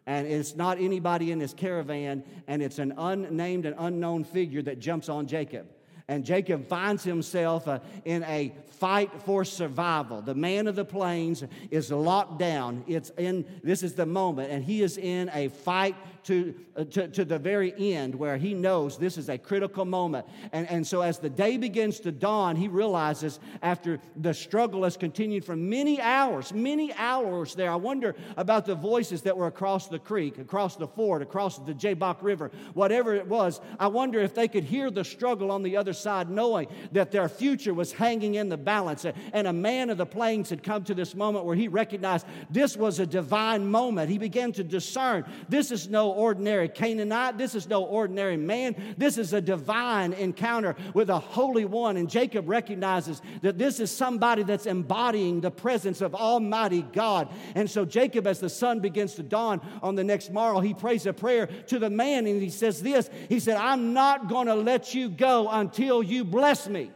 And 0.05 0.27
it's 0.27 0.53
not 0.53 0.81
anybody 0.81 1.31
in 1.31 1.39
his 1.39 1.53
caravan, 1.53 2.25
and 2.47 2.61
it's 2.61 2.77
an 2.77 2.93
unnamed 2.97 3.65
and 3.65 3.73
unknown 3.79 4.25
figure 4.25 4.61
that 4.63 4.79
jumps 4.79 5.07
on 5.07 5.27
Jacob. 5.27 5.65
And 6.09 6.25
Jacob 6.25 6.67
finds 6.67 7.05
himself 7.05 7.69
uh, 7.69 7.79
in 8.03 8.23
a 8.23 8.53
fight 8.79 9.09
for 9.23 9.45
survival. 9.45 10.21
The 10.21 10.35
man 10.35 10.67
of 10.67 10.75
the 10.75 10.83
plains 10.83 11.41
is 11.69 11.89
locked 11.89 12.37
down. 12.37 12.83
It's 12.85 13.11
in, 13.17 13.45
this 13.63 13.81
is 13.81 13.93
the 13.93 14.05
moment, 14.05 14.51
and 14.51 14.61
he 14.61 14.81
is 14.81 14.97
in 14.97 15.31
a 15.33 15.47
fight 15.47 15.95
to, 16.23 16.55
uh, 16.75 16.83
to, 16.85 17.07
to 17.07 17.25
the 17.25 17.39
very 17.39 17.73
end 17.93 18.15
where 18.15 18.37
he 18.37 18.53
knows 18.53 18.97
this 18.97 19.17
is 19.17 19.29
a 19.29 19.37
critical 19.37 19.85
moment. 19.85 20.25
And, 20.51 20.69
and 20.69 20.85
so, 20.85 21.01
as 21.01 21.19
the 21.19 21.29
day 21.29 21.57
begins 21.57 21.99
to 22.01 22.11
dawn, 22.11 22.55
he 22.55 22.67
realizes 22.67 23.39
after 23.61 23.99
the 24.15 24.33
struggle 24.33 24.83
has 24.83 24.97
continued 24.97 25.45
for 25.45 25.55
many 25.55 25.99
hours, 25.99 26.53
many 26.53 26.93
hours 26.93 27.55
there. 27.55 27.71
I 27.71 27.75
wonder 27.75 28.15
about 28.37 28.65
the 28.65 28.75
voices 28.75 29.21
that 29.23 29.35
were 29.35 29.47
across 29.47 29.87
the 29.87 29.99
creek, 29.99 30.37
across 30.37 30.75
the 30.75 30.87
ford, 30.87 31.21
across 31.21 31.57
the 31.59 31.73
Jabbok 31.73 32.21
River, 32.21 32.51
whatever 32.73 33.15
it 33.15 33.27
was. 33.27 33.61
I 33.79 33.87
wonder 33.87 34.19
if 34.19 34.35
they 34.35 34.47
could 34.47 34.63
hear 34.63 34.91
the 34.91 35.03
struggle 35.03 35.51
on 35.51 35.63
the 35.63 35.77
other 35.77 35.93
side, 35.93 36.29
knowing 36.29 36.67
that 36.91 37.11
their 37.11 37.29
future 37.29 37.73
was 37.73 37.91
hanging 37.91 38.35
in 38.35 38.49
the 38.49 38.57
balance. 38.57 39.05
And 39.33 39.47
a 39.47 39.53
man 39.53 39.89
of 39.89 39.97
the 39.97 40.05
plains 40.05 40.49
had 40.49 40.63
come 40.63 40.83
to 40.85 40.93
this 40.93 41.15
moment 41.15 41.45
where 41.45 41.55
he 41.55 41.67
recognized 41.67 42.25
this 42.49 42.77
was 42.77 42.99
a 42.99 43.05
divine 43.05 43.69
moment. 43.69 44.09
He 44.09 44.17
began 44.17 44.51
to 44.53 44.63
discern 44.63 45.25
this 45.49 45.71
is 45.71 45.89
no 45.89 46.10
ordinary 46.11 46.69
Canaanite. 46.69 47.37
This 47.37 47.55
is 47.55 47.67
no 47.67 47.83
ordinary 47.83 48.37
man. 48.37 48.75
This 48.97 49.17
is 49.17 49.33
a 49.33 49.41
divine 49.41 50.13
encounter 50.13 50.75
with 50.93 51.09
a 51.09 51.19
holy 51.19 51.65
one. 51.65 51.97
And 51.97 52.09
Jacob 52.09 52.47
recognizes 52.47 53.21
that 53.41 53.57
this 53.57 53.79
is 53.79 53.95
somebody 53.95 54.43
that's 54.43 54.65
embodying 54.65 55.41
the 55.41 55.51
presence 55.51 56.01
of 56.01 56.15
Almighty 56.15 56.81
God. 56.81 57.29
And 57.55 57.69
so, 57.69 57.85
Jacob, 57.85 58.27
as 58.27 58.39
the 58.39 58.49
sun 58.49 58.79
begins 58.79 59.15
to 59.15 59.23
dawn 59.23 59.61
on 59.81 59.95
the 59.95 60.03
next 60.03 60.31
morrow, 60.31 60.59
he 60.59 60.73
prays 60.73 61.05
a 61.05 61.13
prayer 61.13 61.47
to 61.47 61.79
the 61.79 61.89
man 61.89 62.27
and 62.27 62.41
he 62.41 62.49
says 62.49 62.81
this 62.81 63.09
He 63.29 63.39
said, 63.39 63.57
I'm 63.57 63.93
not 63.93 64.27
going 64.27 64.47
to 64.47 64.55
let 64.55 64.93
you 64.93 65.09
go 65.09 65.49
until 65.49 66.03
you 66.03 66.23
bless 66.23 66.67
me. 66.67 66.91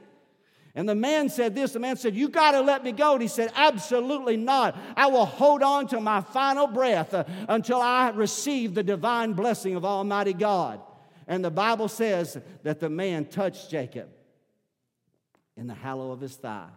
And 0.77 0.89
the 0.89 0.95
man 0.95 1.29
said 1.29 1.55
this 1.55 1.71
the 1.71 1.79
man 1.79 1.95
said, 1.95 2.15
You 2.15 2.27
got 2.27 2.51
to 2.51 2.61
let 2.61 2.83
me 2.83 2.91
go. 2.91 3.13
And 3.13 3.21
he 3.21 3.29
said, 3.29 3.51
Absolutely 3.55 4.35
not. 4.35 4.77
I 4.97 5.07
will 5.07 5.25
hold 5.25 5.63
on 5.63 5.87
to 5.87 6.01
my 6.01 6.19
final 6.19 6.67
breath 6.67 7.13
uh, 7.13 7.23
until 7.47 7.81
I 7.81 8.09
receive 8.09 8.75
the 8.75 8.83
divine 8.83 9.33
blessing 9.33 9.75
of 9.75 9.85
Almighty 9.85 10.33
God. 10.33 10.81
And 11.27 11.43
the 11.43 11.51
Bible 11.51 11.87
says 11.87 12.37
that 12.63 12.81
the 12.81 12.89
man 12.89 13.25
touched 13.25 13.71
Jacob 13.71 14.09
in 15.55 15.67
the 15.67 15.73
hollow 15.73 16.11
of 16.11 16.19
his 16.19 16.35
thigh. 16.35 16.69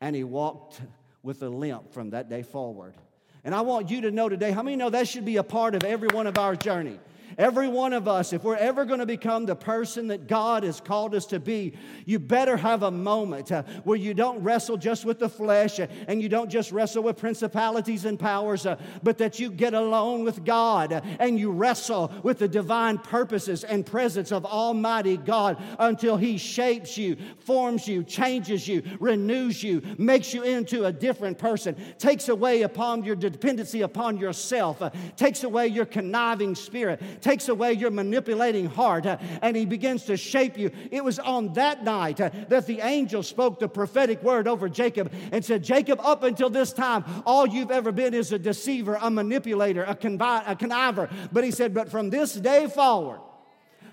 And 0.00 0.14
he 0.14 0.22
walked 0.22 0.80
with 1.24 1.42
a 1.42 1.48
limp 1.48 1.92
from 1.92 2.10
that 2.10 2.30
day 2.30 2.42
forward. 2.42 2.94
And 3.42 3.52
I 3.54 3.62
want 3.62 3.90
you 3.90 4.02
to 4.02 4.12
know 4.12 4.28
today 4.28 4.52
how 4.52 4.62
many 4.62 4.76
know 4.76 4.90
that 4.90 5.08
should 5.08 5.24
be 5.24 5.38
a 5.38 5.42
part 5.42 5.74
of 5.74 5.82
every 5.82 6.08
one 6.08 6.28
of 6.28 6.38
our 6.38 6.54
journey? 6.54 7.00
Every 7.36 7.68
one 7.68 7.92
of 7.92 8.08
us, 8.08 8.32
if 8.32 8.42
we're 8.42 8.56
ever 8.56 8.84
going 8.84 9.00
to 9.00 9.06
become 9.06 9.44
the 9.44 9.56
person 9.56 10.08
that 10.08 10.26
God 10.26 10.62
has 10.62 10.80
called 10.80 11.14
us 11.14 11.26
to 11.26 11.38
be, 11.38 11.74
you 12.06 12.18
better 12.18 12.56
have 12.56 12.82
a 12.82 12.90
moment 12.90 13.52
uh, 13.52 13.64
where 13.84 13.98
you 13.98 14.14
don't 14.14 14.42
wrestle 14.42 14.76
just 14.76 15.04
with 15.04 15.18
the 15.18 15.28
flesh 15.28 15.78
uh, 15.78 15.86
and 16.06 16.22
you 16.22 16.28
don't 16.28 16.50
just 16.50 16.72
wrestle 16.72 17.02
with 17.02 17.16
principalities 17.16 18.04
and 18.04 18.18
powers, 18.18 18.64
uh, 18.66 18.76
but 19.02 19.18
that 19.18 19.38
you 19.38 19.50
get 19.50 19.74
alone 19.74 20.24
with 20.24 20.44
God 20.44 20.92
uh, 20.92 21.00
and 21.20 21.38
you 21.38 21.50
wrestle 21.50 22.12
with 22.22 22.38
the 22.38 22.48
divine 22.48 22.98
purposes 22.98 23.64
and 23.64 23.84
presence 23.84 24.32
of 24.32 24.46
Almighty 24.46 25.16
God 25.16 25.62
until 25.78 26.16
He 26.16 26.38
shapes 26.38 26.96
you, 26.96 27.16
forms 27.40 27.86
you, 27.86 28.04
changes 28.04 28.66
you, 28.66 28.82
renews 29.00 29.62
you, 29.62 29.82
makes 29.98 30.32
you 30.32 30.42
into 30.42 30.86
a 30.86 30.92
different 30.92 31.38
person, 31.38 31.76
takes 31.98 32.28
away 32.28 32.62
upon 32.62 33.04
your 33.04 33.16
dependency 33.16 33.82
upon 33.82 34.16
yourself, 34.16 34.80
uh, 34.80 34.90
takes 35.16 35.44
away 35.44 35.66
your 35.66 35.84
conniving 35.84 36.54
spirit 36.54 37.00
takes 37.22 37.48
away 37.48 37.72
your 37.72 37.90
manipulating 37.90 38.66
heart, 38.66 39.06
uh, 39.06 39.18
and 39.42 39.56
He 39.56 39.64
begins 39.64 40.04
to 40.04 40.16
shape 40.16 40.58
you. 40.58 40.70
It 40.90 41.04
was 41.04 41.18
on 41.18 41.52
that 41.54 41.84
night 41.84 42.20
uh, 42.20 42.30
that 42.48 42.66
the 42.66 42.80
angel 42.80 43.22
spoke 43.22 43.58
the 43.58 43.68
prophetic 43.68 44.22
word 44.22 44.48
over 44.48 44.68
Jacob 44.68 45.12
and 45.32 45.44
said, 45.44 45.62
Jacob, 45.62 46.00
up 46.02 46.22
until 46.22 46.50
this 46.50 46.72
time, 46.72 47.04
all 47.26 47.46
you've 47.46 47.70
ever 47.70 47.92
been 47.92 48.14
is 48.14 48.32
a 48.32 48.38
deceiver, 48.38 48.98
a 49.00 49.10
manipulator, 49.10 49.84
a, 49.84 49.94
convi- 49.94 50.44
a 50.46 50.56
conniver. 50.56 51.10
But 51.32 51.44
He 51.44 51.50
said, 51.50 51.74
but 51.74 51.90
from 51.90 52.10
this 52.10 52.34
day 52.34 52.66
forward, 52.66 53.20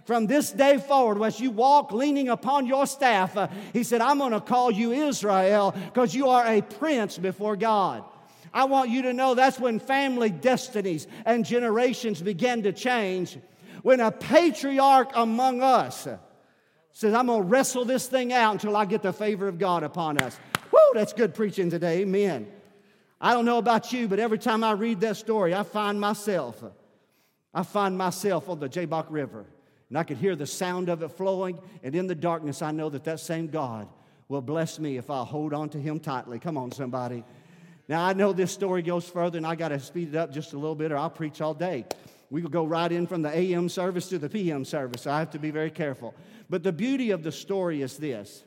from 0.06 0.28
this 0.28 0.52
day 0.52 0.78
forward, 0.78 1.24
as 1.26 1.40
you 1.40 1.50
walk 1.50 1.92
leaning 1.92 2.30
upon 2.30 2.68
your 2.68 2.86
staff, 2.86 3.36
uh, 3.36 3.48
he 3.74 3.84
said, 3.84 4.02
I'm 4.02 4.20
going 4.20 4.34
to 4.34 4.40
call 4.40 4.70
you 4.70 4.92
Israel 4.92 5.72
because 5.86 6.14
you 6.14 6.30
are 6.30 6.46
a 6.46 6.62
prince 6.62 7.18
before 7.18 7.56
God. 7.56 8.04
I 8.56 8.63
want 8.63 8.89
you 8.89 9.04
to 9.04 9.13
know 9.13 9.36
that's 9.36 9.60
when 9.60 9.78
family 9.80 10.32
destinies 10.32 11.06
and 11.26 11.46
generations 11.46 12.22
begin 12.22 12.63
to 12.63 12.74
change. 12.74 13.38
When 13.84 14.00
a 14.00 14.12
patriarch 14.12 15.12
among 15.13 15.62
us 15.62 16.08
says, 16.92 17.13
I'm 17.13 17.27
going 17.27 17.42
to 17.42 17.48
wrestle 17.48 17.86
this 17.86 18.08
thing 18.08 18.34
out 18.34 18.54
until 18.54 18.75
I 18.75 18.86
get 18.86 19.04
the 19.04 19.13
favor 19.13 19.48
of 19.48 19.60
God 19.60 19.84
upon 19.84 20.17
us. 20.17 20.40
Woo, 20.71 20.79
that's 20.94 21.13
good 21.13 21.36
preaching 21.36 21.69
today. 21.69 22.00
Amen. 22.02 22.48
I 23.21 23.34
don't 23.34 23.46
know 23.46 23.58
about 23.58 23.94
you, 23.94 24.08
but 24.08 24.19
every 24.19 24.40
time 24.40 24.63
I 24.63 24.71
read 24.71 25.02
that 25.02 25.17
story, 25.17 25.54
I 25.54 25.63
find 25.63 26.00
myself 26.00 26.63
I 27.56 27.63
find 27.63 27.98
myself 27.98 28.50
on 28.50 28.60
the 28.60 28.67
Jabbok 28.67 29.08
River, 29.10 29.46
and 29.88 29.98
I 29.98 30.04
could 30.04 30.17
hear 30.17 30.36
the 30.36 30.46
sound 30.46 30.90
of 30.90 31.02
it 31.02 31.08
flowing, 31.13 31.58
and 31.84 31.96
in 31.96 32.06
the 32.06 32.13
darkness, 32.13 32.62
I 32.62 32.71
know 32.71 32.90
that 32.90 33.06
that 33.06 33.21
same 33.21 33.48
God 33.48 33.88
will 34.27 34.42
bless 34.42 34.77
me 34.77 34.98
if 34.98 35.10
I 35.10 35.23
hold 35.23 35.54
on 35.54 35.69
to 35.69 35.79
Him 35.79 36.02
tightly. 36.02 36.38
Come 36.38 36.58
on, 36.58 36.73
somebody. 36.73 37.23
Now, 37.88 38.04
I 38.04 38.13
know 38.13 38.33
this 38.33 38.52
story 38.52 38.81
goes 38.81 39.08
further, 39.08 39.38
and 39.38 39.46
I 39.46 39.56
got 39.56 39.69
to 39.69 39.79
speed 39.79 40.10
it 40.10 40.15
up 40.15 40.31
just 40.31 40.54
a 40.54 40.58
little 40.58 40.75
bit, 40.75 40.92
or 40.92 40.98
I'll 40.98 41.10
preach 41.10 41.42
all 41.42 41.54
day. 41.54 41.86
We 42.31 42.42
could 42.42 42.52
go 42.52 42.65
right 42.65 42.92
in 42.92 43.06
from 43.06 43.21
the 43.21 43.36
AM 43.36 43.69
service 43.69 44.10
to 44.10 44.17
the 44.17 44.29
PM 44.29 44.65
service. 44.65 45.04
So 45.04 45.12
I 45.12 45.19
have 45.19 45.31
to 45.31 45.40
be 45.40 45.52
very 45.52 45.69
careful. 45.69 46.15
But 46.50 46.63
the 46.63 46.71
beauty 46.71 47.12
of 47.12 47.23
the 47.23 47.31
story 47.31 47.81
is 47.81 47.98
this 47.98 48.44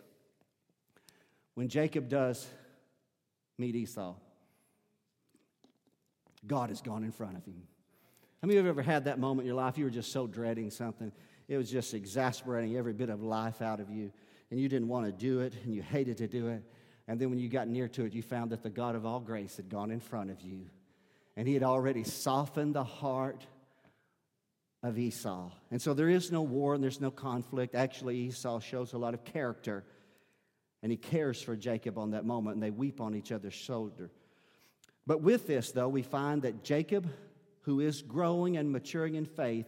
when 1.55 1.68
Jacob 1.68 2.09
does 2.09 2.47
meet 3.57 3.74
Esau, 3.76 4.14
God 6.47 6.68
has 6.70 6.80
gone 6.80 7.05
in 7.05 7.12
front 7.12 7.36
of 7.36 7.45
him. 7.45 7.62
How 8.41 8.47
many 8.47 8.59
of 8.59 8.64
you 8.64 8.68
have 8.68 8.78
ever 8.78 8.82
had 8.82 9.05
that 9.07 9.18
moment 9.18 9.41
in 9.41 9.47
your 9.47 9.57
life? 9.57 9.78
You 9.78 9.84
were 9.84 9.91
just 9.91 10.12
so 10.12 10.26
dreading 10.26 10.70
something. 10.70 11.11
It 11.49 11.57
was 11.57 11.70
just 11.70 11.95
exasperating 11.95 12.76
every 12.76 12.93
bit 12.93 13.09
of 13.09 13.22
life 13.22 13.62
out 13.62 13.80
of 13.80 13.91
you, 13.91 14.12
and 14.51 14.61
you 14.61 14.68
didn't 14.68 14.89
want 14.89 15.07
to 15.07 15.12
do 15.12 15.41
it, 15.41 15.55
and 15.64 15.74
you 15.74 15.82
hated 15.82 16.18
to 16.18 16.28
do 16.28 16.49
it. 16.49 16.62
And 17.09 17.18
then 17.18 17.30
when 17.30 17.38
you 17.38 17.48
got 17.48 17.66
near 17.66 17.88
to 17.88 18.04
it, 18.04 18.12
you 18.12 18.22
found 18.22 18.50
that 18.50 18.62
the 18.62 18.70
God 18.70 18.94
of 18.94 19.06
all 19.06 19.18
grace 19.18 19.56
had 19.56 19.70
gone 19.70 19.90
in 19.90 19.98
front 19.98 20.30
of 20.30 20.42
you, 20.42 20.66
and 21.36 21.48
He 21.48 21.54
had 21.54 21.62
already 21.62 22.04
softened 22.04 22.74
the 22.74 22.84
heart 22.84 23.46
of 24.82 24.98
Esau. 24.98 25.50
And 25.70 25.80
so 25.80 25.94
there 25.94 26.11
is 26.11 26.30
no 26.30 26.42
war 26.42 26.74
and 26.74 26.84
there's 26.84 27.00
no 27.00 27.11
conflict. 27.11 27.74
Actually, 27.74 28.18
Esau 28.18 28.61
shows 28.61 28.92
a 28.92 28.98
lot 28.98 29.14
of 29.14 29.24
character, 29.24 29.84
and 30.82 30.92
he 30.92 30.98
cares 30.98 31.42
for 31.42 31.56
Jacob 31.56 31.98
on 31.98 32.12
that 32.12 32.24
moment, 32.24 32.54
and 32.54 32.62
they 32.62 32.70
weep 32.70 33.00
on 33.00 33.14
each 33.14 33.32
other's 33.32 33.54
shoulder. 33.54 34.11
But 35.06 35.22
with 35.22 35.46
this, 35.46 35.72
though, 35.72 35.88
we 35.88 36.02
find 36.02 36.42
that 36.42 36.62
Jacob, 36.62 37.09
who 37.62 37.80
is 37.80 38.02
growing 38.02 38.56
and 38.56 38.70
maturing 38.70 39.14
in 39.14 39.24
faith, 39.24 39.66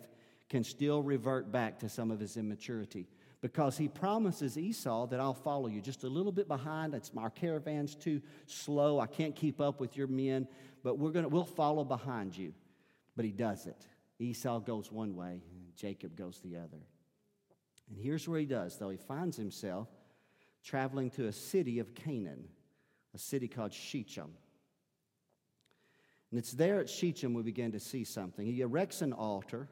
can 0.49 0.62
still 0.62 1.03
revert 1.03 1.51
back 1.51 1.78
to 1.80 1.88
some 1.88 2.11
of 2.11 2.20
his 2.20 2.36
immaturity 2.36 3.09
because 3.41 3.78
he 3.78 3.88
promises 3.88 4.59
Esau 4.59 5.07
that 5.07 5.20
I'll 5.20 5.34
follow 5.34 5.68
you 5.68 5.80
just 5.80 6.05
a 6.05 6.09
little 6.09 6.32
bit 6.32 6.47
behind. 6.47 6.95
It's 6.95 7.14
my 7.14 7.28
caravan's 7.30 7.95
too 7.95 8.20
slow. 8.47 9.01
I 9.01 9.07
can't 9.07 9.34
keep 9.34 9.61
up 9.61 9.80
with 9.80 9.97
your 9.97 10.07
men, 10.07 10.47
but 10.82 10.99
we're 10.99 11.11
gonna 11.11 11.28
we'll 11.28 11.45
follow 11.45 11.84
behind 11.84 12.36
you. 12.36 12.53
But 13.16 13.24
he 13.24 13.32
does 13.32 13.66
it. 13.66 13.86
Esau 14.18 14.61
goes 14.61 14.93
one 14.93 15.16
way, 15.16 15.43
and 15.51 15.76
Jacob 15.76 16.16
goes 16.16 16.41
the 16.41 16.57
other. 16.57 16.78
And 17.88 17.99
here's 17.99 18.28
where 18.28 18.38
he 18.38 18.47
does, 18.47 18.78
though. 18.78 18.91
He 18.91 18.99
finds 18.99 19.36
himself 19.36 19.88
traveling 20.62 21.11
to 21.11 21.26
a 21.26 21.32
city 21.32 21.78
of 21.78 21.95
Canaan, 21.95 22.45
a 23.14 23.18
city 23.18 23.49
called 23.49 23.72
Shechem. 23.72 24.30
And 26.30 26.38
it's 26.38 26.53
there 26.53 26.80
at 26.80 26.88
Shechem 26.88 27.34
we 27.34 27.43
begin 27.43 27.72
to 27.72 27.80
see 27.80 28.05
something. 28.05 28.47
He 28.47 28.61
erects 28.61 29.03
an 29.03 29.12
altar 29.12 29.68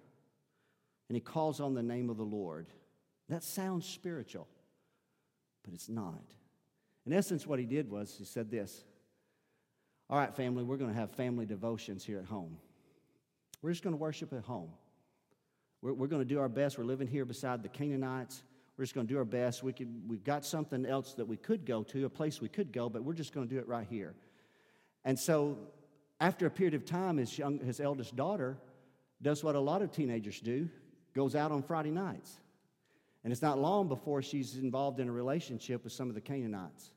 and 1.09 1.17
he 1.17 1.21
calls 1.21 1.61
on 1.61 1.75
the 1.75 1.83
name 1.83 2.11
of 2.11 2.17
the 2.17 2.25
Lord. 2.25 2.67
That 3.29 3.45
sounds 3.45 3.87
spiritual, 3.87 4.49
but 5.63 5.75
it's 5.75 5.89
not. 5.89 6.23
In 7.07 7.13
essence, 7.13 7.47
what 7.47 7.59
he 7.59 7.67
did 7.67 7.91
was 7.91 8.15
he 8.19 8.25
said 8.25 8.51
this 8.51 8.85
All 10.09 10.19
right, 10.19 10.35
family, 10.35 10.63
we're 10.63 10.77
going 10.77 10.93
to 10.93 10.99
have 10.99 11.13
family 11.13 11.47
devotions 11.47 12.05
here 12.05 12.19
at 12.19 12.27
home. 12.27 12.57
We're 13.63 13.71
just 13.71 13.83
going 13.83 13.95
to 13.95 14.01
worship 14.01 14.33
at 14.33 14.45
home. 14.45 14.71
We're, 15.83 15.93
we're 15.93 16.07
going 16.07 16.23
to 16.23 16.29
do 16.29 16.41
our 16.41 16.49
best. 16.49 16.79
We're 16.79 16.85
living 16.85 17.09
here 17.09 17.25
beside 17.25 17.63
the 17.63 17.69
Canaanites. 17.69 18.43
We're 18.77 18.85
just 18.85 18.95
going 18.95 19.07
to 19.07 19.13
do 19.13 19.19
our 19.19 19.25
best. 19.25 19.63
We 19.63 19.73
could, 19.73 20.09
we've 20.09 20.23
got 20.23 20.45
something 20.45 20.87
else 20.87 21.15
that 21.15 21.27
we 21.27 21.37
could 21.37 21.67
go 21.67 21.83
to, 21.85 22.05
a 22.05 22.11
place 22.11 22.41
we 22.41 22.49
could 22.49 22.73
go, 22.73 22.89
but 22.89 23.03
we're 23.03 23.15
just 23.15 23.33
going 23.33 23.49
to 23.49 23.53
do 23.53 23.61
it 23.61 23.67
right 23.67 23.87
here. 23.89 24.15
And 25.05 25.19
so 25.19 25.59
after 26.21 26.47
a 26.47 26.51
period 26.51 26.75
of 26.75 26.85
time, 26.85 27.17
his, 27.17 27.37
young, 27.37 27.59
his 27.59 27.81
eldest 27.81 28.15
daughter 28.15 28.57
does 29.21 29.43
what 29.43 29.55
a 29.55 29.61
lot 29.61 29.83
of 29.83 29.91
teenagers 29.91 30.41
do 30.41 30.69
goes 31.15 31.35
out 31.35 31.51
on 31.51 31.63
Friday 31.63 31.91
nights. 31.91 32.39
And 33.25 33.33
it's 33.33 33.43
not 33.43 33.59
long 33.59 33.89
before 33.89 34.23
she's 34.23 34.57
involved 34.57 35.01
in 35.01 35.09
a 35.09 35.13
relationship 35.13 35.85
with 35.85 35.93
some 35.93 36.09
of 36.09 36.15
the 36.15 36.21
Canaanites. 36.21 36.93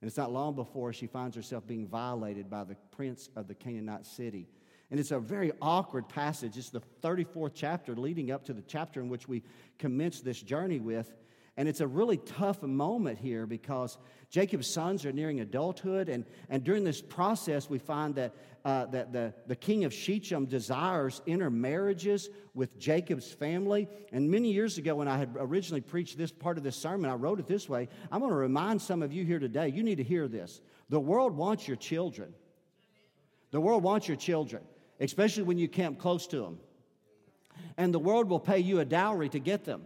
And 0.00 0.08
it's 0.08 0.16
not 0.16 0.32
long 0.32 0.54
before 0.54 0.92
she 0.92 1.06
finds 1.06 1.36
herself 1.36 1.66
being 1.66 1.86
violated 1.86 2.50
by 2.50 2.64
the 2.64 2.76
prince 2.90 3.30
of 3.36 3.46
the 3.46 3.54
Canaanite 3.54 4.04
city. 4.04 4.48
And 4.90 5.00
it's 5.00 5.12
a 5.12 5.18
very 5.18 5.52
awkward 5.62 6.08
passage. 6.08 6.58
It's 6.58 6.70
the 6.70 6.82
34th 7.02 7.52
chapter 7.54 7.94
leading 7.94 8.30
up 8.30 8.44
to 8.44 8.52
the 8.52 8.62
chapter 8.62 9.00
in 9.00 9.08
which 9.08 9.26
we 9.26 9.42
commence 9.78 10.20
this 10.20 10.42
journey 10.42 10.80
with. 10.80 11.14
And 11.56 11.68
it's 11.68 11.80
a 11.80 11.86
really 11.86 12.16
tough 12.16 12.62
moment 12.62 13.18
here 13.18 13.44
because 13.46 13.98
Jacob's 14.30 14.66
sons 14.66 15.04
are 15.04 15.12
nearing 15.12 15.40
adulthood. 15.40 16.08
And, 16.08 16.24
and 16.48 16.64
during 16.64 16.82
this 16.82 17.02
process, 17.02 17.68
we 17.68 17.78
find 17.78 18.14
that, 18.14 18.34
uh, 18.64 18.86
that 18.86 19.12
the, 19.12 19.34
the 19.46 19.56
king 19.56 19.84
of 19.84 19.92
Shechem 19.92 20.46
desires 20.46 21.20
intermarriages 21.26 22.30
with 22.54 22.78
Jacob's 22.78 23.30
family. 23.30 23.86
And 24.12 24.30
many 24.30 24.50
years 24.50 24.78
ago, 24.78 24.94
when 24.94 25.08
I 25.08 25.18
had 25.18 25.36
originally 25.38 25.82
preached 25.82 26.16
this 26.16 26.32
part 26.32 26.56
of 26.56 26.64
this 26.64 26.76
sermon, 26.76 27.10
I 27.10 27.14
wrote 27.14 27.38
it 27.38 27.46
this 27.46 27.68
way 27.68 27.88
I'm 28.10 28.20
going 28.20 28.32
to 28.32 28.36
remind 28.36 28.80
some 28.80 29.02
of 29.02 29.12
you 29.12 29.24
here 29.26 29.38
today, 29.38 29.68
you 29.68 29.82
need 29.82 29.96
to 29.96 30.04
hear 30.04 30.28
this. 30.28 30.62
The 30.88 31.00
world 31.00 31.36
wants 31.36 31.68
your 31.68 31.76
children. 31.76 32.32
The 33.50 33.60
world 33.60 33.82
wants 33.82 34.08
your 34.08 34.16
children, 34.16 34.62
especially 35.00 35.42
when 35.42 35.58
you 35.58 35.68
camp 35.68 35.98
close 35.98 36.26
to 36.28 36.40
them. 36.40 36.58
And 37.76 37.92
the 37.92 37.98
world 37.98 38.30
will 38.30 38.40
pay 38.40 38.60
you 38.60 38.80
a 38.80 38.84
dowry 38.86 39.28
to 39.28 39.38
get 39.38 39.66
them 39.66 39.82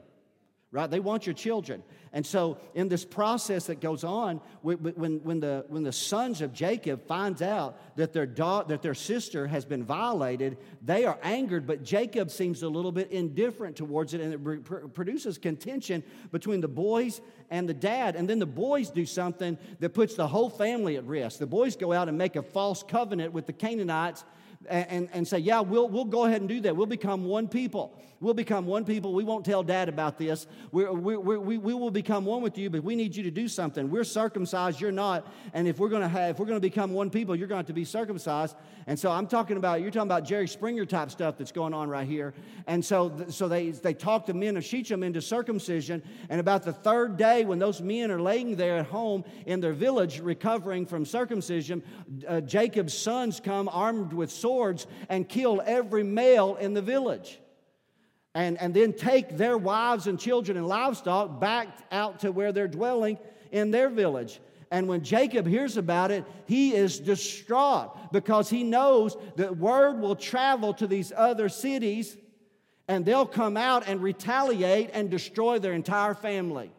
right? 0.73 0.91
They 0.91 1.01
want 1.01 1.27
your 1.27 1.35
children. 1.35 1.83
And 2.12 2.25
so, 2.25 2.59
in 2.75 2.89
this 2.89 3.05
process 3.05 3.67
that 3.67 3.81
goes 3.81 4.03
on, 4.03 4.41
when, 4.62 4.79
when, 4.79 5.41
the, 5.41 5.64
when 5.69 5.83
the 5.83 5.93
sons 5.93 6.41
of 6.41 6.53
Jacob 6.53 7.07
finds 7.07 7.43
out 7.43 7.79
that 7.97 8.12
their, 8.12 8.27
that 8.27 8.81
their 8.83 8.95
sister 8.95 9.47
has 9.47 9.64
been 9.64 9.85
violated, 9.85 10.57
they 10.83 11.05
are 11.05 11.19
angered, 11.23 11.67
but 11.67 11.83
Jacob 11.83 12.31
seems 12.31 12.62
a 12.62 12.69
little 12.69 12.93
bit 12.93 13.11
indifferent 13.11 13.77
towards 13.77 14.14
it, 14.14 14.21
and 14.21 14.33
it 14.33 14.95
produces 14.95 15.37
contention 15.37 16.03
between 16.33 16.61
the 16.61 16.69
boys 16.69 17.21
and 17.51 17.69
the 17.69 17.75
dad. 17.75 18.17
And 18.17 18.29
then 18.29 18.39
the 18.39 18.47
boys 18.47 18.91
do 18.91 19.05
something 19.05 19.59
that 19.81 19.91
puts 19.91 20.14
the 20.14 20.27
whole 20.27 20.51
family 20.51 20.97
at 20.97 21.05
risk. 21.05 21.39
The 21.39 21.47
boys 21.47 21.77
go 21.77 21.93
out 21.93 22.09
and 22.09 22.17
make 22.17 22.37
a 22.37 22.43
false 22.43 22.83
covenant 22.83 23.33
with 23.33 23.47
the 23.47 23.53
Canaanites 23.53 24.25
and, 24.69 25.09
and 25.12 25.27
say, 25.27 25.39
Yeah, 25.39 25.61
we'll, 25.61 25.89
we'll 25.89 26.05
go 26.05 26.25
ahead 26.25 26.41
and 26.41 26.49
do 26.49 26.61
that. 26.61 26.77
We'll 26.77 26.87
become 26.87 27.25
one 27.25 27.49
people. 27.49 27.99
We'll 28.19 28.35
become 28.35 28.67
one 28.67 28.87
people. 28.87 29.12
We 29.12 29.25
won't 29.25 29.45
tell 29.45 29.62
dad 29.62 29.91
about 29.91 30.17
this. 30.17 30.47
We're, 30.73 30.93
we're, 30.93 31.19
we 31.19 31.59
we 31.59 31.75
will 31.75 31.91
become 31.91 32.25
one 32.25 32.41
with 32.41 32.57
you, 32.57 32.71
but 32.71 32.83
we 32.83 32.97
need 32.97 33.14
you 33.14 33.23
to 33.25 33.31
do 33.31 33.47
something. 33.47 33.91
We're 33.91 34.05
circumcised, 34.05 34.81
you're 34.81 34.91
not. 34.91 35.31
And 35.53 35.69
if 35.69 35.79
we're 35.79 35.91
going 35.91 36.11
to 36.11 36.29
if 36.31 36.39
we're 36.39 36.47
going 36.47 36.57
to 36.57 36.67
become 36.67 36.93
one 36.93 37.11
people, 37.11 37.37
you're 37.37 37.47
going 37.47 37.57
to 37.57 37.61
have 37.61 37.67
to 37.67 37.73
be 37.75 37.85
circumcised. 37.85 38.57
And 38.89 38.97
so 38.97 39.11
I'm 39.11 39.27
talking 39.27 39.57
about, 39.57 39.81
you're 39.81 39.91
talking 39.91 40.07
about 40.07 40.25
Jerry 40.25 40.47
Springer 40.47 40.87
type 40.87 41.11
stuff 41.11 41.37
that's 41.37 41.51
going 41.51 41.75
on 41.75 41.89
right 41.89 42.07
here. 42.07 42.35
And 42.69 42.85
so, 42.85 43.27
so 43.29 43.49
they, 43.49 43.71
they 43.71 43.95
talk 43.95 44.27
the 44.27 44.35
men 44.35 44.57
of 44.57 44.64
Shechem 44.64 45.03
into 45.03 45.21
circumcision. 45.21 46.05
And 46.29 46.39
about 46.39 46.62
the 46.62 46.73
third 46.73 47.17
day, 47.17 47.45
when 47.45 47.59
those 47.59 47.81
men 47.81 48.12
are 48.12 48.21
laying 48.21 48.55
there 48.55 48.79
at 48.79 48.87
home 48.87 49.25
in 49.45 49.61
their 49.61 49.73
village 49.73 50.21
recovering 50.21 50.87
from 50.87 51.05
circumcision, 51.05 51.83
uh, 52.29 52.41
Jacob's 52.43 52.97
sons 52.97 53.41
come 53.41 53.69
armed 53.69 54.12
with 54.12 54.31
swords 54.31 54.56
swords 54.57 54.87
and 55.11 55.29
kill 55.29 55.63
every 55.65 56.03
male 56.03 56.57
in 56.57 56.73
the 56.73 56.83
village. 56.83 57.39
And, 58.35 58.59
and 58.59 58.75
then 58.75 58.93
take 58.93 59.37
their 59.37 59.57
wives 59.57 60.07
and 60.07 60.19
children 60.19 60.59
and 60.59 60.67
livestock 60.67 61.41
back 61.41 61.69
out 61.91 62.21
to 62.21 62.33
where 62.33 62.53
they're 62.53 62.69
dwelling 62.69 63.19
in 63.51 63.71
their 63.71 63.89
village. 63.89 64.41
And 64.71 64.89
when 64.89 65.03
Jacob 65.03 65.47
hears 65.47 65.77
about 65.77 66.11
it, 66.11 66.25
he 66.47 66.75
is 66.75 66.99
distraught 66.99 68.13
because 68.13 68.51
he 68.51 68.63
knows 68.63 69.17
that 69.37 69.57
word 69.57 70.01
will 70.01 70.17
travel 70.17 70.75
to 70.75 70.87
these 70.87 71.13
other 71.17 71.49
cities 71.49 72.17
and 72.89 73.05
they'll 73.05 73.27
come 73.27 73.57
out 73.57 73.85
and 73.87 74.03
retaliate 74.03 74.91
and 74.93 75.11
destroy 75.11 75.59
their 75.59 75.73
entire 75.73 76.15
family. 76.15 76.71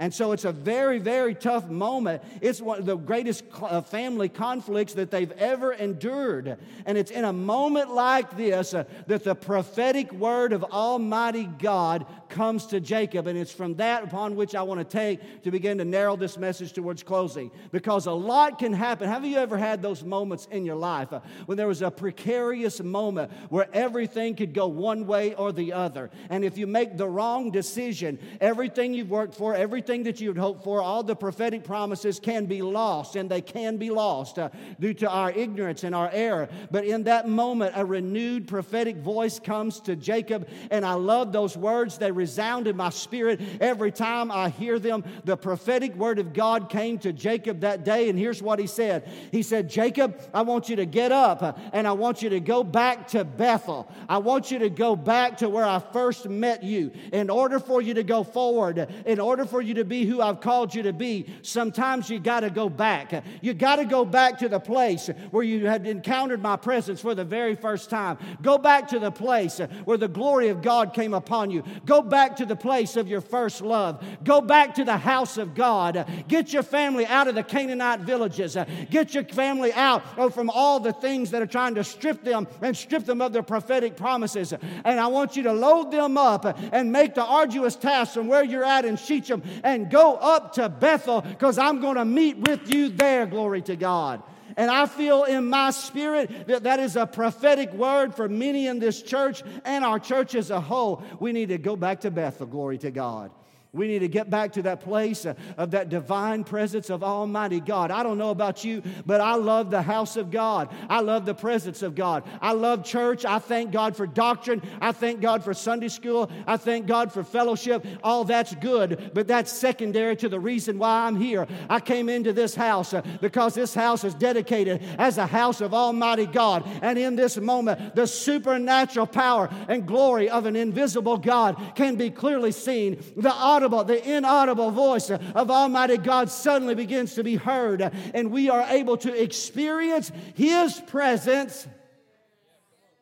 And 0.00 0.14
so 0.14 0.32
it's 0.32 0.46
a 0.46 0.52
very, 0.52 0.98
very 0.98 1.34
tough 1.34 1.68
moment. 1.68 2.22
It's 2.40 2.62
one 2.62 2.78
of 2.78 2.86
the 2.86 2.96
greatest 2.96 3.44
uh, 3.60 3.82
family 3.82 4.30
conflicts 4.30 4.94
that 4.94 5.10
they've 5.10 5.30
ever 5.32 5.74
endured. 5.74 6.56
And 6.86 6.96
it's 6.96 7.10
in 7.10 7.26
a 7.26 7.34
moment 7.34 7.92
like 7.92 8.34
this 8.34 8.72
uh, 8.72 8.84
that 9.08 9.24
the 9.24 9.34
prophetic 9.34 10.10
word 10.10 10.54
of 10.54 10.64
Almighty 10.64 11.44
God 11.44 12.06
comes 12.30 12.66
to 12.66 12.80
Jacob. 12.80 13.26
And 13.26 13.38
it's 13.38 13.52
from 13.52 13.74
that 13.76 14.04
upon 14.04 14.36
which 14.36 14.54
I 14.54 14.62
want 14.62 14.80
to 14.80 14.84
take 14.84 15.42
to 15.42 15.50
begin 15.50 15.78
to 15.78 15.84
narrow 15.84 16.16
this 16.16 16.38
message 16.38 16.72
towards 16.72 17.02
closing. 17.02 17.50
Because 17.72 18.06
a 18.06 18.12
lot 18.12 18.58
can 18.58 18.72
happen. 18.72 19.08
Have 19.08 19.24
you 19.24 19.36
ever 19.38 19.58
had 19.58 19.82
those 19.82 20.02
moments 20.02 20.48
in 20.50 20.64
your 20.64 20.76
life 20.76 21.12
uh, 21.12 21.20
when 21.46 21.58
there 21.58 21.66
was 21.66 21.82
a 21.82 21.90
precarious 21.90 22.80
moment 22.82 23.30
where 23.50 23.68
everything 23.72 24.34
could 24.34 24.54
go 24.54 24.68
one 24.68 25.06
way 25.06 25.34
or 25.34 25.52
the 25.52 25.72
other? 25.72 26.10
And 26.30 26.44
if 26.44 26.56
you 26.56 26.66
make 26.66 26.96
the 26.96 27.08
wrong 27.08 27.50
decision, 27.50 28.18
everything 28.40 28.94
you've 28.94 29.10
worked 29.10 29.34
for, 29.34 29.54
everything 29.54 30.04
that 30.04 30.20
you 30.20 30.28
would 30.28 30.38
hoped 30.38 30.64
for, 30.64 30.80
all 30.80 31.02
the 31.02 31.16
prophetic 31.16 31.64
promises 31.64 32.20
can 32.20 32.46
be 32.46 32.62
lost, 32.62 33.16
and 33.16 33.30
they 33.30 33.40
can 33.40 33.76
be 33.76 33.90
lost 33.90 34.38
uh, 34.38 34.48
due 34.78 34.94
to 34.94 35.08
our 35.08 35.30
ignorance 35.32 35.84
and 35.84 35.94
our 35.94 36.10
error. 36.12 36.48
But 36.70 36.84
in 36.84 37.04
that 37.04 37.28
moment, 37.28 37.74
a 37.76 37.84
renewed 37.84 38.48
prophetic 38.48 38.96
voice 38.96 39.38
comes 39.38 39.80
to 39.80 39.96
Jacob, 39.96 40.48
and 40.70 40.84
I 40.84 40.94
love 40.94 41.32
those 41.32 41.56
words. 41.56 41.98
They 41.98 42.10
resound 42.20 42.68
in 42.68 42.76
my 42.76 42.90
spirit 42.90 43.40
every 43.60 43.90
time 43.90 44.30
I 44.30 44.50
hear 44.50 44.78
them. 44.78 45.02
The 45.24 45.36
prophetic 45.36 45.96
word 45.96 46.18
of 46.18 46.34
God 46.34 46.68
came 46.68 46.98
to 46.98 47.12
Jacob 47.12 47.60
that 47.60 47.82
day, 47.82 48.10
and 48.10 48.18
here's 48.18 48.42
what 48.42 48.58
he 48.58 48.66
said 48.66 49.08
He 49.32 49.42
said, 49.42 49.70
Jacob, 49.70 50.20
I 50.34 50.42
want 50.42 50.68
you 50.68 50.76
to 50.76 50.86
get 50.86 51.12
up 51.12 51.58
and 51.72 51.88
I 51.88 51.92
want 51.92 52.22
you 52.22 52.28
to 52.30 52.40
go 52.40 52.62
back 52.62 53.08
to 53.08 53.24
Bethel. 53.24 53.90
I 54.08 54.18
want 54.18 54.50
you 54.50 54.58
to 54.60 54.70
go 54.70 54.94
back 54.94 55.38
to 55.38 55.48
where 55.48 55.64
I 55.64 55.78
first 55.78 56.28
met 56.28 56.62
you. 56.62 56.92
In 57.12 57.30
order 57.30 57.58
for 57.58 57.80
you 57.80 57.94
to 57.94 58.02
go 58.02 58.22
forward, 58.22 58.86
in 59.06 59.18
order 59.18 59.46
for 59.46 59.62
you 59.62 59.74
to 59.74 59.84
be 59.84 60.04
who 60.04 60.20
I've 60.20 60.40
called 60.40 60.74
you 60.74 60.82
to 60.82 60.92
be, 60.92 61.26
sometimes 61.42 62.10
you 62.10 62.18
got 62.18 62.40
to 62.40 62.50
go 62.50 62.68
back. 62.68 63.24
You 63.40 63.54
got 63.54 63.76
to 63.76 63.84
go 63.84 64.04
back 64.04 64.38
to 64.40 64.48
the 64.48 64.60
place 64.60 65.08
where 65.30 65.44
you 65.44 65.66
had 65.66 65.86
encountered 65.86 66.42
my 66.42 66.56
presence 66.56 67.00
for 67.00 67.14
the 67.14 67.24
very 67.24 67.54
first 67.54 67.88
time. 67.88 68.18
Go 68.42 68.58
back 68.58 68.88
to 68.88 68.98
the 68.98 69.10
place 69.10 69.58
where 69.84 69.96
the 69.96 70.08
glory 70.08 70.48
of 70.48 70.60
God 70.60 70.92
came 70.92 71.14
upon 71.14 71.50
you. 71.50 71.64
Go 71.86 72.02
back 72.10 72.36
to 72.36 72.44
the 72.44 72.56
place 72.56 72.96
of 72.96 73.08
your 73.08 73.20
first 73.20 73.62
love. 73.62 74.04
Go 74.22 74.40
back 74.40 74.74
to 74.74 74.84
the 74.84 74.98
house 74.98 75.38
of 75.38 75.54
God. 75.54 76.06
Get 76.28 76.52
your 76.52 76.62
family 76.62 77.06
out 77.06 77.28
of 77.28 77.34
the 77.34 77.42
Canaanite 77.42 78.00
villages. 78.00 78.56
Get 78.90 79.14
your 79.14 79.24
family 79.24 79.72
out 79.72 80.02
oh, 80.18 80.28
from 80.28 80.50
all 80.50 80.80
the 80.80 80.92
things 80.92 81.30
that 81.30 81.40
are 81.40 81.46
trying 81.46 81.76
to 81.76 81.84
strip 81.84 82.22
them 82.22 82.46
and 82.60 82.76
strip 82.76 83.04
them 83.04 83.22
of 83.22 83.32
their 83.32 83.42
prophetic 83.42 83.96
promises. 83.96 84.52
And 84.84 85.00
I 85.00 85.06
want 85.06 85.36
you 85.36 85.44
to 85.44 85.52
load 85.52 85.90
them 85.90 86.18
up 86.18 86.44
and 86.72 86.92
make 86.92 87.14
the 87.14 87.24
arduous 87.24 87.76
task 87.76 88.14
from 88.14 88.26
where 88.26 88.44
you're 88.44 88.64
at 88.64 88.84
in 88.84 88.96
Shechem 88.96 89.42
and 89.64 89.90
go 89.90 90.16
up 90.16 90.52
to 90.54 90.68
Bethel 90.68 91.22
because 91.22 91.56
I'm 91.56 91.80
going 91.80 91.96
to 91.96 92.04
meet 92.04 92.36
with 92.36 92.72
you 92.74 92.88
there. 92.88 93.26
Glory 93.26 93.62
to 93.62 93.76
God. 93.76 94.22
And 94.56 94.70
I 94.70 94.86
feel 94.86 95.24
in 95.24 95.48
my 95.48 95.70
spirit 95.70 96.46
that 96.46 96.64
that 96.64 96.80
is 96.80 96.96
a 96.96 97.06
prophetic 97.06 97.72
word 97.72 98.14
for 98.14 98.28
many 98.28 98.66
in 98.66 98.78
this 98.78 99.02
church 99.02 99.42
and 99.64 99.84
our 99.84 99.98
church 99.98 100.34
as 100.34 100.50
a 100.50 100.60
whole. 100.60 101.02
We 101.18 101.32
need 101.32 101.48
to 101.48 101.58
go 101.58 101.76
back 101.76 102.00
to 102.00 102.10
Bethel, 102.10 102.46
glory 102.46 102.78
to 102.78 102.90
God. 102.90 103.30
We 103.72 103.86
need 103.86 104.00
to 104.00 104.08
get 104.08 104.28
back 104.28 104.54
to 104.54 104.62
that 104.62 104.80
place 104.80 105.24
of 105.24 105.70
that 105.70 105.88
divine 105.90 106.42
presence 106.42 106.90
of 106.90 107.04
Almighty 107.04 107.60
God. 107.60 107.92
I 107.92 108.02
don't 108.02 108.18
know 108.18 108.30
about 108.30 108.64
you, 108.64 108.82
but 109.06 109.20
I 109.20 109.36
love 109.36 109.70
the 109.70 109.82
house 109.82 110.16
of 110.16 110.32
God. 110.32 110.74
I 110.88 111.00
love 111.00 111.24
the 111.24 111.34
presence 111.34 111.82
of 111.82 111.94
God. 111.94 112.24
I 112.40 112.50
love 112.50 112.84
church. 112.84 113.24
I 113.24 113.38
thank 113.38 113.70
God 113.70 113.96
for 113.96 114.08
doctrine. 114.08 114.60
I 114.80 114.90
thank 114.90 115.20
God 115.20 115.44
for 115.44 115.54
Sunday 115.54 115.86
school. 115.86 116.32
I 116.48 116.56
thank 116.56 116.86
God 116.86 117.12
for 117.12 117.22
fellowship. 117.22 117.86
All 118.02 118.24
that's 118.24 118.56
good, 118.56 119.12
but 119.14 119.28
that's 119.28 119.52
secondary 119.52 120.16
to 120.16 120.28
the 120.28 120.40
reason 120.40 120.76
why 120.76 121.06
I'm 121.06 121.14
here. 121.14 121.46
I 121.68 121.78
came 121.78 122.08
into 122.08 122.32
this 122.32 122.56
house 122.56 122.92
uh, 122.92 123.02
because 123.20 123.54
this 123.54 123.72
house 123.72 124.02
is 124.02 124.14
dedicated 124.14 124.82
as 124.98 125.16
a 125.16 125.26
house 125.26 125.60
of 125.60 125.74
Almighty 125.74 126.26
God. 126.26 126.68
And 126.82 126.98
in 126.98 127.14
this 127.14 127.36
moment, 127.36 127.94
the 127.94 128.06
supernatural 128.06 129.06
power 129.06 129.48
and 129.68 129.86
glory 129.86 130.28
of 130.28 130.46
an 130.46 130.56
invisible 130.56 131.18
God 131.18 131.56
can 131.76 131.94
be 131.94 132.10
clearly 132.10 132.50
seen. 132.50 133.00
The 133.16 133.30
audible, 133.60 133.84
the 133.84 134.16
inaudible 134.16 134.70
voice 134.70 135.10
of 135.10 135.50
Almighty 135.50 135.98
God 135.98 136.30
suddenly 136.30 136.74
begins 136.74 137.14
to 137.14 137.24
be 137.24 137.36
heard, 137.36 137.82
and 138.14 138.30
we 138.30 138.48
are 138.48 138.64
able 138.68 138.96
to 138.98 139.22
experience 139.22 140.10
His 140.34 140.80
presence 140.80 141.66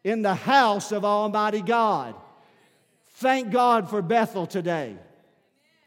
in 0.03 0.23
the 0.23 0.35
house 0.35 0.91
of 0.91 1.05
Almighty 1.05 1.63
God. 1.63 2.15
Thank 3.15 3.51
God 3.51 3.89
for 3.89 4.03
Bethel 4.03 4.47
today. 4.47 4.97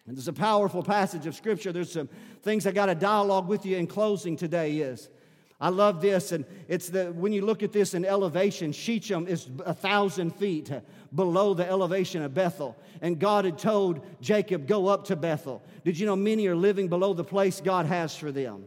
And 0.07 0.17
there's 0.17 0.27
a 0.27 0.33
powerful 0.33 0.83
passage 0.83 1.25
of 1.25 1.35
Scripture. 1.35 1.71
There's 1.71 1.91
some 1.91 2.09
things 2.41 2.65
I 2.65 2.71
got 2.71 2.89
a 2.89 2.95
dialogue 2.95 3.47
with 3.47 3.65
you 3.65 3.77
in 3.77 3.87
closing 3.87 4.35
today 4.35 4.77
is. 4.77 5.09
I 5.61 5.69
love 5.69 6.01
this, 6.01 6.31
and 6.31 6.43
it's 6.67 6.89
the 6.89 7.13
when 7.13 7.31
you 7.31 7.45
look 7.45 7.61
at 7.61 7.71
this 7.71 7.93
in 7.93 8.03
elevation, 8.03 8.71
Shechem 8.71 9.27
is 9.27 9.47
a 9.63 9.75
thousand 9.75 10.35
feet 10.35 10.71
below 11.13 11.53
the 11.53 11.69
elevation 11.69 12.23
of 12.23 12.33
Bethel. 12.33 12.75
And 12.99 13.19
God 13.19 13.45
had 13.45 13.59
told 13.59 14.01
Jacob, 14.21 14.67
Go 14.67 14.87
up 14.87 15.05
to 15.05 15.15
Bethel. 15.15 15.61
Did 15.85 15.99
you 15.99 16.07
know 16.07 16.15
many 16.15 16.47
are 16.47 16.55
living 16.55 16.87
below 16.87 17.13
the 17.13 17.23
place 17.23 17.61
God 17.61 17.85
has 17.85 18.15
for 18.17 18.31
them? 18.31 18.65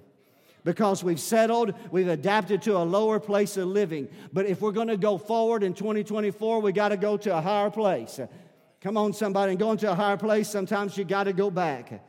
Because 0.63 1.03
we've 1.03 1.21
settled, 1.21 1.75
we've 1.91 2.09
adapted 2.09 2.63
to 2.63 2.77
a 2.77 2.85
lower 2.85 3.19
place 3.19 3.57
of 3.57 3.67
living. 3.67 4.09
But 4.33 4.47
if 4.47 4.61
we're 4.61 4.73
going 4.73 4.89
to 4.89 4.97
go 4.97 5.19
forward 5.19 5.65
in 5.65 5.75
2024, 5.75 6.61
we 6.61 6.73
got 6.73 6.89
to 6.91 6.97
go 6.97 7.17
to 7.17 7.37
a 7.37 7.41
higher 7.41 7.71
place. 7.71 8.21
Come 8.81 8.97
on, 8.97 9.13
somebody, 9.13 9.51
and 9.51 9.59
going 9.59 9.79
to 9.79 9.91
a 9.91 9.95
higher 9.95 10.17
place, 10.17 10.49
sometimes 10.49 10.97
you 10.97 11.05
got 11.05 11.25
to 11.25 11.33
go 11.33 11.51
back. 11.51 12.01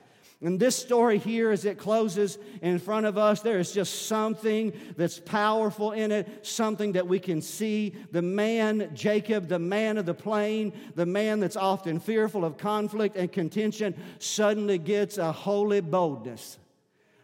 And 0.42 0.60
this 0.60 0.76
story 0.76 1.18
here, 1.18 1.50
as 1.50 1.66
it 1.66 1.78
closes 1.78 2.38
in 2.62 2.78
front 2.78 3.06
of 3.06 3.18
us, 3.18 3.42
there 3.42 3.58
is 3.58 3.72
just 3.72 4.08
something 4.08 4.74
that's 4.98 5.18
powerful 5.18 5.94
in 5.94 6.12
it, 6.12 6.46
something 6.46 6.92
that 6.92 7.08
we 7.08 7.20
can 7.20 7.42
see. 7.42 7.96
The 8.12 8.22
man, 8.22 8.92
Jacob, 8.94 9.48
the 9.48 9.60
man 9.60 9.98
of 9.98 10.06
the 10.06 10.14
plain, 10.14 10.74
the 10.96 11.06
man 11.06 11.40
that's 11.40 11.56
often 11.56 12.00
fearful 12.00 12.44
of 12.44 12.58
conflict 12.58 13.16
and 13.16 13.32
contention, 13.32 13.96
suddenly 14.20 14.78
gets 14.78 15.18
a 15.18 15.32
holy 15.32 15.80
boldness. 15.80 16.60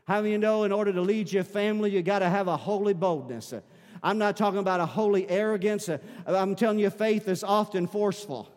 How 0.05 0.21
do 0.21 0.29
you 0.29 0.37
know 0.37 0.63
in 0.63 0.71
order 0.71 0.93
to 0.93 1.01
lead 1.01 1.31
your 1.31 1.43
family, 1.43 1.91
you 1.91 2.01
got 2.01 2.19
to 2.19 2.29
have 2.29 2.47
a 2.47 2.57
holy 2.57 2.93
boldness? 2.93 3.53
I'm 4.01 4.17
not 4.17 4.35
talking 4.35 4.59
about 4.59 4.79
a 4.79 4.85
holy 4.85 5.29
arrogance. 5.29 5.89
I'm 6.25 6.55
telling 6.55 6.79
you, 6.79 6.89
faith 6.89 7.27
is 7.27 7.43
often 7.43 7.87
forceful. 7.87 8.49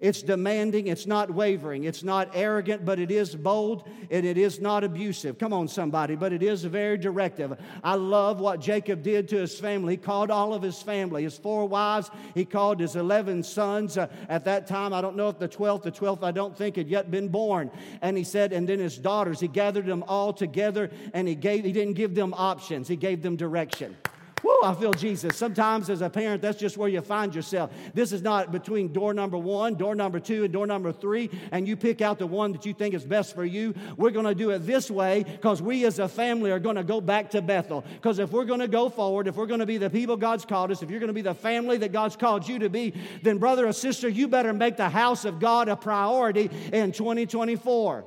It's 0.00 0.22
demanding, 0.22 0.86
it's 0.86 1.06
not 1.06 1.28
wavering, 1.28 1.82
it's 1.82 2.04
not 2.04 2.30
arrogant, 2.32 2.84
but 2.84 3.00
it 3.00 3.10
is 3.10 3.34
bold 3.34 3.88
and 4.12 4.24
it 4.24 4.38
is 4.38 4.60
not 4.60 4.84
abusive. 4.84 5.38
Come 5.38 5.52
on, 5.52 5.66
somebody, 5.66 6.14
but 6.14 6.32
it 6.32 6.40
is 6.40 6.62
very 6.62 6.96
directive. 6.96 7.58
I 7.82 7.96
love 7.96 8.38
what 8.38 8.60
Jacob 8.60 9.02
did 9.02 9.28
to 9.30 9.38
his 9.38 9.58
family. 9.58 9.94
He 9.94 9.96
called 9.96 10.30
all 10.30 10.54
of 10.54 10.62
his 10.62 10.80
family, 10.80 11.24
his 11.24 11.36
four 11.36 11.66
wives, 11.66 12.12
he 12.34 12.44
called 12.44 12.78
his 12.78 12.94
11 12.94 13.42
sons. 13.42 13.98
Uh, 13.98 14.06
at 14.28 14.44
that 14.44 14.68
time, 14.68 14.92
I 14.92 15.00
don't 15.00 15.16
know 15.16 15.30
if 15.30 15.40
the 15.40 15.48
12th, 15.48 15.82
the 15.82 15.90
12th, 15.90 16.22
I 16.22 16.30
don't 16.30 16.56
think 16.56 16.76
had 16.76 16.88
yet 16.88 17.10
been 17.10 17.26
born. 17.26 17.68
And 18.00 18.16
he 18.16 18.22
said, 18.22 18.52
and 18.52 18.68
then 18.68 18.78
his 18.78 18.98
daughters, 18.98 19.40
he 19.40 19.48
gathered 19.48 19.86
them 19.86 20.04
all 20.06 20.32
together 20.32 20.92
and 21.12 21.26
he 21.26 21.34
gave, 21.34 21.64
he 21.64 21.72
didn't 21.72 21.94
give 21.94 22.14
them 22.14 22.34
options, 22.34 22.86
he 22.86 22.94
gave 22.94 23.20
them 23.20 23.34
direction. 23.34 23.96
Woo, 24.42 24.56
I 24.62 24.74
feel 24.74 24.92
Jesus. 24.92 25.36
Sometimes 25.36 25.90
as 25.90 26.00
a 26.00 26.10
parent, 26.10 26.42
that's 26.42 26.58
just 26.58 26.76
where 26.76 26.88
you 26.88 27.00
find 27.00 27.34
yourself. 27.34 27.72
This 27.94 28.12
is 28.12 28.22
not 28.22 28.52
between 28.52 28.92
door 28.92 29.14
number 29.14 29.38
one, 29.38 29.74
door 29.74 29.94
number 29.94 30.20
two, 30.20 30.44
and 30.44 30.52
door 30.52 30.66
number 30.66 30.92
three, 30.92 31.30
and 31.52 31.66
you 31.66 31.76
pick 31.76 32.00
out 32.00 32.18
the 32.18 32.26
one 32.26 32.52
that 32.52 32.64
you 32.64 32.72
think 32.72 32.94
is 32.94 33.04
best 33.04 33.34
for 33.34 33.44
you. 33.44 33.74
We're 33.96 34.10
going 34.10 34.26
to 34.26 34.34
do 34.34 34.50
it 34.50 34.60
this 34.60 34.90
way 34.90 35.24
because 35.24 35.60
we 35.60 35.84
as 35.84 35.98
a 35.98 36.08
family 36.08 36.50
are 36.50 36.58
going 36.58 36.76
to 36.76 36.84
go 36.84 37.00
back 37.00 37.30
to 37.30 37.42
Bethel. 37.42 37.84
Because 37.94 38.18
if 38.18 38.30
we're 38.30 38.44
going 38.44 38.60
to 38.60 38.68
go 38.68 38.88
forward, 38.88 39.26
if 39.26 39.36
we're 39.36 39.46
going 39.46 39.60
to 39.60 39.66
be 39.66 39.78
the 39.78 39.90
people 39.90 40.16
God's 40.16 40.44
called 40.44 40.70
us, 40.70 40.82
if 40.82 40.90
you're 40.90 41.00
going 41.00 41.08
to 41.08 41.14
be 41.14 41.22
the 41.22 41.34
family 41.34 41.76
that 41.78 41.92
God's 41.92 42.16
called 42.16 42.48
you 42.48 42.58
to 42.60 42.70
be, 42.70 42.94
then 43.22 43.38
brother 43.38 43.66
or 43.66 43.72
sister, 43.72 44.08
you 44.08 44.28
better 44.28 44.52
make 44.52 44.76
the 44.76 44.88
house 44.88 45.24
of 45.24 45.40
God 45.40 45.68
a 45.68 45.76
priority 45.76 46.50
in 46.72 46.92
2024. 46.92 48.04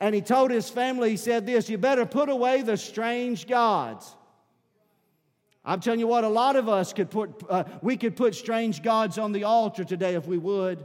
And 0.00 0.14
he 0.14 0.20
told 0.20 0.50
his 0.50 0.68
family, 0.68 1.10
he 1.10 1.16
said 1.16 1.46
this, 1.46 1.70
you 1.70 1.78
better 1.78 2.04
put 2.04 2.28
away 2.28 2.62
the 2.62 2.76
strange 2.76 3.46
gods. 3.46 4.15
I'm 5.66 5.80
telling 5.80 5.98
you 5.98 6.06
what, 6.06 6.22
a 6.22 6.28
lot 6.28 6.54
of 6.54 6.68
us 6.68 6.92
could 6.92 7.10
put, 7.10 7.42
uh, 7.50 7.64
we 7.82 7.96
could 7.96 8.14
put 8.14 8.36
strange 8.36 8.84
gods 8.84 9.18
on 9.18 9.32
the 9.32 9.44
altar 9.44 9.82
today 9.82 10.14
if 10.14 10.26
we 10.26 10.38
would. 10.38 10.84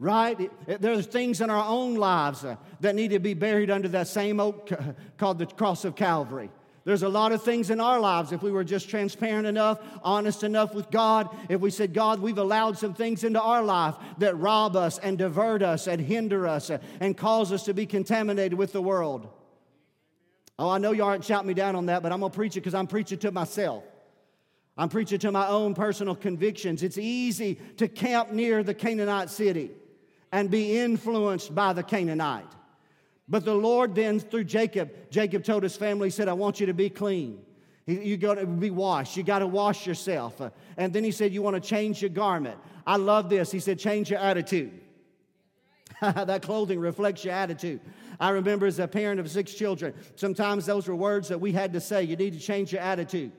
Right? 0.00 0.50
There's 0.80 1.06
things 1.06 1.40
in 1.40 1.48
our 1.48 1.64
own 1.64 1.94
lives 1.94 2.44
uh, 2.44 2.56
that 2.80 2.96
need 2.96 3.10
to 3.10 3.20
be 3.20 3.34
buried 3.34 3.70
under 3.70 3.88
that 3.88 4.08
same 4.08 4.40
oak 4.40 4.70
uh, 4.72 4.92
called 5.16 5.38
the 5.38 5.46
cross 5.46 5.84
of 5.84 5.94
Calvary. 5.94 6.50
There's 6.84 7.02
a 7.02 7.08
lot 7.08 7.32
of 7.32 7.42
things 7.42 7.70
in 7.70 7.80
our 7.80 8.00
lives, 8.00 8.32
if 8.32 8.42
we 8.42 8.50
were 8.50 8.64
just 8.64 8.88
transparent 8.88 9.46
enough, 9.46 9.78
honest 10.02 10.42
enough 10.42 10.74
with 10.74 10.90
God, 10.90 11.28
if 11.48 11.60
we 11.60 11.70
said, 11.70 11.92
God, 11.92 12.18
we've 12.20 12.38
allowed 12.38 12.78
some 12.78 12.94
things 12.94 13.24
into 13.24 13.40
our 13.40 13.62
life 13.62 13.94
that 14.18 14.38
rob 14.38 14.74
us 14.74 14.98
and 14.98 15.18
divert 15.18 15.62
us 15.62 15.86
and 15.86 16.00
hinder 16.00 16.48
us 16.48 16.70
uh, 16.70 16.78
and 16.98 17.16
cause 17.16 17.52
us 17.52 17.64
to 17.64 17.74
be 17.74 17.86
contaminated 17.86 18.58
with 18.58 18.72
the 18.72 18.82
world. 18.82 19.28
Oh, 20.58 20.68
I 20.68 20.78
know 20.78 20.92
you 20.92 21.04
aren't 21.04 21.24
shouting 21.24 21.46
me 21.46 21.54
down 21.54 21.76
on 21.76 21.86
that, 21.86 22.02
but 22.02 22.12
I'm 22.12 22.20
going 22.20 22.32
to 22.32 22.36
preach 22.36 22.56
it 22.56 22.60
because 22.60 22.74
I'm 22.74 22.86
preaching 22.86 23.18
to 23.20 23.30
myself. 23.30 23.84
I'm 24.76 24.88
preaching 24.88 25.18
to 25.20 25.32
my 25.32 25.46
own 25.48 25.74
personal 25.74 26.14
convictions. 26.14 26.82
It's 26.82 26.98
easy 26.98 27.56
to 27.76 27.88
camp 27.88 28.30
near 28.30 28.62
the 28.62 28.74
Canaanite 28.74 29.30
city 29.30 29.70
and 30.32 30.50
be 30.50 30.78
influenced 30.78 31.54
by 31.54 31.72
the 31.72 31.82
Canaanite. 31.82 32.46
But 33.28 33.44
the 33.44 33.54
Lord 33.54 33.94
then, 33.94 34.20
through 34.20 34.44
Jacob, 34.44 34.90
Jacob 35.10 35.44
told 35.44 35.62
his 35.62 35.76
family, 35.76 36.08
he 36.08 36.10
said, 36.10 36.28
I 36.28 36.32
want 36.32 36.60
you 36.60 36.66
to 36.66 36.74
be 36.74 36.88
clean. 36.88 37.40
You 37.86 38.16
got 38.16 38.34
to 38.34 38.46
be 38.46 38.70
washed. 38.70 39.16
You 39.16 39.22
got 39.22 39.38
to 39.38 39.46
wash 39.46 39.86
yourself. 39.86 40.40
And 40.76 40.92
then 40.92 41.04
he 41.04 41.10
said, 41.10 41.32
You 41.32 41.40
want 41.40 41.56
to 41.56 41.60
change 41.60 42.02
your 42.02 42.10
garment. 42.10 42.58
I 42.86 42.96
love 42.96 43.30
this. 43.30 43.50
He 43.50 43.60
said, 43.60 43.78
Change 43.78 44.10
your 44.10 44.20
attitude. 44.20 44.78
that 46.00 46.42
clothing 46.42 46.80
reflects 46.80 47.24
your 47.24 47.34
attitude. 47.34 47.80
I 48.20 48.30
remember 48.30 48.66
as 48.66 48.78
a 48.78 48.88
parent 48.88 49.20
of 49.20 49.30
six 49.30 49.54
children, 49.54 49.94
sometimes 50.16 50.66
those 50.66 50.88
were 50.88 50.96
words 50.96 51.28
that 51.28 51.40
we 51.40 51.52
had 51.52 51.72
to 51.74 51.80
say. 51.80 52.02
You 52.02 52.16
need 52.16 52.32
to 52.32 52.40
change 52.40 52.72
your 52.72 52.82
attitude. 52.82 53.32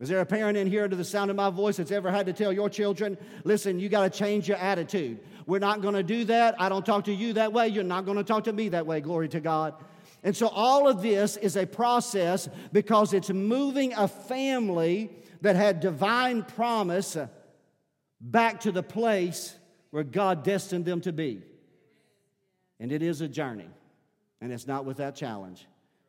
Is 0.00 0.08
there 0.08 0.20
a 0.20 0.26
parent 0.26 0.58
in 0.58 0.66
here 0.66 0.84
under 0.84 0.96
the 0.96 1.04
sound 1.04 1.30
of 1.30 1.36
my 1.36 1.50
voice 1.50 1.76
that's 1.76 1.92
ever 1.92 2.10
had 2.10 2.26
to 2.26 2.32
tell 2.32 2.52
your 2.52 2.68
children, 2.68 3.16
listen, 3.44 3.78
you 3.78 3.88
got 3.88 4.12
to 4.12 4.18
change 4.18 4.48
your 4.48 4.58
attitude? 4.58 5.20
We're 5.46 5.60
not 5.60 5.82
going 5.82 5.94
to 5.94 6.02
do 6.02 6.24
that. 6.24 6.60
I 6.60 6.68
don't 6.68 6.84
talk 6.84 7.04
to 7.04 7.12
you 7.12 7.34
that 7.34 7.52
way. 7.52 7.68
You're 7.68 7.84
not 7.84 8.04
going 8.04 8.18
to 8.18 8.24
talk 8.24 8.44
to 8.44 8.52
me 8.52 8.70
that 8.70 8.86
way. 8.86 9.00
Glory 9.00 9.28
to 9.28 9.40
God. 9.40 9.74
And 10.22 10.36
so 10.36 10.48
all 10.48 10.88
of 10.88 11.00
this 11.00 11.36
is 11.36 11.56
a 11.56 11.66
process 11.66 12.48
because 12.72 13.12
it's 13.12 13.30
moving 13.30 13.92
a 13.92 14.08
family 14.08 15.10
that 15.42 15.54
had 15.54 15.80
divine 15.80 16.42
promise 16.42 17.16
back 18.20 18.60
to 18.60 18.72
the 18.72 18.82
place 18.82 19.54
where 19.90 20.02
God 20.02 20.42
destined 20.42 20.86
them 20.86 21.02
to 21.02 21.12
be. 21.12 21.42
And 22.80 22.92
it 22.92 23.02
is 23.02 23.20
a 23.20 23.28
journey, 23.28 23.68
and 24.40 24.52
it's 24.52 24.66
not 24.66 24.84
without 24.84 25.14
challenge, 25.14 25.66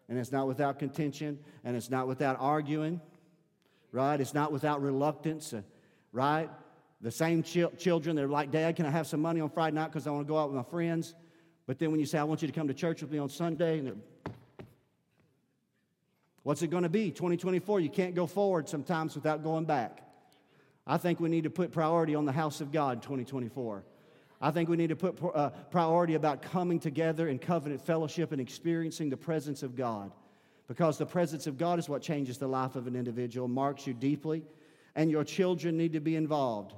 and 0.10 0.18
it's 0.18 0.32
not 0.32 0.48
without 0.48 0.80
contention, 0.80 1.40
and 1.64 1.76
it's 1.76 1.90
not 1.90 2.08
without 2.08 2.38
arguing, 2.40 3.00
right? 3.92 4.20
It's 4.20 4.34
not 4.34 4.52
without 4.52 4.82
reluctance, 4.82 5.54
uh, 5.54 5.62
right? 6.12 6.50
The 7.02 7.12
same 7.12 7.44
ch- 7.44 7.78
children, 7.78 8.16
they're 8.16 8.28
like, 8.28 8.52
Dad, 8.52 8.76
can 8.76 8.86
I 8.86 8.90
have 8.90 9.08
some 9.08 9.22
money 9.22 9.42
on 9.42 9.50
Friday 9.50 9.76
night 9.76 9.88
because 9.88 10.08
I 10.08 10.12
want 10.12 10.28
to 10.28 10.32
go 10.32 10.38
out 10.40 10.50
with 10.50 10.58
my 10.58 10.70
friends? 10.70 11.14
But 11.68 11.80
then 11.80 11.92
when 11.92 12.00
you 12.00 12.06
say, 12.06 12.18
I 12.18 12.24
want 12.24 12.42
you 12.42 12.48
to 12.48 12.54
come 12.54 12.68
to 12.68 12.74
church 12.74 13.02
with 13.02 13.12
me 13.12 13.20
on 13.20 13.30
Sunday, 13.30 13.80
and 13.80 13.88
they're, 13.88 14.34
what's 16.44 16.62
it 16.62 16.68
going 16.68 16.84
to 16.84 16.90
be? 16.90 17.12
2024, 17.12 17.80
you 17.80 17.90
can't 17.90 18.16
go 18.16 18.28
forward 18.28 18.68
sometimes 18.70 19.16
without 19.16 19.44
going 19.44 19.66
back. 19.66 20.02
I 20.88 20.98
think 20.98 21.20
we 21.20 21.30
need 21.30 21.46
to 21.46 21.50
put 21.50 21.72
priority 21.72 22.14
on 22.16 22.26
the 22.26 22.32
house 22.32 22.62
of 22.62 22.72
God 22.72 22.98
in 22.98 23.02
2024. 23.02 23.84
I 24.46 24.52
think 24.52 24.70
we 24.70 24.78
need 24.78 24.90
to 24.90 24.96
put 24.96 25.18
uh, 25.34 25.50
priority 25.72 26.14
about 26.14 26.44
coming 26.44 26.80
together 26.80 27.30
in 27.30 27.40
covenant 27.40 27.82
fellowship 27.84 28.32
and 28.32 28.40
experiencing 28.40 29.10
the 29.10 29.18
presence 29.18 29.64
of 29.64 29.76
God. 29.76 30.12
Because 30.68 31.00
the 31.00 31.06
presence 31.08 31.48
of 31.48 31.58
God 31.58 31.80
is 31.80 31.90
what 31.90 32.04
changes 32.04 32.38
the 32.38 32.46
life 32.46 32.76
of 32.76 32.86
an 32.86 32.96
individual, 32.96 33.48
marks 33.48 33.88
you 33.88 33.96
deeply, 33.96 34.44
and 34.96 35.10
your 35.10 35.24
children 35.24 35.78
need 35.78 35.94
to 35.94 36.00
be 36.00 36.16
involved. 36.16 36.76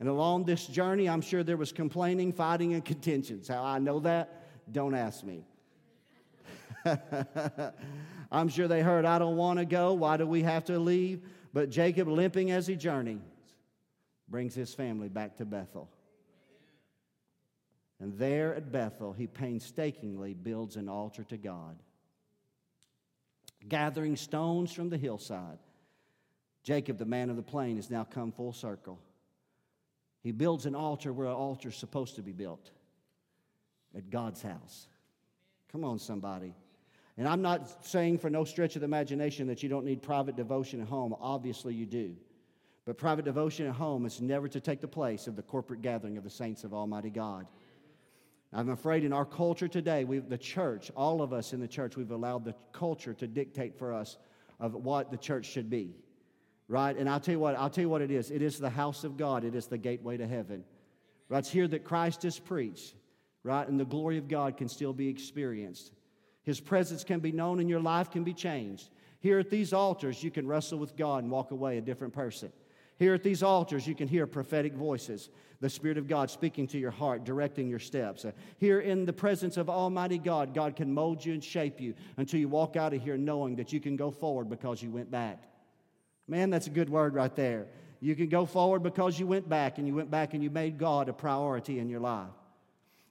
And 0.00 0.08
along 0.08 0.46
this 0.46 0.66
journey, 0.66 1.08
I'm 1.08 1.20
sure 1.20 1.44
there 1.44 1.56
was 1.56 1.70
complaining, 1.70 2.32
fighting, 2.32 2.74
and 2.74 2.84
contentions. 2.84 3.46
How 3.46 3.62
I 3.62 3.78
know 3.78 4.00
that? 4.00 4.72
Don't 4.72 4.96
ask 4.96 5.22
me. 5.22 5.44
I'm 8.32 8.48
sure 8.48 8.66
they 8.66 8.82
heard, 8.82 9.04
I 9.04 9.20
don't 9.20 9.36
want 9.36 9.60
to 9.60 9.64
go. 9.64 9.92
Why 9.92 10.16
do 10.16 10.26
we 10.26 10.42
have 10.42 10.64
to 10.64 10.80
leave? 10.80 11.22
But 11.52 11.70
Jacob, 11.70 12.08
limping 12.08 12.50
as 12.50 12.66
he 12.66 12.74
journeys, 12.74 13.20
brings 14.28 14.52
his 14.52 14.74
family 14.74 15.08
back 15.08 15.36
to 15.36 15.44
Bethel. 15.44 15.88
And 18.00 18.18
there 18.18 18.54
at 18.54 18.72
Bethel, 18.72 19.12
he 19.12 19.26
painstakingly 19.26 20.34
builds 20.34 20.76
an 20.76 20.88
altar 20.88 21.24
to 21.24 21.36
God. 21.36 21.76
Gathering 23.68 24.16
stones 24.16 24.72
from 24.72 24.90
the 24.90 24.98
hillside, 24.98 25.58
Jacob, 26.62 26.98
the 26.98 27.04
man 27.04 27.30
of 27.30 27.36
the 27.36 27.42
plain, 27.42 27.76
has 27.76 27.90
now 27.90 28.04
come 28.04 28.32
full 28.32 28.52
circle. 28.52 28.98
He 30.22 30.32
builds 30.32 30.66
an 30.66 30.74
altar 30.74 31.12
where 31.12 31.28
an 31.28 31.34
altar 31.34 31.68
is 31.68 31.76
supposed 31.76 32.16
to 32.16 32.22
be 32.22 32.32
built 32.32 32.70
at 33.96 34.10
God's 34.10 34.42
house. 34.42 34.86
Come 35.70 35.84
on, 35.84 35.98
somebody. 35.98 36.54
And 37.16 37.28
I'm 37.28 37.42
not 37.42 37.86
saying 37.86 38.18
for 38.18 38.28
no 38.28 38.44
stretch 38.44 38.74
of 38.74 38.80
the 38.80 38.86
imagination 38.86 39.46
that 39.46 39.62
you 39.62 39.68
don't 39.68 39.84
need 39.84 40.02
private 40.02 40.36
devotion 40.36 40.80
at 40.80 40.88
home. 40.88 41.14
Obviously, 41.20 41.74
you 41.74 41.86
do. 41.86 42.16
But 42.84 42.98
private 42.98 43.24
devotion 43.24 43.66
at 43.66 43.74
home 43.74 44.04
is 44.04 44.20
never 44.20 44.48
to 44.48 44.60
take 44.60 44.80
the 44.80 44.88
place 44.88 45.26
of 45.26 45.36
the 45.36 45.42
corporate 45.42 45.80
gathering 45.80 46.18
of 46.18 46.24
the 46.24 46.30
saints 46.30 46.64
of 46.64 46.74
Almighty 46.74 47.10
God. 47.10 47.46
I'm 48.54 48.70
afraid 48.70 49.04
in 49.04 49.12
our 49.12 49.24
culture 49.24 49.68
today, 49.68 50.04
we, 50.04 50.20
the 50.20 50.38
church, 50.38 50.90
all 50.96 51.22
of 51.22 51.32
us 51.32 51.52
in 51.52 51.60
the 51.60 51.68
church, 51.68 51.96
we've 51.96 52.12
allowed 52.12 52.44
the 52.44 52.54
culture 52.72 53.12
to 53.14 53.26
dictate 53.26 53.76
for 53.78 53.92
us 53.92 54.16
of 54.60 54.74
what 54.74 55.10
the 55.10 55.18
church 55.18 55.46
should 55.46 55.68
be 55.68 55.96
right? 56.68 56.96
And 56.96 57.08
I'll 57.08 57.20
tell 57.20 57.32
you 57.32 57.38
what, 57.38 57.56
I'll 57.56 57.70
tell 57.70 57.82
you 57.82 57.88
what 57.88 58.02
it 58.02 58.10
is. 58.10 58.30
It 58.30 58.42
is 58.42 58.58
the 58.58 58.70
house 58.70 59.04
of 59.04 59.16
God. 59.16 59.44
It 59.44 59.54
is 59.54 59.66
the 59.66 59.78
gateway 59.78 60.16
to 60.16 60.26
heaven. 60.26 60.64
Right? 61.28 61.38
It's 61.38 61.50
here 61.50 61.68
that 61.68 61.84
Christ 61.84 62.24
is 62.24 62.38
preached, 62.38 62.94
right? 63.42 63.66
And 63.66 63.78
the 63.78 63.84
glory 63.84 64.18
of 64.18 64.28
God 64.28 64.56
can 64.56 64.68
still 64.68 64.92
be 64.92 65.08
experienced. 65.08 65.92
His 66.42 66.60
presence 66.60 67.04
can 67.04 67.20
be 67.20 67.32
known 67.32 67.60
and 67.60 67.68
your 67.68 67.80
life 67.80 68.10
can 68.10 68.24
be 68.24 68.34
changed. 68.34 68.90
Here 69.20 69.38
at 69.38 69.48
these 69.48 69.72
altars, 69.72 70.22
you 70.22 70.30
can 70.30 70.46
wrestle 70.46 70.78
with 70.78 70.96
God 70.96 71.22
and 71.22 71.32
walk 71.32 71.50
away 71.50 71.78
a 71.78 71.80
different 71.80 72.12
person. 72.12 72.52
Here 72.98 73.14
at 73.14 73.22
these 73.22 73.42
altars, 73.42 73.86
you 73.86 73.94
can 73.94 74.06
hear 74.06 74.26
prophetic 74.26 74.74
voices, 74.74 75.28
the 75.60 75.68
Spirit 75.68 75.98
of 75.98 76.06
God 76.06 76.30
speaking 76.30 76.66
to 76.68 76.78
your 76.78 76.92
heart, 76.92 77.24
directing 77.24 77.68
your 77.68 77.78
steps. 77.80 78.24
Uh, 78.24 78.32
here 78.58 78.80
in 78.80 79.04
the 79.04 79.12
presence 79.12 79.56
of 79.56 79.68
Almighty 79.68 80.18
God, 80.18 80.54
God 80.54 80.76
can 80.76 80.94
mold 80.94 81.24
you 81.24 81.32
and 81.32 81.42
shape 81.42 81.80
you 81.80 81.94
until 82.16 82.38
you 82.38 82.48
walk 82.48 82.76
out 82.76 82.94
of 82.94 83.02
here 83.02 83.16
knowing 83.16 83.56
that 83.56 83.72
you 83.72 83.80
can 83.80 83.96
go 83.96 84.10
forward 84.10 84.48
because 84.48 84.82
you 84.82 84.90
went 84.90 85.10
back. 85.10 85.42
Man, 86.28 86.50
that's 86.50 86.68
a 86.68 86.70
good 86.70 86.88
word 86.88 87.14
right 87.14 87.34
there. 87.34 87.66
You 88.00 88.14
can 88.14 88.28
go 88.28 88.46
forward 88.46 88.82
because 88.82 89.18
you 89.18 89.26
went 89.26 89.48
back 89.48 89.78
and 89.78 89.86
you 89.88 89.94
went 89.94 90.10
back 90.10 90.34
and 90.34 90.42
you 90.42 90.50
made 90.50 90.78
God 90.78 91.08
a 91.08 91.12
priority 91.12 91.78
in 91.78 91.88
your 91.88 92.00
life. 92.00 92.28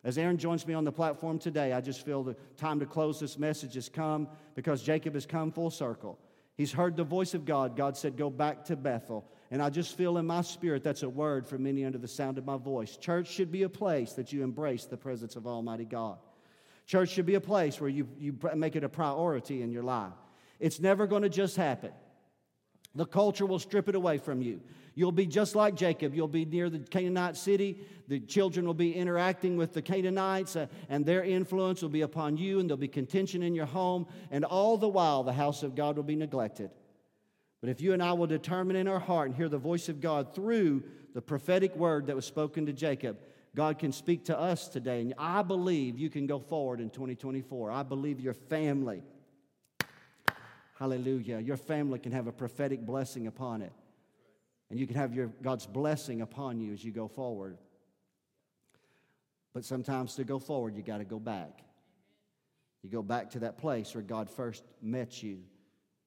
As 0.04 0.18
Aaron 0.18 0.38
joins 0.38 0.68
me 0.68 0.74
on 0.74 0.84
the 0.84 0.92
platform 0.92 1.40
today, 1.40 1.74
I 1.74 1.82
just 1.82 2.06
feel 2.06 2.24
the 2.24 2.36
time 2.58 2.80
to 2.80 2.86
close 2.86 3.20
this 3.20 3.40
message 3.40 3.76
has 3.76 3.90
come 3.90 4.28
because 4.54 4.84
Jacob 4.84 5.14
has 5.14 5.26
come 5.26 5.52
full 5.52 5.72
circle. 5.72 6.20
He's 6.56 6.72
heard 6.72 6.98
the 6.98 7.04
voice 7.04 7.34
of 7.34 7.46
God. 7.46 7.76
God 7.76 7.98
said, 7.98 8.18
Go 8.18 8.30
back 8.30 8.66
to 8.66 8.76
Bethel. 8.76 9.26
And 9.54 9.62
I 9.62 9.70
just 9.70 9.96
feel 9.96 10.18
in 10.18 10.26
my 10.26 10.42
spirit 10.42 10.84
that's 10.84 11.04
a 11.04 11.10
word 11.10 11.46
for 11.46 11.60
many 11.60 11.86
under 11.86 12.00
the 12.00 12.08
sound 12.08 12.40
of 12.40 12.46
my 12.46 12.58
voice. 12.58 12.98
Church 12.98 13.28
should 13.28 13.52
be 13.52 13.62
a 13.62 13.70
place 13.70 14.14
that 14.14 14.34
you 14.34 14.42
embrace 14.42 14.86
the 14.86 14.98
presence 14.98 15.36
of 15.36 15.46
Almighty 15.46 15.86
God. 15.86 16.18
Church 16.88 17.10
should 17.10 17.28
be 17.28 17.36
a 17.36 17.40
place 17.40 17.80
where 17.80 17.92
you, 17.92 18.08
you 18.18 18.36
make 18.56 18.76
it 18.76 18.84
a 18.84 18.90
priority 18.90 19.62
in 19.62 19.72
your 19.72 19.84
life. 19.84 20.14
It's 20.60 20.80
never 20.80 21.06
going 21.06 21.22
to 21.22 21.30
just 21.30 21.56
happen. 21.56 21.92
The 22.96 23.06
culture 23.06 23.46
will 23.46 23.60
strip 23.60 23.88
it 23.88 23.94
away 23.94 24.18
from 24.18 24.42
you. 24.42 24.60
You'll 24.96 25.12
be 25.12 25.28
just 25.28 25.54
like 25.54 25.76
Jacob. 25.76 26.16
You'll 26.16 26.28
be 26.28 26.46
near 26.46 26.72
the 26.72 26.80
Canaanite 26.80 27.38
city. 27.38 27.80
The 28.08 28.22
children 28.22 28.66
will 28.66 28.74
be 28.74 28.96
interacting 28.96 29.56
with 29.56 29.72
the 29.74 29.84
Canaanites, 29.84 30.56
uh, 30.56 30.66
and 30.90 31.06
their 31.06 31.24
influence 31.24 31.84
will 31.84 31.90
be 31.90 32.02
upon 32.02 32.38
you, 32.38 32.60
and 32.60 32.68
there'll 32.68 32.78
be 32.78 32.88
contention 32.88 33.44
in 33.44 33.54
your 33.54 33.68
home. 33.68 34.08
And 34.32 34.46
all 34.46 34.80
the 34.80 34.90
while, 34.90 35.22
the 35.22 35.32
house 35.32 35.62
of 35.62 35.76
God 35.76 35.96
will 35.96 36.04
be 36.04 36.16
neglected. 36.16 36.72
But 37.64 37.70
if 37.70 37.80
you 37.80 37.94
and 37.94 38.04
I 38.04 38.12
will 38.12 38.28
determine 38.28 38.76
in 38.76 38.90
our 38.90 39.00
heart 39.00 39.30
and 39.30 39.36
hear 39.38 39.48
the 39.48 39.58
voice 39.58 39.88
of 39.88 40.02
God 40.02 40.36
through 40.36 40.84
the 41.14 41.22
prophetic 41.22 41.74
word 41.78 42.08
that 42.08 42.16
was 42.16 42.26
spoken 42.26 42.66
to 42.66 42.74
Jacob, 42.74 43.18
God 43.56 43.80
can 43.80 43.94
speak 43.94 44.26
to 44.26 44.38
us 44.38 44.68
today. 44.68 45.00
And 45.00 45.14
I 45.18 45.44
believe 45.44 45.98
you 45.98 46.10
can 46.10 46.28
go 46.28 46.40
forward 46.40 46.82
in 46.82 46.90
2024. 46.90 47.72
I 47.72 47.84
believe 47.84 48.20
your 48.20 48.34
family 48.34 49.02
Hallelujah. 50.84 51.40
Your 51.40 51.56
family 51.56 51.98
can 51.98 52.12
have 52.12 52.28
a 52.28 52.32
prophetic 52.34 52.86
blessing 52.86 53.28
upon 53.28 53.62
it. 53.62 53.72
And 54.70 54.78
you 54.78 54.86
can 54.86 54.98
have 54.98 55.14
your, 55.14 55.28
God's 55.42 55.66
blessing 55.66 56.22
upon 56.22 56.60
you 56.60 56.74
as 56.74 56.84
you 56.84 56.92
go 56.92 57.08
forward. 57.08 57.58
But 59.54 59.64
sometimes 59.64 60.16
to 60.16 60.24
go 60.24 60.40
forward, 60.40 60.76
you 60.76 60.82
got 60.82 60.98
to 60.98 61.06
go 61.06 61.20
back. 61.20 61.60
You 62.82 62.90
go 62.90 63.04
back 63.04 63.30
to 63.32 63.40
that 63.40 63.58
place 63.58 63.94
where 63.94 64.02
God 64.02 64.30
first 64.30 64.64
met 64.82 65.22
you 65.22 65.40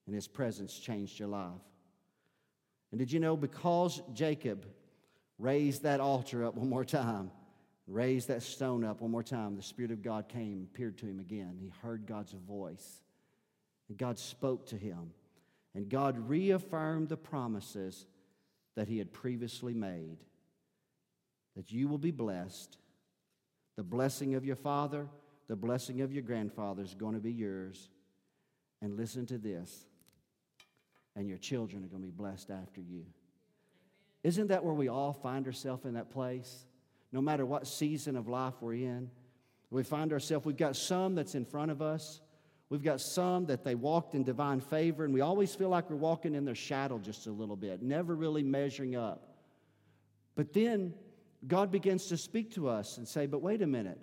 and 0.07 0.15
his 0.15 0.29
presence 0.29 0.79
changed 0.79 1.19
your 1.19 1.29
life. 1.29 1.51
And 2.91 2.99
did 2.99 3.11
you 3.13 3.21
know 3.21 3.37
because 3.37 4.01
Jacob 4.13 4.67
raised 5.39 5.83
that 5.83 6.01
altar 6.01 6.45
up 6.45 6.55
one 6.55 6.69
more 6.69 6.85
time, 6.85 7.31
raised 7.87 8.29
that 8.29 8.43
stone 8.43 8.85
up 8.85 9.01
one 9.01 9.11
more 9.11 9.23
time, 9.23 9.57
the 9.57 9.63
Spirit 9.63 9.91
of 9.91 10.03
God 10.03 10.29
came, 10.29 10.67
appeared 10.73 10.99
to 10.99 11.07
him 11.07 11.21
again. 11.21 11.57
He 11.61 11.73
heard 11.83 12.07
God's 12.07 12.33
voice. 12.33 13.03
And 13.89 13.99
God 13.99 14.19
spoke 14.19 14.67
to 14.69 14.77
him. 14.77 15.11
And 15.75 15.89
God 15.89 16.29
reaffirmed 16.29 17.09
the 17.09 17.17
promises 17.17 18.07
that 18.77 18.89
he 18.89 18.99
had 18.99 19.13
previously 19.13 19.75
made 19.75 20.19
that 21.57 21.73
you 21.73 21.89
will 21.89 21.99
be 21.99 22.11
blessed. 22.11 22.77
The 23.77 23.83
blessing 23.83 24.35
of 24.35 24.45
your 24.45 24.57
father, 24.57 25.09
the 25.49 25.57
blessing 25.57 26.03
of 26.03 26.13
your 26.13 26.23
grandfather 26.23 26.83
is 26.83 26.95
going 26.95 27.15
to 27.15 27.21
be 27.21 27.33
yours. 27.33 27.89
And 28.83 28.97
listen 28.97 29.27
to 29.27 29.39
this 29.39 29.87
and 31.17 31.29
your 31.29 31.39
children 31.39 31.83
are 31.83 31.89
going 31.89 32.03
to 32.03 32.07
be 32.07 32.13
blessed 32.13 32.51
after 32.51 32.81
you. 32.81 33.05
Isn't 34.23 34.49
that 34.49 34.65
where 34.65 34.75
we 34.75 34.89
all 34.89 35.13
find 35.13 35.47
ourselves 35.47 35.85
in 35.85 35.95
that 35.95 36.11
place? 36.11 36.67
No 37.11 37.21
matter 37.21 37.45
what 37.45 37.67
season 37.67 38.17
of 38.17 38.29
life 38.29 38.55
we're 38.61 38.75
in, 38.75 39.11
we 39.71 39.83
find 39.83 40.13
ourselves, 40.13 40.47
we've 40.47 40.57
got 40.57 40.77
some 40.77 41.15
that's 41.17 41.35
in 41.35 41.45
front 41.45 41.73
of 41.73 41.83
us 41.83 42.21
We've 42.69 42.83
got 42.83 43.01
some 43.01 43.47
that 43.47 43.63
they 43.63 43.77
walked 43.77 44.15
in 44.15 44.25
divine 44.25 44.61
favor, 44.61 45.05
and 45.05 45.15
we 45.15 45.21
always 45.21 45.55
feel 45.55 45.69
like 45.69 45.89
we're 45.89 45.97
walking 45.97 46.35
in 46.35 46.45
their 46.45 46.57
shadow 46.57 46.99
just 46.99 47.27
a 47.27 47.31
little 47.31 47.55
bit, 47.55 47.81
never 47.81 48.15
really 48.15 48.43
measuring 48.43 48.97
up. 48.97 49.37
But 50.35 50.53
then 50.53 50.93
God 51.47 51.71
begins 51.71 52.07
to 52.07 52.17
speak 52.17 52.55
to 52.55 52.69
us 52.69 52.99
and 52.99 53.07
say, 53.07 53.27
But 53.27 53.41
wait 53.41 53.63
a 53.63 53.67
minute. 53.67 54.01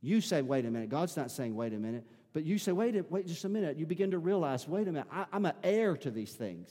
You 0.00 0.22
say, 0.22 0.40
Wait 0.40 0.64
a 0.64 0.70
minute. 0.70 0.88
God's 0.88 1.16
not 1.18 1.30
saying, 1.30 1.54
Wait 1.54 1.74
a 1.74 1.78
minute. 1.78 2.06
But 2.32 2.44
you 2.44 2.58
say, 2.58 2.72
Wait, 2.72 3.10
wait 3.10 3.26
just 3.26 3.44
a 3.44 3.48
minute. 3.48 3.76
You 3.76 3.86
begin 3.86 4.12
to 4.12 4.18
realize, 4.18 4.68
Wait 4.68 4.86
a 4.88 4.92
minute. 4.92 5.08
I, 5.10 5.26
I'm 5.32 5.46
an 5.46 5.54
heir 5.62 5.96
to 5.98 6.10
these 6.10 6.32
things. 6.32 6.70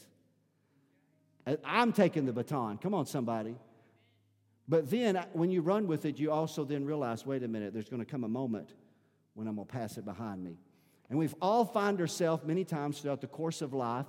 Uh, 1.45 1.55
I'm 1.65 1.93
taking 1.93 2.25
the 2.25 2.33
baton. 2.33 2.77
Come 2.77 2.93
on, 2.93 3.05
somebody. 3.05 3.55
But 4.67 4.89
then 4.89 5.17
uh, 5.17 5.25
when 5.33 5.51
you 5.51 5.61
run 5.61 5.87
with 5.87 6.05
it, 6.05 6.19
you 6.19 6.31
also 6.31 6.63
then 6.63 6.85
realize, 6.85 7.25
Wait 7.25 7.43
a 7.43 7.47
minute, 7.47 7.73
there's 7.73 7.89
going 7.89 8.03
to 8.03 8.09
come 8.09 8.23
a 8.23 8.29
moment 8.29 8.73
when 9.33 9.47
I'm 9.47 9.55
going 9.55 9.67
to 9.67 9.73
pass 9.73 9.97
it 9.97 10.05
behind 10.05 10.43
me. 10.43 10.57
And 11.09 11.17
we've 11.17 11.35
all 11.41 11.65
found 11.65 11.99
ourselves 11.99 12.43
many 12.45 12.63
times 12.63 12.99
throughout 12.99 13.21
the 13.21 13.27
course 13.27 13.61
of 13.61 13.73
life. 13.73 14.05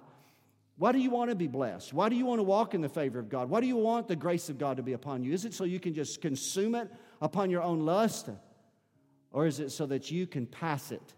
Why 0.77 0.93
do 0.93 0.99
you 0.99 1.11
want 1.11 1.31
to 1.31 1.37
be 1.37 1.47
blessed? 1.47 1.93
Why 1.93 2.09
do 2.09 2.17
you 2.17 2.25
want 2.25 2.39
to 2.39 2.43
walk 2.43 2.75
in 2.75 2.81
the 2.81 2.89
favor 2.89 3.19
of 3.19 3.29
God? 3.29 3.51
Why 3.51 3.61
do 3.61 3.67
you 3.67 3.77
want 3.77 4.09
the 4.09 4.17
grace 4.17 4.49
of 4.49 4.59
God 4.59 4.77
to 4.79 4.83
be 4.83 4.93
upon 4.93 5.25
you? 5.25 5.33
Is 5.33 5.45
it 5.45 5.53
so 5.53 5.65
you 5.65 5.81
can 5.81 5.95
just 5.95 6.23
consume 6.23 6.75
it 6.75 6.91
upon 7.21 7.51
your 7.51 7.63
own 7.63 7.81
lust? 7.81 8.31
Or 9.31 9.47
is 9.47 9.61
it 9.61 9.73
so 9.73 9.87
that 9.87 10.11
you 10.11 10.27
can 10.27 10.47
pass 10.47 10.91
it 10.91 11.15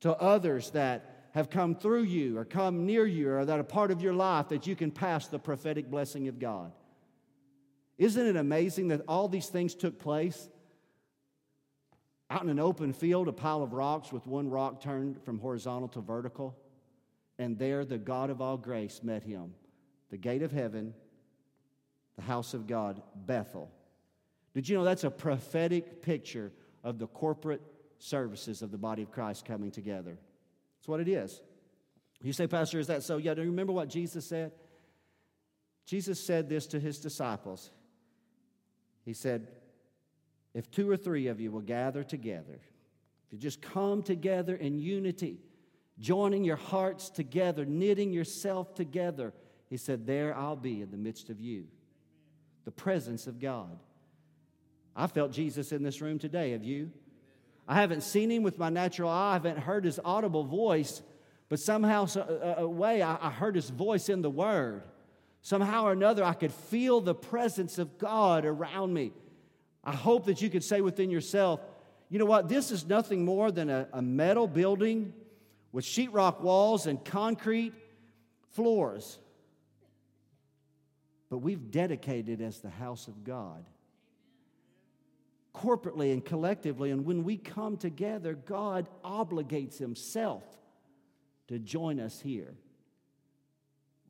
to 0.00 0.16
others 0.16 0.70
that 0.70 1.28
have 1.32 1.50
come 1.50 1.74
through 1.74 2.02
you 2.02 2.36
or 2.36 2.44
come 2.44 2.86
near 2.86 3.06
you 3.06 3.30
or 3.30 3.44
that 3.44 3.58
are 3.58 3.64
part 3.64 3.90
of 3.90 4.00
your 4.00 4.14
life 4.14 4.48
that 4.48 4.66
you 4.66 4.74
can 4.74 4.90
pass 4.90 5.28
the 5.28 5.38
prophetic 5.38 5.90
blessing 5.90 6.28
of 6.28 6.38
God? 6.38 6.72
Isn't 7.98 8.26
it 8.26 8.36
amazing 8.36 8.88
that 8.88 9.02
all 9.06 9.28
these 9.28 9.48
things 9.48 9.74
took 9.74 9.98
place 9.98 10.48
out 12.30 12.42
in 12.42 12.48
an 12.48 12.58
open 12.58 12.92
field, 12.92 13.28
a 13.28 13.32
pile 13.32 13.62
of 13.62 13.72
rocks 13.72 14.12
with 14.12 14.26
one 14.26 14.48
rock 14.48 14.80
turned 14.80 15.22
from 15.22 15.38
horizontal 15.38 15.88
to 15.88 16.00
vertical? 16.00 16.56
And 17.38 17.58
there 17.58 17.84
the 17.84 17.98
God 17.98 18.30
of 18.30 18.40
all 18.40 18.56
grace 18.56 19.00
met 19.02 19.22
him. 19.22 19.54
The 20.10 20.16
gate 20.16 20.42
of 20.42 20.50
heaven, 20.50 20.94
the 22.16 22.22
house 22.22 22.54
of 22.54 22.66
God, 22.66 23.02
Bethel. 23.14 23.70
Did 24.54 24.68
you 24.68 24.76
know 24.76 24.84
that's 24.84 25.04
a 25.04 25.10
prophetic 25.10 26.02
picture 26.02 26.52
of 26.82 26.98
the 26.98 27.06
corporate 27.06 27.62
services 28.00 28.62
of 28.62 28.70
the 28.72 28.78
body 28.78 29.02
of 29.02 29.12
Christ 29.12 29.44
coming 29.44 29.70
together? 29.70 30.18
That's 30.78 30.88
what 30.88 31.00
it 31.00 31.08
is. 31.08 31.40
You 32.22 32.32
say, 32.32 32.46
Pastor, 32.46 32.78
is 32.78 32.88
that 32.88 33.02
so? 33.02 33.16
Yeah, 33.16 33.34
do 33.34 33.42
you 33.42 33.48
remember 33.48 33.72
what 33.72 33.88
Jesus 33.88 34.26
said? 34.26 34.52
Jesus 35.86 36.22
said 36.22 36.48
this 36.48 36.66
to 36.68 36.80
his 36.80 36.98
disciples. 36.98 37.70
He 39.04 39.14
said, 39.14 39.48
If 40.54 40.70
two 40.70 40.90
or 40.90 40.96
three 40.96 41.28
of 41.28 41.40
you 41.40 41.50
will 41.50 41.60
gather 41.60 42.04
together, 42.04 42.60
if 43.26 43.32
you 43.32 43.38
just 43.38 43.62
come 43.62 44.02
together 44.02 44.54
in 44.56 44.78
unity, 44.78 45.38
joining 45.98 46.44
your 46.44 46.56
hearts 46.56 47.10
together, 47.10 47.64
knitting 47.64 48.12
yourself 48.12 48.74
together, 48.74 49.32
he 49.68 49.76
said, 49.76 50.06
There 50.06 50.36
I'll 50.36 50.56
be 50.56 50.82
in 50.82 50.90
the 50.90 50.96
midst 50.96 51.30
of 51.30 51.40
you. 51.40 51.64
The 52.64 52.70
presence 52.70 53.26
of 53.26 53.40
God. 53.40 53.78
I 54.94 55.06
felt 55.06 55.32
Jesus 55.32 55.72
in 55.72 55.82
this 55.82 56.00
room 56.00 56.18
today. 56.18 56.50
Have 56.50 56.64
you? 56.64 56.90
I 57.70 57.74
haven't 57.74 58.00
seen 58.00 58.32
him 58.32 58.42
with 58.42 58.58
my 58.58 58.68
natural 58.68 59.08
eye, 59.08 59.30
I 59.30 59.32
haven't 59.34 59.58
heard 59.58 59.84
his 59.84 60.00
audible 60.04 60.42
voice, 60.42 61.02
but 61.48 61.60
somehow, 61.60 62.04
a, 62.16 62.18
a 62.18 62.22
uh, 62.22 62.62
uh, 62.64 62.66
way, 62.68 63.00
I, 63.00 63.30
heard 63.30 63.54
his 63.54 63.70
voice 63.70 64.08
in 64.08 64.22
the 64.22 64.30
Word. 64.30 64.82
Somehow 65.42 65.84
or 65.84 65.92
another, 65.92 66.24
I 66.24 66.32
could 66.32 66.52
feel 66.52 67.00
the 67.00 67.14
presence 67.14 67.78
of 67.78 67.96
God 67.96 68.44
around 68.44 68.92
me. 68.92 69.12
I 69.84 69.94
hope 69.94 70.24
that 70.24 70.42
you 70.42 70.50
could 70.50 70.64
say 70.64 70.80
within 70.80 71.10
yourself, 71.10 71.60
you 72.08 72.18
know 72.18 72.24
what, 72.24 72.48
this 72.48 72.72
is 72.72 72.88
nothing 72.88 73.24
more 73.24 73.52
than 73.52 73.70
a, 73.70 73.86
a 73.92 74.02
metal 74.02 74.48
building 74.48 75.12
with 75.70 75.84
sheetrock 75.84 76.40
walls 76.40 76.88
and 76.88 77.04
concrete 77.04 77.72
floors. 78.50 79.20
But 81.30 81.38
we've 81.38 81.70
dedicated 81.70 82.40
it 82.40 82.44
as 82.44 82.58
the 82.58 82.68
house 82.68 83.06
of 83.06 83.22
God. 83.22 83.64
Corporately 85.54 86.12
and 86.12 86.24
collectively, 86.24 86.90
and 86.90 87.04
when 87.04 87.24
we 87.24 87.36
come 87.36 87.76
together, 87.76 88.34
God 88.34 88.86
obligates 89.04 89.78
Himself 89.78 90.44
to 91.48 91.58
join 91.58 91.98
us 91.98 92.20
here. 92.20 92.54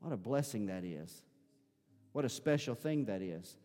What 0.01 0.13
a 0.13 0.17
blessing 0.17 0.67
that 0.67 0.83
is. 0.83 1.23
What 2.11 2.25
a 2.25 2.29
special 2.29 2.75
thing 2.75 3.05
that 3.05 3.21
is. 3.21 3.57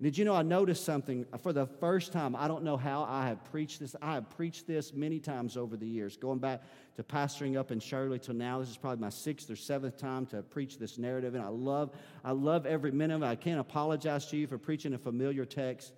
Did 0.00 0.16
you 0.16 0.24
know 0.24 0.34
I 0.34 0.42
noticed 0.42 0.84
something 0.84 1.26
for 1.42 1.52
the 1.52 1.66
first 1.66 2.12
time? 2.12 2.36
I 2.36 2.46
don't 2.46 2.62
know 2.62 2.76
how 2.76 3.02
I 3.02 3.26
have 3.26 3.44
preached 3.46 3.80
this. 3.80 3.96
I 4.00 4.14
have 4.14 4.30
preached 4.30 4.68
this 4.68 4.92
many 4.92 5.18
times 5.18 5.56
over 5.56 5.76
the 5.76 5.88
years, 5.88 6.16
going 6.16 6.38
back 6.38 6.62
to 6.94 7.02
pastoring 7.02 7.58
up 7.58 7.72
in 7.72 7.80
Shirley 7.80 8.20
till 8.20 8.36
now. 8.36 8.60
This 8.60 8.68
is 8.68 8.76
probably 8.76 9.00
my 9.00 9.08
sixth 9.08 9.50
or 9.50 9.56
seventh 9.56 9.96
time 9.96 10.24
to 10.26 10.42
preach 10.42 10.78
this 10.78 10.98
narrative, 10.98 11.34
and 11.34 11.42
I 11.42 11.48
love, 11.48 11.90
I 12.24 12.30
love 12.30 12.64
every 12.64 12.92
minute 12.92 13.16
of 13.16 13.22
it. 13.22 13.26
I 13.26 13.34
can't 13.34 13.58
apologize 13.58 14.26
to 14.26 14.36
you 14.36 14.46
for 14.46 14.56
preaching 14.56 14.94
a 14.94 14.98
familiar 14.98 15.44
text, 15.44 15.92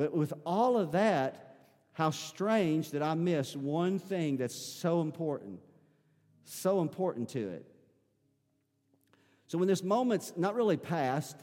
but 0.00 0.14
with 0.14 0.32
all 0.46 0.78
of 0.78 0.92
that, 0.92 1.56
how 1.92 2.08
strange 2.08 2.92
that 2.92 3.02
I 3.02 3.12
miss 3.12 3.54
one 3.54 3.98
thing 3.98 4.38
that's 4.38 4.54
so 4.54 5.02
important, 5.02 5.60
so 6.44 6.80
important 6.80 7.28
to 7.28 7.48
it. 7.50 7.66
So 9.48 9.58
when 9.58 9.68
this 9.68 9.82
moment's 9.82 10.32
not 10.38 10.54
really 10.54 10.78
past, 10.78 11.36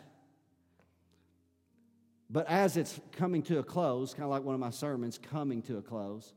but 2.31 2.49
as 2.49 2.77
it's 2.77 2.99
coming 3.11 3.43
to 3.43 3.59
a 3.59 3.63
close, 3.63 4.15
kind 4.15 4.23
of 4.23 4.31
like 4.31 4.41
one 4.41 4.55
of 4.55 4.59
my 4.59 4.71
sermons, 4.71 5.19
coming 5.19 5.61
to 5.61 5.77
a 5.77 5.81
close, 5.83 6.33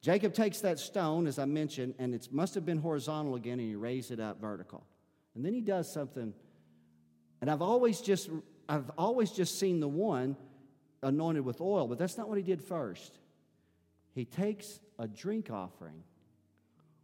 Jacob 0.00 0.32
takes 0.32 0.60
that 0.60 0.78
stone, 0.78 1.26
as 1.26 1.38
I 1.38 1.44
mentioned, 1.44 1.96
and 1.98 2.14
it 2.14 2.28
must 2.32 2.54
have 2.54 2.64
been 2.64 2.78
horizontal 2.78 3.34
again, 3.34 3.60
and 3.60 3.68
he 3.68 3.74
raised 3.74 4.10
it 4.10 4.20
up 4.20 4.40
vertical. 4.40 4.86
And 5.34 5.44
then 5.44 5.52
he 5.52 5.60
does 5.60 5.92
something, 5.92 6.32
and 7.42 7.50
I've 7.50 7.60
always 7.60 8.00
just 8.00 8.30
I've 8.70 8.90
always 8.96 9.30
just 9.32 9.58
seen 9.58 9.80
the 9.80 9.88
one 9.88 10.34
anointed 11.02 11.44
with 11.44 11.60
oil, 11.60 11.86
but 11.86 11.98
that's 11.98 12.16
not 12.16 12.28
what 12.28 12.38
he 12.38 12.44
did 12.44 12.62
first. 12.62 13.18
He 14.14 14.24
takes 14.24 14.80
a 14.98 15.06
drink 15.06 15.50
offering, 15.50 16.02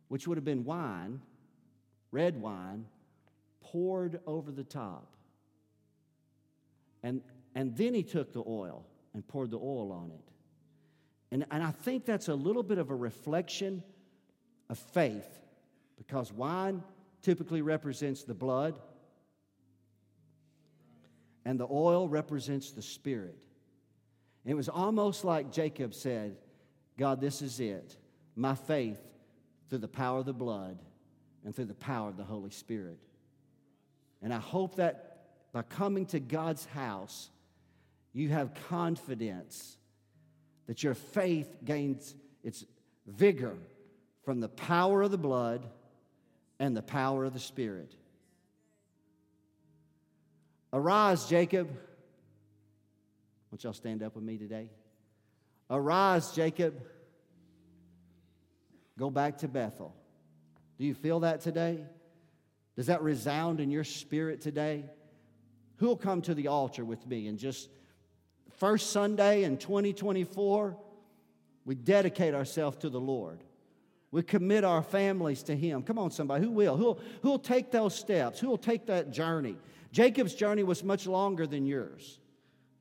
which 0.09 0.26
would 0.26 0.36
have 0.36 0.45
been 0.45 0.64
wine, 0.64 1.20
red 2.11 2.40
wine, 2.40 2.86
poured 3.62 4.20
over 4.26 4.51
the 4.51 4.64
top. 4.64 5.14
And, 7.03 7.20
and 7.55 7.76
then 7.76 7.95
he 7.95 8.03
took 8.03 8.32
the 8.32 8.42
oil 8.47 8.84
and 9.12 9.26
poured 9.26 9.51
the 9.51 9.59
oil 9.59 9.92
on 9.92 10.11
it. 10.11 10.28
And, 11.30 11.47
and 11.51 11.62
I 11.62 11.70
think 11.70 12.05
that's 12.05 12.28
a 12.28 12.34
little 12.34 12.62
bit 12.62 12.78
of 12.78 12.90
a 12.90 12.95
reflection 12.95 13.82
of 14.68 14.78
faith 14.78 15.26
because 15.97 16.32
wine 16.32 16.82
typically 17.22 17.62
represents 17.62 18.24
the 18.24 18.34
blood 18.34 18.74
and 21.45 21.59
the 21.59 21.66
oil 21.70 22.09
represents 22.09 22.72
the 22.72 22.82
spirit. 22.82 23.38
It 24.45 24.55
was 24.55 24.68
almost 24.68 25.24
like 25.24 25.53
Jacob 25.53 25.95
said, 25.95 26.36
God, 26.99 27.20
this 27.20 27.42
is 27.42 27.61
it. 27.61 27.97
My 28.36 28.55
faith 28.55 29.01
through 29.68 29.78
the 29.78 29.88
power 29.88 30.18
of 30.18 30.26
the 30.26 30.32
blood 30.32 30.78
and 31.45 31.55
through 31.55 31.64
the 31.66 31.74
power 31.74 32.09
of 32.09 32.16
the 32.16 32.24
Holy 32.24 32.51
Spirit. 32.51 32.99
And 34.22 34.32
I 34.32 34.38
hope 34.38 34.76
that 34.76 35.26
by 35.53 35.62
coming 35.62 36.07
to 36.07 36.20
God's 36.20 36.64
house, 36.66 37.30
you 38.12 38.28
have 38.30 38.53
confidence 38.68 39.76
that 40.66 40.82
your 40.82 40.95
faith 40.95 41.57
gains 41.64 42.14
its 42.42 42.64
vigor 43.07 43.57
from 44.24 44.40
the 44.40 44.49
power 44.49 45.03
of 45.03 45.11
the 45.11 45.18
blood 45.18 45.66
and 46.59 46.76
the 46.76 46.82
power 46.82 47.24
of 47.24 47.32
the 47.32 47.38
Spirit. 47.38 47.95
Arise, 50.72 51.26
Jacob. 51.26 51.68
Won't 53.55 53.62
y'all 53.62 53.72
stand 53.72 54.02
up 54.02 54.16
with 54.16 54.24
me 54.24 54.36
today? 54.36 54.68
Arise, 55.70 56.32
Jacob. 56.32 56.74
Go 58.98 59.11
back 59.11 59.38
to 59.38 59.46
Bethel. 59.46 59.94
Do 60.76 60.84
you 60.84 60.92
feel 60.92 61.20
that 61.20 61.40
today? 61.40 61.78
Does 62.74 62.86
that 62.88 63.00
resound 63.00 63.61
in 63.61 63.70
your 63.70 63.84
spirit 63.84 64.40
today? 64.40 64.86
Who 65.76 65.86
will 65.86 65.96
come 65.96 66.20
to 66.22 66.34
the 66.34 66.48
altar 66.48 66.84
with 66.84 67.07
me 67.07 67.28
and 67.28 67.38
just 67.38 67.68
first 68.57 68.90
Sunday 68.90 69.44
in 69.44 69.57
2024, 69.57 70.76
we 71.64 71.76
dedicate 71.76 72.34
ourselves 72.34 72.78
to 72.78 72.90
the 72.90 72.98
Lord. 72.98 73.44
We 74.11 74.24
commit 74.24 74.64
our 74.64 74.82
families 74.82 75.44
to 75.44 75.55
Him. 75.55 75.84
Come 75.84 76.00
on, 76.00 76.11
somebody. 76.11 76.44
Who 76.44 76.50
will? 76.50 76.76
Who'll, 76.76 76.98
who'll 77.22 77.38
take 77.38 77.70
those 77.70 77.94
steps? 77.94 78.40
Who 78.40 78.48
will 78.48 78.59
take 78.59 78.86
that 78.86 79.12
journey? 79.12 79.57
Jacob's 79.92 80.34
journey 80.34 80.64
was 80.64 80.82
much 80.82 81.07
longer 81.07 81.46
than 81.46 81.66
yours. 81.66 82.18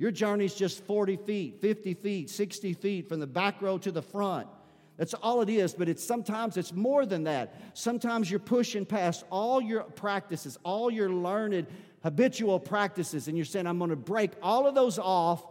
Your 0.03 0.11
journey 0.11 0.43
is 0.43 0.53
just 0.53 0.83
40 0.83 1.15
feet, 1.15 1.61
50 1.61 1.93
feet, 1.93 2.29
60 2.29 2.73
feet 2.73 3.07
from 3.07 3.21
the 3.21 3.25
back 3.25 3.61
row 3.61 3.77
to 3.77 3.89
the 3.89 4.01
front. 4.01 4.49
That's 4.97 5.13
all 5.13 5.39
it 5.39 5.47
is, 5.47 5.73
but 5.73 5.87
it's 5.87 6.03
sometimes 6.03 6.57
it's 6.57 6.73
more 6.73 7.05
than 7.05 7.23
that. 7.23 7.55
Sometimes 7.73 8.29
you're 8.29 8.41
pushing 8.41 8.85
past 8.85 9.23
all 9.29 9.61
your 9.61 9.83
practices, 9.83 10.59
all 10.63 10.91
your 10.91 11.09
learned 11.09 11.67
habitual 12.01 12.59
practices, 12.59 13.29
and 13.29 13.37
you're 13.37 13.45
saying, 13.45 13.65
I'm 13.65 13.77
going 13.77 13.91
to 13.91 13.95
break 13.95 14.31
all 14.41 14.67
of 14.67 14.75
those 14.75 14.99
off 14.99 15.41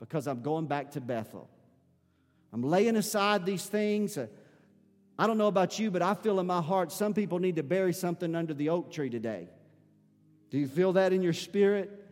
because 0.00 0.26
I'm 0.26 0.42
going 0.42 0.66
back 0.66 0.90
to 0.90 1.00
Bethel. 1.00 1.48
I'm 2.52 2.62
laying 2.62 2.96
aside 2.96 3.46
these 3.46 3.64
things. 3.64 4.18
Uh, 4.18 4.26
I 5.18 5.26
don't 5.26 5.38
know 5.38 5.48
about 5.48 5.78
you, 5.78 5.90
but 5.90 6.02
I 6.02 6.12
feel 6.12 6.40
in 6.40 6.46
my 6.46 6.60
heart 6.60 6.92
some 6.92 7.14
people 7.14 7.38
need 7.38 7.56
to 7.56 7.62
bury 7.62 7.94
something 7.94 8.34
under 8.34 8.52
the 8.52 8.68
oak 8.68 8.92
tree 8.92 9.08
today. 9.08 9.48
Do 10.50 10.58
you 10.58 10.68
feel 10.68 10.92
that 10.92 11.14
in 11.14 11.22
your 11.22 11.32
spirit? 11.32 12.03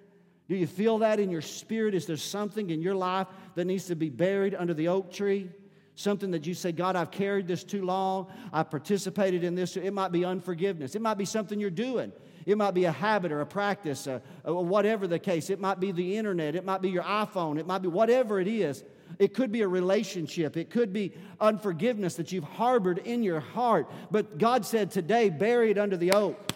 Do 0.53 0.59
you 0.59 0.67
feel 0.67 0.99
that 0.99 1.19
in 1.19 1.31
your 1.31 1.41
spirit? 1.41 1.95
Is 1.95 2.05
there 2.05 2.19
something 2.19 2.69
in 2.69 2.83
your 2.83 2.95
life 2.95 3.27
that 3.55 3.65
needs 3.65 3.87
to 3.87 3.97
be 3.97 4.11
buried 4.11 4.55
under 4.55 4.75
the 4.75 4.89
oak 4.89 5.11
tree? 5.11 5.49
Something 5.95 6.31
that 6.33 6.47
you 6.47 6.53
say, 6.53 6.73
God, 6.73 6.95
I've 6.95 7.11
carried 7.11 7.49
this 7.49 7.65
too 7.65 7.87
long. 7.87 8.27
I've 8.53 8.71
participated 8.71 9.45
in 9.45 9.55
this. 9.55 9.79
It 9.79 9.95
might 9.95 10.13
be 10.13 10.27
unforgiveness. 10.27 10.95
It 10.95 11.01
might 11.01 11.17
be 11.17 11.25
something 11.25 11.59
you're 11.59 11.71
doing. 11.71 12.13
It 12.45 12.59
might 12.59 12.73
be 12.73 12.85
a 12.85 12.93
habit 12.93 13.33
or 13.33 13.41
a 13.41 13.47
practice, 13.47 14.07
or 14.07 14.21
uh, 14.45 14.51
uh, 14.51 14.53
whatever 14.53 15.07
the 15.07 15.19
case. 15.19 15.49
It 15.49 15.59
might 15.59 15.81
be 15.81 15.91
the 15.91 16.19
internet. 16.19 16.55
It 16.55 16.67
might 16.67 16.83
be 16.83 16.91
your 16.91 17.05
iPhone. 17.05 17.59
It 17.59 17.67
might 17.67 17.81
be 17.81 17.89
whatever 17.89 18.39
it 18.39 18.47
is. 18.47 18.85
It 19.19 19.33
could 19.33 19.53
be 19.53 19.63
a 19.63 19.69
relationship. 19.69 20.59
It 20.59 20.69
could 20.69 20.93
be 20.93 21.15
unforgiveness 21.41 22.17
that 22.17 22.31
you've 22.31 22.45
harbored 22.45 22.99
in 22.99 23.23
your 23.23 23.41
heart. 23.41 23.91
But 24.11 24.37
God 24.37 24.67
said 24.67 24.91
today, 24.91 25.31
bury 25.31 25.71
it 25.71 25.79
under 25.79 25.97
the 25.97 26.13
oak. 26.13 26.52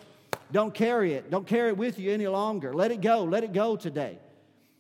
Don't 0.53 0.73
carry 0.73 1.15
it. 1.15 1.31
Don't 1.31 1.47
carry 1.47 1.71
it 1.71 1.77
with 1.77 1.99
you 1.99 2.13
any 2.13 2.27
longer. 2.27 2.73
Let 2.73 2.91
it 2.91 3.01
go. 3.01 3.25
Let 3.25 3.45
it 3.45 3.53
go 3.53 3.77
today. 3.77 4.19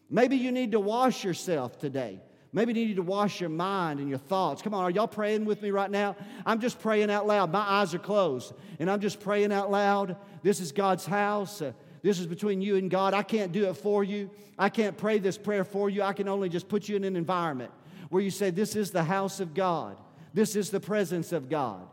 Maybe 0.08 0.36
you 0.36 0.52
need 0.52 0.72
to 0.72 0.80
wash 0.80 1.24
yourself 1.24 1.78
today. 1.78 2.20
Maybe 2.52 2.72
you 2.72 2.86
need 2.86 2.96
to 2.96 3.02
wash 3.02 3.40
your 3.40 3.50
mind 3.50 4.00
and 4.00 4.08
your 4.08 4.18
thoughts. 4.18 4.62
Come 4.62 4.72
on, 4.72 4.84
are 4.84 4.90
y'all 4.90 5.08
praying 5.08 5.44
with 5.44 5.60
me 5.60 5.70
right 5.70 5.90
now? 5.90 6.16
I'm 6.46 6.60
just 6.60 6.80
praying 6.80 7.10
out 7.10 7.26
loud. 7.26 7.52
My 7.52 7.60
eyes 7.60 7.92
are 7.94 7.98
closed, 7.98 8.54
and 8.78 8.90
I'm 8.90 9.00
just 9.00 9.20
praying 9.20 9.52
out 9.52 9.70
loud. 9.70 10.16
This 10.42 10.60
is 10.60 10.72
God's 10.72 11.04
house. 11.04 11.60
Uh, 11.60 11.72
This 12.02 12.20
is 12.20 12.26
between 12.26 12.62
you 12.62 12.76
and 12.76 12.90
God. 12.90 13.14
I 13.14 13.24
can't 13.24 13.52
do 13.52 13.68
it 13.68 13.74
for 13.74 14.04
you. 14.04 14.30
I 14.58 14.68
can't 14.68 14.96
pray 14.96 15.18
this 15.18 15.36
prayer 15.36 15.64
for 15.64 15.90
you. 15.90 16.02
I 16.02 16.12
can 16.12 16.28
only 16.28 16.48
just 16.48 16.68
put 16.68 16.88
you 16.88 16.96
in 16.96 17.04
an 17.04 17.16
environment 17.16 17.72
where 18.10 18.22
you 18.22 18.30
say, 18.30 18.50
This 18.50 18.76
is 18.76 18.90
the 18.90 19.04
house 19.04 19.40
of 19.40 19.52
God. 19.52 19.98
This 20.32 20.56
is 20.56 20.70
the 20.70 20.80
presence 20.80 21.32
of 21.32 21.50
God. 21.50 21.86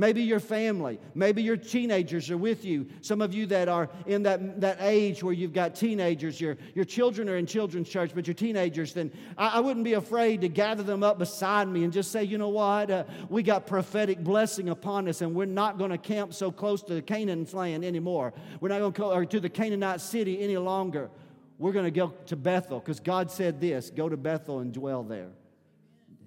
Maybe 0.00 0.22
your 0.22 0.40
family, 0.40 0.98
maybe 1.14 1.42
your 1.42 1.58
teenagers 1.58 2.30
are 2.30 2.38
with 2.38 2.64
you. 2.64 2.86
Some 3.02 3.20
of 3.20 3.34
you 3.34 3.44
that 3.48 3.68
are 3.68 3.90
in 4.06 4.22
that, 4.22 4.58
that 4.62 4.78
age 4.80 5.22
where 5.22 5.34
you've 5.34 5.52
got 5.52 5.74
teenagers, 5.74 6.40
your, 6.40 6.56
your 6.74 6.86
children 6.86 7.28
are 7.28 7.36
in 7.36 7.44
children's 7.44 7.86
church, 7.86 8.12
but 8.14 8.26
your 8.26 8.32
teenagers, 8.32 8.94
then 8.94 9.12
I, 9.36 9.48
I 9.48 9.60
wouldn't 9.60 9.84
be 9.84 9.92
afraid 9.92 10.40
to 10.40 10.48
gather 10.48 10.82
them 10.82 11.02
up 11.02 11.18
beside 11.18 11.68
me 11.68 11.84
and 11.84 11.92
just 11.92 12.12
say, 12.12 12.24
you 12.24 12.38
know 12.38 12.48
what, 12.48 12.90
uh, 12.90 13.04
we 13.28 13.42
got 13.42 13.66
prophetic 13.66 14.24
blessing 14.24 14.70
upon 14.70 15.06
us, 15.06 15.20
and 15.20 15.34
we're 15.34 15.44
not 15.44 15.76
going 15.76 15.90
to 15.90 15.98
camp 15.98 16.32
so 16.32 16.50
close 16.50 16.82
to 16.84 16.94
the 16.94 17.02
Canaan's 17.02 17.52
land 17.52 17.84
anymore. 17.84 18.32
We're 18.58 18.70
not 18.70 18.78
going 18.78 18.92
to 18.94 18.98
go 18.98 19.12
or 19.12 19.26
to 19.26 19.38
the 19.38 19.50
Canaanite 19.50 20.00
city 20.00 20.40
any 20.40 20.56
longer. 20.56 21.10
We're 21.58 21.72
going 21.72 21.84
to 21.84 21.90
go 21.90 22.14
to 22.24 22.36
Bethel 22.36 22.78
because 22.78 23.00
God 23.00 23.30
said 23.30 23.60
this 23.60 23.90
go 23.90 24.08
to 24.08 24.16
Bethel 24.16 24.60
and 24.60 24.72
dwell 24.72 25.02
there. 25.02 25.28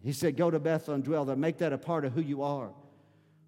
He 0.03 0.13
said, 0.13 0.37
Go 0.37 0.51
to 0.51 0.59
Bethel 0.59 0.93
and 0.93 1.03
dwell 1.03 1.25
there. 1.25 1.35
Make 1.35 1.57
that 1.57 1.73
a 1.73 1.77
part 1.79 2.05
of 2.05 2.13
who 2.13 2.21
you 2.21 2.43
are. 2.43 2.69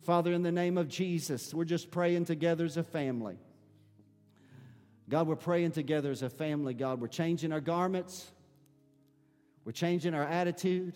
Father, 0.06 0.32
in 0.34 0.44
the 0.44 0.52
name 0.52 0.78
of 0.78 0.88
Jesus, 0.88 1.54
we're 1.54 1.66
just 1.66 1.90
praying 1.90 2.26
together 2.26 2.64
as 2.64 2.78
a 2.78 2.84
family. 2.84 3.38
God, 5.10 5.28
we're 5.28 5.36
praying 5.36 5.72
together 5.72 6.12
as 6.12 6.22
a 6.22 6.30
family. 6.30 6.76
God, 6.76 7.02
we're 7.02 7.08
changing 7.08 7.52
our 7.52 7.60
garments, 7.60 8.32
we're 9.66 9.72
changing 9.72 10.14
our 10.14 10.24
attitude, 10.24 10.96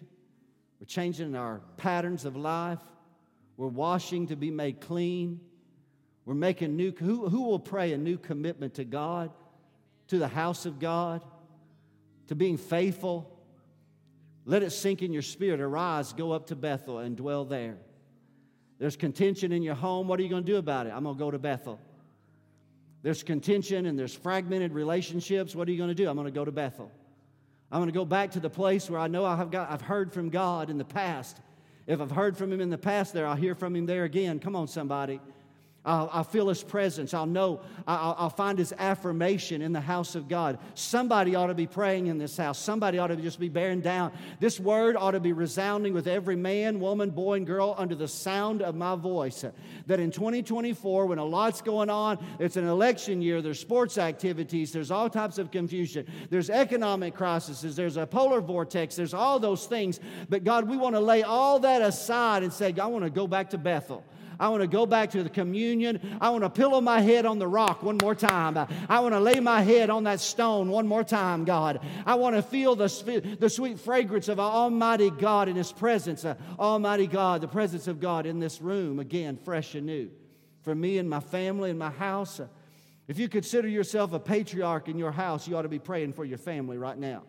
we're 0.79 0.85
changing 0.85 1.35
our 1.35 1.61
patterns 1.77 2.23
of 2.23 2.35
life, 2.35 2.79
we're 3.57 3.67
washing 3.67 4.27
to 4.27 4.35
be 4.35 4.51
made 4.51 4.79
clean. 4.79 5.41
We're 6.25 6.35
making 6.35 6.75
new, 6.75 6.91
who, 6.91 7.27
who 7.27 7.41
will 7.41 7.57
pray 7.57 7.91
a 7.91 7.97
new 7.97 8.15
commitment 8.15 8.75
to 8.75 8.83
God, 8.83 9.31
to 10.09 10.19
the 10.19 10.27
house 10.27 10.67
of 10.67 10.77
God, 10.77 11.25
to 12.27 12.35
being 12.35 12.57
faithful? 12.57 13.35
Let 14.45 14.61
it 14.61 14.69
sink 14.69 15.01
in 15.01 15.11
your 15.11 15.23
spirit. 15.23 15.59
Arise, 15.59 16.13
go 16.13 16.31
up 16.31 16.45
to 16.47 16.55
Bethel 16.55 16.99
and 16.99 17.17
dwell 17.17 17.45
there. 17.45 17.77
There's 18.79 18.95
contention 18.95 19.51
in 19.51 19.61
your 19.61 19.75
home. 19.75 20.07
What 20.07 20.19
are 20.19 20.23
you 20.23 20.29
going 20.29 20.43
to 20.43 20.51
do 20.51 20.57
about 20.57 20.87
it? 20.87 20.93
I'm 20.95 21.03
going 21.03 21.15
to 21.15 21.19
go 21.19 21.29
to 21.29 21.39
Bethel. 21.39 21.79
There's 23.01 23.23
contention 23.23 23.85
and 23.85 23.99
there's 23.99 24.13
fragmented 24.13 24.73
relationships. 24.73 25.55
What 25.55 25.67
are 25.67 25.71
you 25.71 25.77
going 25.77 25.89
to 25.89 25.95
do? 25.95 26.09
I'm 26.09 26.15
going 26.15 26.25
to 26.25 26.31
go 26.31 26.45
to 26.45 26.51
Bethel. 26.51 26.91
I'm 27.71 27.79
going 27.79 27.89
to 27.89 27.93
go 27.93 28.05
back 28.05 28.31
to 28.31 28.39
the 28.39 28.49
place 28.49 28.89
where 28.89 28.99
I 28.99 29.07
know 29.07 29.25
I 29.25 29.35
have 29.35 29.51
got, 29.51 29.69
I've 29.71 29.81
heard 29.81 30.11
from 30.11 30.29
God 30.29 30.69
in 30.69 30.77
the 30.77 30.85
past. 30.85 31.37
If 31.87 32.01
I've 32.01 32.11
heard 32.11 32.37
from 32.37 32.51
Him 32.51 32.61
in 32.61 32.69
the 32.69 32.77
past 32.77 33.13
there, 33.13 33.27
I'll 33.27 33.35
hear 33.35 33.53
from 33.53 33.75
Him 33.75 33.85
there 33.85 34.05
again. 34.05 34.39
Come 34.39 34.55
on, 34.55 34.67
somebody. 34.67 35.19
I'll, 35.89 36.09
I'll, 36.13 36.23
feel 36.23 36.47
His 36.49 36.63
presence. 36.63 37.15
I'll 37.15 37.25
know, 37.25 37.61
I'll, 37.87 38.15
I'll, 38.17 38.29
find 38.29 38.59
His 38.59 38.73
affirmation 38.77 39.63
in 39.63 39.73
the 39.73 39.81
house 39.81 40.13
of 40.13 40.27
God. 40.27 40.59
Somebody 40.75 41.33
ought 41.33 41.47
to 41.47 41.55
be 41.55 41.65
praying 41.65 42.07
in 42.07 42.19
this 42.19 42.37
house. 42.37 42.59
Somebody 42.59 42.99
ought 42.99 43.07
to 43.07 43.15
just 43.15 43.39
be 43.39 43.49
bearing 43.49 43.81
down. 43.81 44.11
This 44.39 44.59
word 44.59 44.95
ought 44.95 45.11
to 45.11 45.19
be 45.19 45.33
resounding 45.33 45.95
with 45.95 46.05
every 46.05 46.35
man, 46.35 46.79
woman, 46.79 47.09
boy, 47.09 47.37
and 47.37 47.47
girl 47.47 47.73
under 47.75 47.95
the 47.95 48.07
sound 48.07 48.61
of 48.61 48.75
my 48.75 48.95
voice. 48.95 49.43
That 49.87 49.99
in 49.99 50.11
2024, 50.11 51.07
when 51.07 51.17
a 51.17 51.25
lot's 51.25 51.61
going 51.61 51.89
on, 51.89 52.23
it's 52.37 52.55
an 52.55 52.67
election 52.67 53.19
year, 53.19 53.41
there's 53.41 53.59
sports 53.59 53.97
activities, 53.97 54.71
there's 54.71 54.91
all 54.91 55.09
types 55.09 55.39
of 55.39 55.49
confusion, 55.49 56.05
there's 56.29 56.51
economic 56.51 57.15
crises, 57.15 57.75
there's 57.75 57.97
a 57.97 58.05
polar 58.05 58.41
vortex, 58.41 58.95
there's 58.95 59.15
all 59.15 59.39
those 59.39 59.65
things. 59.65 59.99
But 60.29 60.43
God, 60.43 60.69
we 60.69 60.77
want 60.77 60.93
to 60.93 60.99
lay 60.99 61.23
all 61.23 61.59
that 61.61 61.81
aside 61.81 62.43
and 62.43 62.53
say, 62.53 62.75
I 62.79 62.85
want 62.85 63.05
to 63.05 63.09
go 63.09 63.25
back 63.25 63.49
to 63.49 63.57
Bethel. 63.57 64.03
I 64.39 64.47
want 64.49 64.61
to 64.61 64.67
go 64.67 64.85
back 64.85 65.11
to 65.11 65.23
the 65.23 65.29
communion. 65.29 66.17
I 66.21 66.29
want 66.29 66.43
to 66.43 66.49
pillow 66.49 66.79
my 66.79 67.01
head 67.01 67.25
on 67.25 67.39
the 67.39 67.47
rock 67.47 67.83
one 67.83 67.97
more 68.01 68.15
time. 68.15 68.57
I 68.87 68.99
want 69.01 69.13
to 69.13 69.19
lay 69.19 69.39
my 69.39 69.61
head 69.61 69.89
on 69.89 70.05
that 70.05 70.19
stone 70.21 70.69
one 70.69 70.87
more 70.87 71.03
time, 71.03 71.43
God. 71.43 71.85
I 72.05 72.15
want 72.15 72.35
to 72.35 72.41
feel 72.41 72.75
the, 72.75 73.37
the 73.39 73.49
sweet 73.49 73.79
fragrance 73.79 74.29
of 74.29 74.39
Almighty 74.39 75.09
God 75.09 75.49
in 75.49 75.55
His 75.55 75.71
presence. 75.71 76.23
Uh, 76.23 76.35
Almighty 76.57 77.07
God, 77.07 77.41
the 77.41 77.47
presence 77.47 77.87
of 77.87 77.99
God 77.99 78.25
in 78.25 78.39
this 78.39 78.61
room, 78.61 78.99
again, 78.99 79.37
fresh 79.37 79.75
and 79.75 79.85
new. 79.85 80.09
For 80.61 80.73
me 80.73 80.97
and 80.97 81.09
my 81.09 81.19
family 81.19 81.69
and 81.69 81.79
my 81.79 81.89
house. 81.89 82.39
Uh, 82.39 82.47
if 83.07 83.17
you 83.17 83.27
consider 83.27 83.67
yourself 83.67 84.13
a 84.13 84.19
patriarch 84.19 84.87
in 84.87 84.97
your 84.97 85.11
house, 85.11 85.47
you 85.47 85.57
ought 85.57 85.63
to 85.63 85.69
be 85.69 85.79
praying 85.79 86.13
for 86.13 86.23
your 86.23 86.37
family 86.37 86.77
right 86.77 86.97
now. 86.97 87.23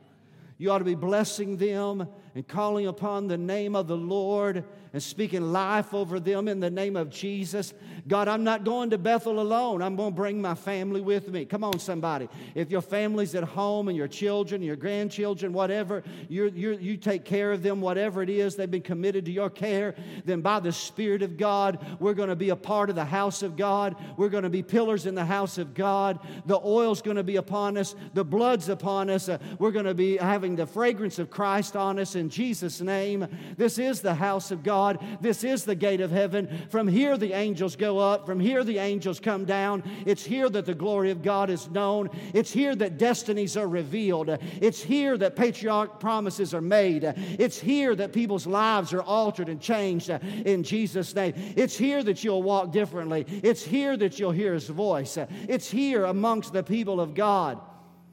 You 0.59 0.71
ought 0.73 0.79
to 0.79 0.85
be 0.85 0.95
blessing 0.95 1.57
them 1.57 2.07
and 2.35 2.47
calling 2.47 2.87
upon 2.87 3.27
the 3.27 3.39
name 3.39 3.75
of 3.75 3.89
the 3.89 3.97
Lord 3.97 4.65
and 4.93 5.03
speaking 5.03 5.53
life 5.53 5.95
over 5.95 6.19
them 6.19 6.49
in 6.49 6.59
the 6.59 6.71
name 6.71 6.97
of 6.97 7.11
Jesus. 7.11 7.73
God, 8.09 8.27
I'm 8.27 8.43
not 8.43 8.65
going 8.65 8.91
to 8.91 8.99
Bethel 8.99 9.41
alone. 9.41 9.83
I'm 9.83 9.95
going 9.95 10.11
to 10.11 10.17
bring 10.17 10.43
my 10.43 10.55
family 10.55 11.01
with 11.01 11.29
me. 11.29 11.45
Come 11.45 11.63
on, 11.63 11.79
somebody. 11.79 12.29
If 12.55 12.71
your 12.71 12.81
family's 12.81 13.35
at 13.35 13.45
home 13.45 13.89
and 13.89 13.97
your 13.97 14.09
children, 14.09 14.63
your 14.63 14.77
grandchildren, 14.77 15.53
whatever, 15.53 16.03
you 16.29 16.49
you 16.51 16.97
take 16.97 17.25
care 17.25 17.53
of 17.53 17.63
them, 17.63 17.81
whatever 17.81 18.23
it 18.23 18.31
is, 18.31 18.57
they've 18.57 18.71
been 18.71 18.83
committed 18.83 19.25
to 19.27 19.31
your 19.31 19.51
care, 19.51 19.95
then 20.25 20.41
by 20.41 20.61
the 20.61 20.73
Spirit 20.73 21.23
of 21.23 21.37
God, 21.37 21.85
we're 22.01 22.15
going 22.15 22.29
to 22.29 22.37
be 22.37 22.51
a 22.51 22.57
part 22.57 22.91
of 22.91 22.97
the 22.97 23.05
house 23.05 23.43
of 23.43 23.57
God. 23.57 23.95
We're 24.17 24.29
going 24.29 24.45
to 24.45 24.51
be 24.51 24.63
pillars 24.63 25.07
in 25.07 25.15
the 25.15 25.25
house 25.25 25.59
of 25.59 25.75
God. 25.75 26.19
The 26.47 26.59
oil's 26.59 27.03
going 27.03 27.17
to 27.17 27.23
be 27.23 27.37
upon 27.37 27.77
us, 27.77 27.95
the 28.15 28.25
blood's 28.25 28.69
upon 28.69 29.11
us. 29.11 29.29
Uh, 29.29 29.39
we're 29.59 29.71
going 29.71 29.85
to 29.85 29.95
be 29.95 30.17
having 30.17 30.57
the 30.57 30.67
fragrance 30.67 31.19
of 31.19 31.31
Christ 31.31 31.77
on 31.77 31.99
us 31.99 32.17
in 32.17 32.30
Jesus' 32.31 32.81
name. 32.81 33.27
This 33.57 33.79
is 33.79 34.01
the 34.01 34.15
house 34.15 34.51
of 34.51 34.63
God. 34.63 35.05
This 35.21 35.45
is 35.45 35.65
the 35.65 35.75
gate 35.75 36.01
of 36.01 36.11
heaven. 36.11 36.67
From 36.71 36.89
here, 36.89 37.19
the 37.19 37.33
angels 37.33 37.77
go 37.77 37.99
up. 37.99 38.25
From 38.25 38.41
here, 38.41 38.65
the 38.65 38.79
angels 38.79 39.21
come 39.21 39.45
down. 39.45 39.83
It's 40.07 40.25
here 40.25 40.49
that 40.49 40.67
the 40.67 40.75
glory 40.75 41.11
of 41.11 41.23
God 41.23 41.51
is 41.51 41.69
known. 41.71 42.11
It's 42.33 42.53
here 42.53 42.75
that 42.77 42.99
destinies 42.99 43.57
are 43.57 43.69
revealed. 43.69 44.31
It's 44.61 44.83
here 44.83 45.19
that 45.19 45.37
patriarch 45.37 46.01
promises 46.01 46.55
are 46.55 46.61
made. 46.61 47.05
It's 47.05 47.59
here 47.59 47.95
that 47.97 48.13
people's 48.13 48.47
lives 48.47 48.93
are 48.93 49.03
altered 49.03 49.49
and 49.49 49.61
changed 49.61 50.09
in 50.09 50.63
Jesus' 50.63 51.15
name. 51.15 51.35
It's 51.57 51.77
here 51.77 52.03
that 52.03 52.25
you'll 52.25 52.43
walk 52.43 52.73
differently. 52.73 53.27
It's 53.43 53.63
here 53.63 53.97
that 53.97 54.19
you'll 54.19 54.31
hear 54.31 54.55
His 54.55 54.69
voice. 54.69 55.19
It's 55.49 55.71
here 55.71 56.05
amongst 56.05 56.53
the 56.53 56.63
people 56.63 57.01
of 57.01 57.15
God. 57.15 57.61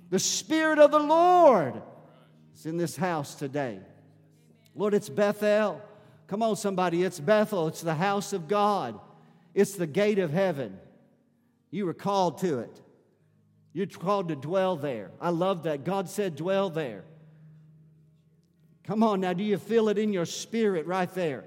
The 0.09 0.19
Spirit 0.19 0.79
of 0.79 0.91
the 0.91 0.99
Lord 0.99 1.81
is 2.55 2.65
in 2.65 2.77
this 2.77 2.95
house 2.95 3.35
today. 3.35 3.79
Lord, 4.77 4.93
it's 4.93 5.09
Bethel. 5.09 5.81
Come 6.27 6.43
on, 6.43 6.55
somebody. 6.55 7.03
It's 7.03 7.19
Bethel. 7.19 7.67
It's 7.67 7.81
the 7.81 7.95
house 7.95 8.31
of 8.31 8.47
God. 8.47 8.99
It's 9.53 9.73
the 9.73 9.87
gate 9.87 10.19
of 10.19 10.31
heaven. 10.31 10.77
You 11.71 11.85
were 11.85 11.93
called 11.93 12.37
to 12.39 12.59
it. 12.59 12.81
You're 13.73 13.87
called 13.87 14.29
to 14.29 14.35
dwell 14.35 14.75
there. 14.75 15.11
I 15.19 15.29
love 15.29 15.63
that. 15.63 15.83
God 15.83 16.09
said, 16.09 16.35
dwell 16.35 16.69
there. 16.69 17.03
Come 18.83 19.03
on 19.03 19.19
now, 19.19 19.33
do 19.33 19.43
you 19.43 19.57
feel 19.57 19.89
it 19.89 19.97
in 19.97 20.13
your 20.13 20.25
spirit 20.25 20.85
right 20.87 21.13
there? 21.13 21.43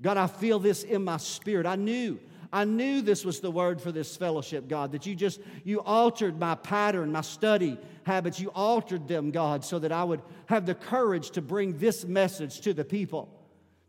God, 0.00 0.16
I 0.16 0.26
feel 0.26 0.58
this 0.58 0.82
in 0.82 1.04
my 1.04 1.18
spirit. 1.18 1.66
I 1.66 1.76
knew, 1.76 2.18
I 2.52 2.64
knew 2.64 3.00
this 3.00 3.24
was 3.24 3.40
the 3.40 3.50
word 3.50 3.80
for 3.80 3.92
this 3.92 4.16
fellowship, 4.16 4.66
God, 4.66 4.92
that 4.92 5.06
you 5.06 5.14
just, 5.14 5.40
you 5.62 5.80
altered 5.80 6.38
my 6.38 6.56
pattern, 6.56 7.12
my 7.12 7.20
study 7.20 7.78
habits. 8.02 8.40
You 8.40 8.50
altered 8.50 9.06
them, 9.06 9.30
God, 9.30 9.64
so 9.64 9.78
that 9.78 9.92
I 9.92 10.02
would 10.02 10.20
have 10.46 10.66
the 10.66 10.74
courage 10.74 11.30
to 11.32 11.42
bring 11.42 11.78
this 11.78 12.04
message 12.04 12.60
to 12.62 12.74
the 12.74 12.84
people 12.84 13.40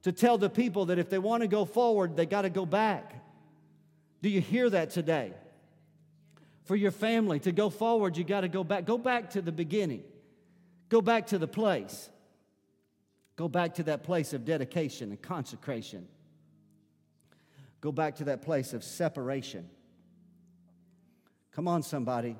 to 0.04 0.12
tell 0.12 0.38
the 0.38 0.50
people 0.50 0.86
that 0.86 1.00
if 1.00 1.10
they 1.10 1.20
want 1.20 1.42
to 1.42 1.48
go 1.48 1.66
forward, 1.66 2.16
they 2.16 2.26
got 2.26 2.42
to 2.44 2.50
go 2.50 2.66
back. 2.66 3.14
Do 4.22 4.30
you 4.30 4.42
hear 4.42 4.70
that 4.70 4.92
today? 4.92 5.34
For 6.66 6.76
your 6.76 6.92
family 6.92 7.40
to 7.42 7.52
go 7.52 7.70
forward, 7.70 8.18
you 8.18 8.24
got 8.24 8.42
to 8.42 8.48
go 8.48 8.64
back. 8.64 8.86
Go 8.86 8.98
back 8.98 9.32
to 9.32 9.42
the 9.42 9.52
beginning. 9.52 10.04
Go 10.90 11.02
back 11.02 11.28
to 11.28 11.38
the 11.38 11.48
place. 11.48 12.10
Go 13.36 13.48
back 13.48 13.76
to 13.76 13.84
that 13.84 14.04
place 14.04 14.34
of 14.34 14.46
dedication 14.46 15.10
and 15.10 15.22
consecration. 15.22 16.08
Go 17.82 17.92
back 17.92 18.16
to 18.18 18.26
that 18.26 18.44
place 18.44 18.74
of 18.74 18.84
separation. 18.84 19.68
Come 21.52 21.68
on, 21.68 21.84
somebody, 21.84 22.38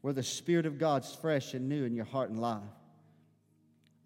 where 0.00 0.12
the 0.12 0.22
Spirit 0.22 0.66
of 0.66 0.78
God's 0.78 1.14
fresh 1.14 1.52
and 1.52 1.68
new 1.68 1.84
in 1.84 1.94
your 1.94 2.04
heart 2.04 2.30
and 2.30 2.40
life. 2.40 2.62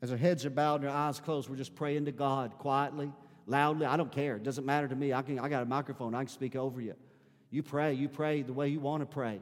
As 0.00 0.10
our 0.10 0.16
heads 0.16 0.44
are 0.44 0.50
bowed 0.50 0.80
and 0.80 0.90
our 0.90 0.96
eyes 0.96 1.20
closed, 1.20 1.48
we're 1.48 1.56
just 1.56 1.76
praying 1.76 2.06
to 2.06 2.12
God 2.12 2.58
quietly, 2.58 3.12
loudly. 3.46 3.86
I 3.86 3.96
don't 3.96 4.10
care. 4.10 4.36
It 4.36 4.42
doesn't 4.42 4.66
matter 4.66 4.88
to 4.88 4.96
me. 4.96 5.12
I, 5.12 5.22
can, 5.22 5.38
I 5.38 5.48
got 5.48 5.62
a 5.62 5.66
microphone. 5.66 6.14
I 6.14 6.20
can 6.20 6.28
speak 6.28 6.56
over 6.56 6.80
you. 6.80 6.94
You 7.50 7.62
pray. 7.62 7.92
You 7.92 8.08
pray 8.08 8.42
the 8.42 8.52
way 8.52 8.68
you 8.68 8.80
want 8.80 9.02
to 9.02 9.06
pray. 9.06 9.40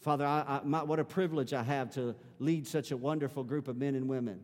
Father, 0.00 0.26
I, 0.26 0.44
I, 0.46 0.60
my, 0.64 0.82
what 0.82 0.98
a 0.98 1.04
privilege 1.04 1.54
I 1.54 1.62
have 1.62 1.94
to 1.94 2.14
lead 2.38 2.66
such 2.66 2.90
a 2.90 2.96
wonderful 2.96 3.44
group 3.44 3.68
of 3.68 3.78
men 3.78 3.94
and 3.94 4.08
women. 4.08 4.40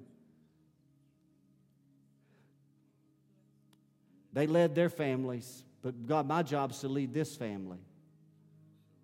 They 4.33 4.47
led 4.47 4.74
their 4.74 4.89
families, 4.89 5.64
but 5.83 6.07
God, 6.07 6.26
my 6.26 6.43
job 6.43 6.70
is 6.70 6.78
to 6.81 6.89
lead 6.89 7.12
this 7.12 7.37
family. 7.37 7.78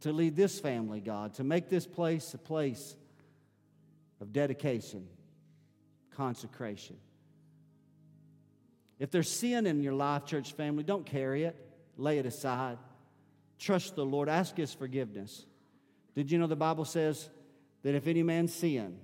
To 0.01 0.12
lead 0.12 0.37
this 0.37 0.61
family, 0.61 1.01
God, 1.01 1.35
to 1.35 1.45
make 1.45 1.68
this 1.68 1.87
place 1.87 2.33
a 2.35 2.39
place 2.39 2.97
of 4.20 4.33
dedication 4.33 5.07
consecration. 6.16 6.97
If 8.99 9.11
there's 9.11 9.31
sin 9.31 9.66
in 9.66 9.83
your 9.83 9.93
life, 9.93 10.24
church 10.24 10.53
family, 10.53 10.83
don't 10.83 11.05
carry 11.05 11.45
it, 11.45 11.55
lay 11.99 12.18
it 12.18 12.27
aside. 12.27 12.79
Trust 13.59 13.95
the 13.95 14.05
Lord, 14.05 14.29
ask 14.29 14.57
His 14.57 14.72
forgiveness. 14.72 15.45
Did 16.14 16.31
you 16.31 16.39
know 16.39 16.47
the 16.47 16.57
Bible 16.57 16.87
says 16.87 17.29
that 17.83 17.95
if 17.95 18.07
any 18.07 18.22
man 18.22 18.49
sin, 18.49 18.99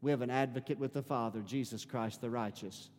we 0.00 0.10
have 0.10 0.22
an 0.22 0.30
advocate 0.30 0.78
with 0.78 0.92
the 0.92 1.02
Father, 1.02 1.40
Jesus 1.40 1.84
Christ 1.84 2.20
the 2.20 2.30
righteous. 2.30 2.90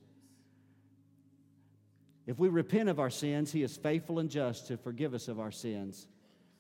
If 2.28 2.38
we 2.38 2.50
repent 2.50 2.90
of 2.90 3.00
our 3.00 3.10
sins, 3.10 3.54
he 3.54 3.64
is 3.64 3.78
faithful 3.78 4.20
and 4.20 4.30
just 4.30 4.68
to 4.68 4.78
forgive 4.78 5.14
us 5.14 5.30
of 5.30 5.40
our 5.40 5.52
sins 5.52 6.08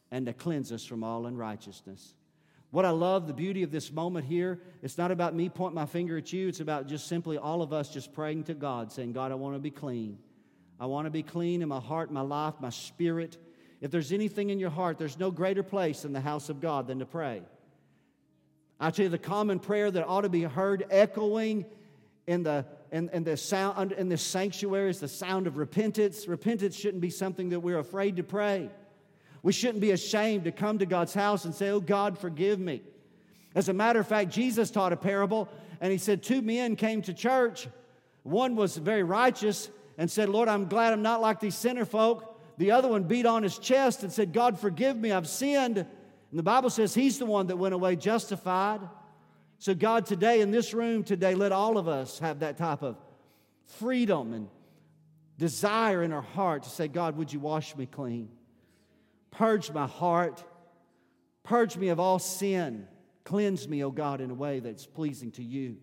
and 0.09 0.25
to 0.25 0.33
cleanse 0.33 0.71
us 0.71 0.85
from 0.85 1.03
all 1.03 1.25
unrighteousness. 1.25 2.13
What 2.71 2.85
I 2.85 2.89
love, 2.89 3.27
the 3.27 3.33
beauty 3.33 3.63
of 3.63 3.71
this 3.71 3.91
moment 3.91 4.25
here, 4.25 4.59
it's 4.81 4.97
not 4.97 5.11
about 5.11 5.35
me 5.35 5.49
pointing 5.49 5.75
my 5.75 5.85
finger 5.85 6.17
at 6.17 6.31
you. 6.31 6.47
It's 6.47 6.61
about 6.61 6.87
just 6.87 7.07
simply 7.07 7.37
all 7.37 7.61
of 7.61 7.73
us 7.73 7.89
just 7.89 8.13
praying 8.13 8.45
to 8.45 8.53
God, 8.53 8.91
saying, 8.91 9.11
God, 9.11 9.31
I 9.31 9.35
want 9.35 9.55
to 9.55 9.59
be 9.59 9.71
clean. 9.71 10.17
I 10.79 10.85
want 10.85 11.05
to 11.05 11.11
be 11.11 11.23
clean 11.23 11.61
in 11.61 11.69
my 11.69 11.79
heart, 11.79 12.11
my 12.11 12.21
life, 12.21 12.55
my 12.59 12.69
spirit. 12.69 13.37
If 13.81 13.91
there's 13.91 14.11
anything 14.11 14.49
in 14.49 14.59
your 14.59 14.69
heart, 14.69 14.97
there's 14.97 15.19
no 15.19 15.31
greater 15.31 15.63
place 15.63 16.05
in 16.05 16.13
the 16.13 16.21
house 16.21 16.49
of 16.49 16.61
God 16.61 16.87
than 16.87 16.99
to 16.99 17.05
pray. 17.05 17.41
I 18.79 18.91
tell 18.91 19.03
you, 19.03 19.09
the 19.09 19.17
common 19.17 19.59
prayer 19.59 19.89
that 19.89 20.07
ought 20.07 20.21
to 20.21 20.29
be 20.29 20.43
heard 20.43 20.85
echoing 20.89 21.65
in 22.27 22.43
the 22.43 22.65
in 22.91 23.23
the 23.23 23.37
sound 23.37 23.91
in 23.91 24.09
the 24.09 24.17
sanctuary 24.17 24.89
is 24.89 24.99
the 24.99 25.07
sound 25.07 25.47
of 25.47 25.57
repentance. 25.57 26.27
Repentance 26.27 26.75
shouldn't 26.75 27.01
be 27.01 27.09
something 27.09 27.49
that 27.49 27.59
we're 27.59 27.79
afraid 27.79 28.17
to 28.17 28.23
pray. 28.23 28.69
We 29.43 29.53
shouldn't 29.53 29.81
be 29.81 29.91
ashamed 29.91 30.45
to 30.45 30.51
come 30.51 30.79
to 30.79 30.85
God's 30.85 31.13
house 31.13 31.45
and 31.45 31.53
say, 31.53 31.69
Oh 31.69 31.79
God, 31.79 32.17
forgive 32.17 32.59
me. 32.59 32.81
As 33.55 33.69
a 33.69 33.73
matter 33.73 33.99
of 33.99 34.07
fact, 34.07 34.29
Jesus 34.29 34.69
taught 34.71 34.93
a 34.93 34.97
parable, 34.97 35.49
and 35.81 35.91
he 35.91 35.97
said, 35.97 36.23
Two 36.23 36.41
men 36.41 36.75
came 36.75 37.01
to 37.03 37.13
church. 37.13 37.67
One 38.23 38.55
was 38.55 38.77
very 38.77 39.03
righteous 39.03 39.69
and 39.97 40.11
said, 40.11 40.29
Lord, 40.29 40.47
I'm 40.47 40.67
glad 40.67 40.93
I'm 40.93 41.01
not 41.01 41.21
like 41.21 41.39
these 41.39 41.55
sinner 41.55 41.85
folk. 41.85 42.39
The 42.57 42.71
other 42.71 42.87
one 42.87 43.03
beat 43.03 43.25
on 43.25 43.43
his 43.43 43.57
chest 43.57 44.03
and 44.03 44.11
said, 44.11 44.33
God, 44.33 44.59
forgive 44.59 44.97
me, 44.97 45.11
I've 45.11 45.27
sinned. 45.27 45.77
And 45.77 45.87
the 46.39 46.43
Bible 46.43 46.69
says 46.69 46.93
he's 46.93 47.19
the 47.19 47.25
one 47.25 47.47
that 47.47 47.57
went 47.57 47.73
away 47.73 47.95
justified. 47.95 48.81
So, 49.59 49.73
God, 49.73 50.05
today 50.05 50.41
in 50.41 50.51
this 50.51 50.73
room 50.73 51.03
today, 51.03 51.33
let 51.33 51.51
all 51.51 51.77
of 51.77 51.87
us 51.87 52.19
have 52.19 52.39
that 52.39 52.57
type 52.57 52.83
of 52.83 52.97
freedom 53.79 54.33
and 54.33 54.49
desire 55.37 56.03
in 56.03 56.11
our 56.11 56.21
heart 56.21 56.63
to 56.63 56.69
say, 56.69 56.87
God, 56.87 57.17
would 57.17 57.33
you 57.33 57.39
wash 57.39 57.75
me 57.75 57.85
clean? 57.85 58.29
Purge 59.31 59.71
my 59.71 59.87
heart. 59.87 60.43
Purge 61.43 61.77
me 61.77 61.89
of 61.89 61.99
all 61.99 62.19
sin. 62.19 62.87
Cleanse 63.23 63.67
me, 63.67 63.83
O 63.83 63.87
oh 63.87 63.91
God, 63.91 64.21
in 64.21 64.31
a 64.31 64.33
way 64.35 64.59
that's 64.59 64.85
pleasing 64.85 65.31
to 65.33 65.43
you. 65.43 65.77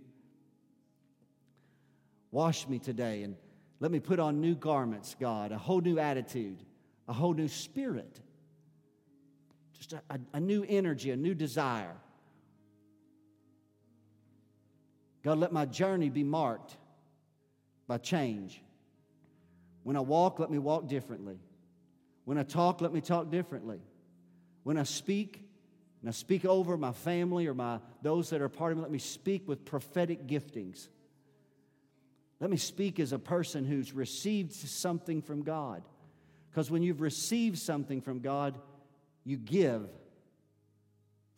Wash 2.30 2.68
me 2.68 2.78
today 2.78 3.22
and 3.22 3.36
let 3.80 3.90
me 3.90 4.00
put 4.00 4.18
on 4.18 4.40
new 4.40 4.54
garments, 4.54 5.14
God, 5.20 5.52
a 5.52 5.58
whole 5.58 5.80
new 5.80 5.98
attitude, 5.98 6.58
a 7.06 7.12
whole 7.12 7.34
new 7.34 7.48
spirit, 7.48 8.20
just 9.76 9.92
a, 9.92 10.02
a, 10.10 10.18
a 10.34 10.40
new 10.40 10.64
energy, 10.68 11.10
a 11.10 11.16
new 11.16 11.34
desire. 11.34 11.94
God, 15.24 15.38
let 15.38 15.52
my 15.52 15.64
journey 15.64 16.10
be 16.10 16.22
marked 16.22 16.76
by 17.88 17.96
change. 17.96 18.62
When 19.82 19.96
I 19.96 20.00
walk, 20.00 20.38
let 20.38 20.50
me 20.50 20.58
walk 20.58 20.86
differently. 20.86 21.38
When 22.26 22.38
I 22.38 22.42
talk, 22.42 22.80
let 22.82 22.92
me 22.92 23.00
talk 23.00 23.30
differently. 23.30 23.80
When 24.62 24.76
I 24.78 24.82
speak, 24.82 25.42
and 26.00 26.08
I 26.10 26.12
speak 26.12 26.44
over 26.44 26.76
my 26.76 26.92
family 26.92 27.46
or 27.46 27.54
my 27.54 27.80
those 28.02 28.30
that 28.30 28.42
are 28.42 28.48
part 28.50 28.72
of 28.72 28.78
me, 28.78 28.82
let 28.82 28.90
me 28.90 28.98
speak 28.98 29.48
with 29.48 29.64
prophetic 29.64 30.26
giftings. 30.26 30.88
Let 32.40 32.50
me 32.50 32.58
speak 32.58 33.00
as 33.00 33.12
a 33.12 33.18
person 33.18 33.64
who's 33.64 33.94
received 33.94 34.52
something 34.52 35.22
from 35.22 35.42
God. 35.42 35.82
Because 36.50 36.70
when 36.70 36.82
you've 36.82 37.00
received 37.00 37.58
something 37.58 38.02
from 38.02 38.20
God, 38.20 38.58
you 39.24 39.38
give 39.38 39.88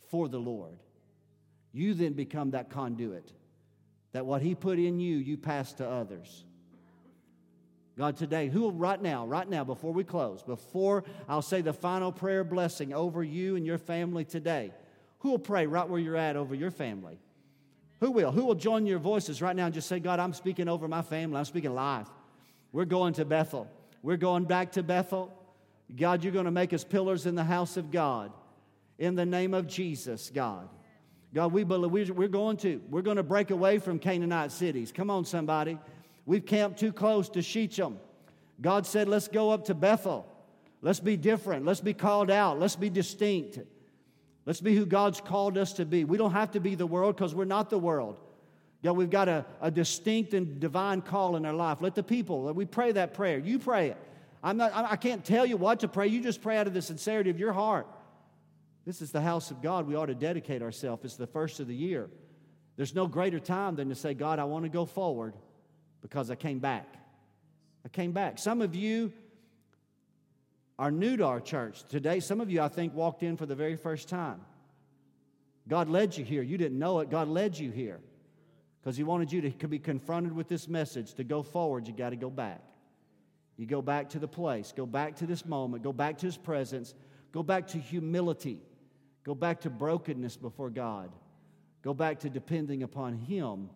for 0.08 0.28
the 0.28 0.38
Lord. 0.38 0.78
You 1.72 1.94
then 1.94 2.14
become 2.14 2.50
that 2.50 2.70
conduit. 2.70 3.32
That 4.16 4.24
what 4.24 4.40
He 4.40 4.54
put 4.54 4.78
in 4.78 4.98
you, 4.98 5.18
you 5.18 5.36
pass 5.36 5.74
to 5.74 5.86
others. 5.86 6.46
God, 7.98 8.16
today, 8.16 8.48
who 8.48 8.62
will, 8.62 8.72
right 8.72 9.00
now, 9.00 9.26
right 9.26 9.46
now, 9.46 9.62
before 9.62 9.92
we 9.92 10.04
close, 10.04 10.42
before 10.42 11.04
I'll 11.28 11.42
say 11.42 11.60
the 11.60 11.74
final 11.74 12.10
prayer 12.10 12.42
blessing 12.42 12.94
over 12.94 13.22
you 13.22 13.56
and 13.56 13.66
your 13.66 13.76
family 13.76 14.24
today, 14.24 14.72
who 15.18 15.32
will 15.32 15.38
pray 15.38 15.66
right 15.66 15.86
where 15.86 16.00
you're 16.00 16.16
at 16.16 16.34
over 16.34 16.54
your 16.54 16.70
family? 16.70 17.18
Who 18.00 18.10
will? 18.10 18.32
Who 18.32 18.46
will 18.46 18.54
join 18.54 18.86
your 18.86 19.00
voices 19.00 19.42
right 19.42 19.54
now 19.54 19.66
and 19.66 19.74
just 19.74 19.86
say, 19.86 20.00
God, 20.00 20.18
I'm 20.18 20.32
speaking 20.32 20.66
over 20.66 20.88
my 20.88 21.02
family. 21.02 21.36
I'm 21.38 21.44
speaking 21.44 21.74
life. 21.74 22.08
We're 22.72 22.86
going 22.86 23.12
to 23.14 23.26
Bethel. 23.26 23.70
We're 24.02 24.16
going 24.16 24.44
back 24.44 24.72
to 24.72 24.82
Bethel. 24.82 25.30
God, 25.94 26.24
you're 26.24 26.32
going 26.32 26.46
to 26.46 26.50
make 26.50 26.72
us 26.72 26.84
pillars 26.84 27.26
in 27.26 27.34
the 27.34 27.44
house 27.44 27.76
of 27.76 27.90
God. 27.90 28.32
In 28.98 29.14
the 29.14 29.26
name 29.26 29.52
of 29.52 29.66
Jesus, 29.66 30.30
God. 30.34 30.70
God, 31.34 31.52
we 31.52 31.64
believe 31.64 32.10
we're 32.10 32.28
going 32.28 32.56
to. 32.58 32.80
We're 32.88 33.02
going 33.02 33.18
to 33.18 33.22
break 33.22 33.50
away 33.50 33.78
from 33.78 33.98
Canaanite 33.98 34.52
cities. 34.52 34.92
Come 34.92 35.10
on, 35.10 35.24
somebody. 35.24 35.78
We've 36.24 36.44
camped 36.44 36.80
too 36.80 36.92
close 36.92 37.28
to 37.30 37.42
Shechem. 37.42 37.98
God 38.60 38.86
said, 38.86 39.08
let's 39.08 39.28
go 39.28 39.50
up 39.50 39.66
to 39.66 39.74
Bethel. 39.74 40.26
Let's 40.82 41.00
be 41.00 41.16
different. 41.16 41.66
Let's 41.66 41.80
be 41.80 41.94
called 41.94 42.30
out. 42.30 42.58
Let's 42.58 42.76
be 42.76 42.90
distinct. 42.90 43.58
Let's 44.46 44.60
be 44.60 44.74
who 44.74 44.86
God's 44.86 45.20
called 45.20 45.58
us 45.58 45.74
to 45.74 45.84
be. 45.84 46.04
We 46.04 46.16
don't 46.16 46.32
have 46.32 46.52
to 46.52 46.60
be 46.60 46.74
the 46.74 46.86
world 46.86 47.16
because 47.16 47.34
we're 47.34 47.44
not 47.44 47.68
the 47.70 47.78
world. 47.78 48.20
God, 48.82 48.92
we've 48.92 49.10
got 49.10 49.28
a, 49.28 49.44
a 49.60 49.70
distinct 49.70 50.32
and 50.32 50.60
divine 50.60 51.02
call 51.02 51.36
in 51.36 51.44
our 51.44 51.52
life. 51.52 51.78
Let 51.80 51.94
the 51.94 52.02
people, 52.02 52.52
we 52.52 52.64
pray 52.64 52.92
that 52.92 53.14
prayer. 53.14 53.38
You 53.38 53.58
pray 53.58 53.88
it. 53.88 53.96
I'm 54.42 54.58
not, 54.58 54.72
I 54.74 54.96
can't 54.96 55.24
tell 55.24 55.44
you 55.44 55.56
what 55.56 55.80
to 55.80 55.88
pray. 55.88 56.06
You 56.06 56.22
just 56.22 56.40
pray 56.40 56.56
out 56.56 56.68
of 56.68 56.74
the 56.74 56.82
sincerity 56.82 57.30
of 57.30 57.38
your 57.38 57.52
heart. 57.52 57.88
This 58.86 59.02
is 59.02 59.10
the 59.10 59.20
house 59.20 59.50
of 59.50 59.60
God. 59.60 59.86
We 59.86 59.96
ought 59.96 60.06
to 60.06 60.14
dedicate 60.14 60.62
ourselves. 60.62 61.04
It's 61.04 61.16
the 61.16 61.26
first 61.26 61.58
of 61.58 61.66
the 61.66 61.74
year. 61.74 62.08
There's 62.76 62.94
no 62.94 63.08
greater 63.08 63.40
time 63.40 63.74
than 63.74 63.88
to 63.88 63.96
say, 63.96 64.14
God, 64.14 64.38
I 64.38 64.44
want 64.44 64.64
to 64.64 64.68
go 64.68 64.84
forward 64.86 65.34
because 66.02 66.30
I 66.30 66.36
came 66.36 66.60
back. 66.60 66.86
I 67.84 67.88
came 67.88 68.12
back. 68.12 68.38
Some 68.38 68.62
of 68.62 68.76
you 68.76 69.12
are 70.78 70.90
new 70.90 71.16
to 71.16 71.24
our 71.24 71.40
church 71.40 71.82
today. 71.88 72.20
Some 72.20 72.40
of 72.40 72.48
you, 72.48 72.60
I 72.60 72.68
think, 72.68 72.94
walked 72.94 73.22
in 73.22 73.36
for 73.36 73.46
the 73.46 73.54
very 73.56 73.76
first 73.76 74.08
time. 74.08 74.40
God 75.66 75.88
led 75.88 76.16
you 76.16 76.24
here. 76.24 76.42
You 76.42 76.56
didn't 76.56 76.78
know 76.78 77.00
it. 77.00 77.10
God 77.10 77.26
led 77.26 77.58
you 77.58 77.72
here 77.72 77.98
because 78.80 78.96
He 78.96 79.02
wanted 79.02 79.32
you 79.32 79.50
to 79.50 79.68
be 79.68 79.80
confronted 79.80 80.32
with 80.32 80.46
this 80.46 80.68
message. 80.68 81.14
To 81.14 81.24
go 81.24 81.42
forward, 81.42 81.88
you 81.88 81.92
got 81.92 82.10
to 82.10 82.16
go 82.16 82.30
back. 82.30 82.62
You 83.56 83.66
go 83.66 83.82
back 83.82 84.10
to 84.10 84.18
the 84.18 84.28
place, 84.28 84.72
go 84.76 84.86
back 84.86 85.16
to 85.16 85.26
this 85.26 85.44
moment, 85.44 85.82
go 85.82 85.92
back 85.92 86.18
to 86.18 86.26
His 86.26 86.36
presence, 86.36 86.94
go 87.32 87.42
back 87.42 87.68
to 87.68 87.78
humility, 87.78 88.60
go 89.26 89.34
back 89.34 89.60
to 89.62 89.70
brokenness 89.70 90.36
before 90.36 90.70
God, 90.70 91.10
go 91.82 91.92
back 91.92 92.20
to 92.20 92.30
depending 92.30 92.84
upon 92.84 93.14
Him, 93.14 93.68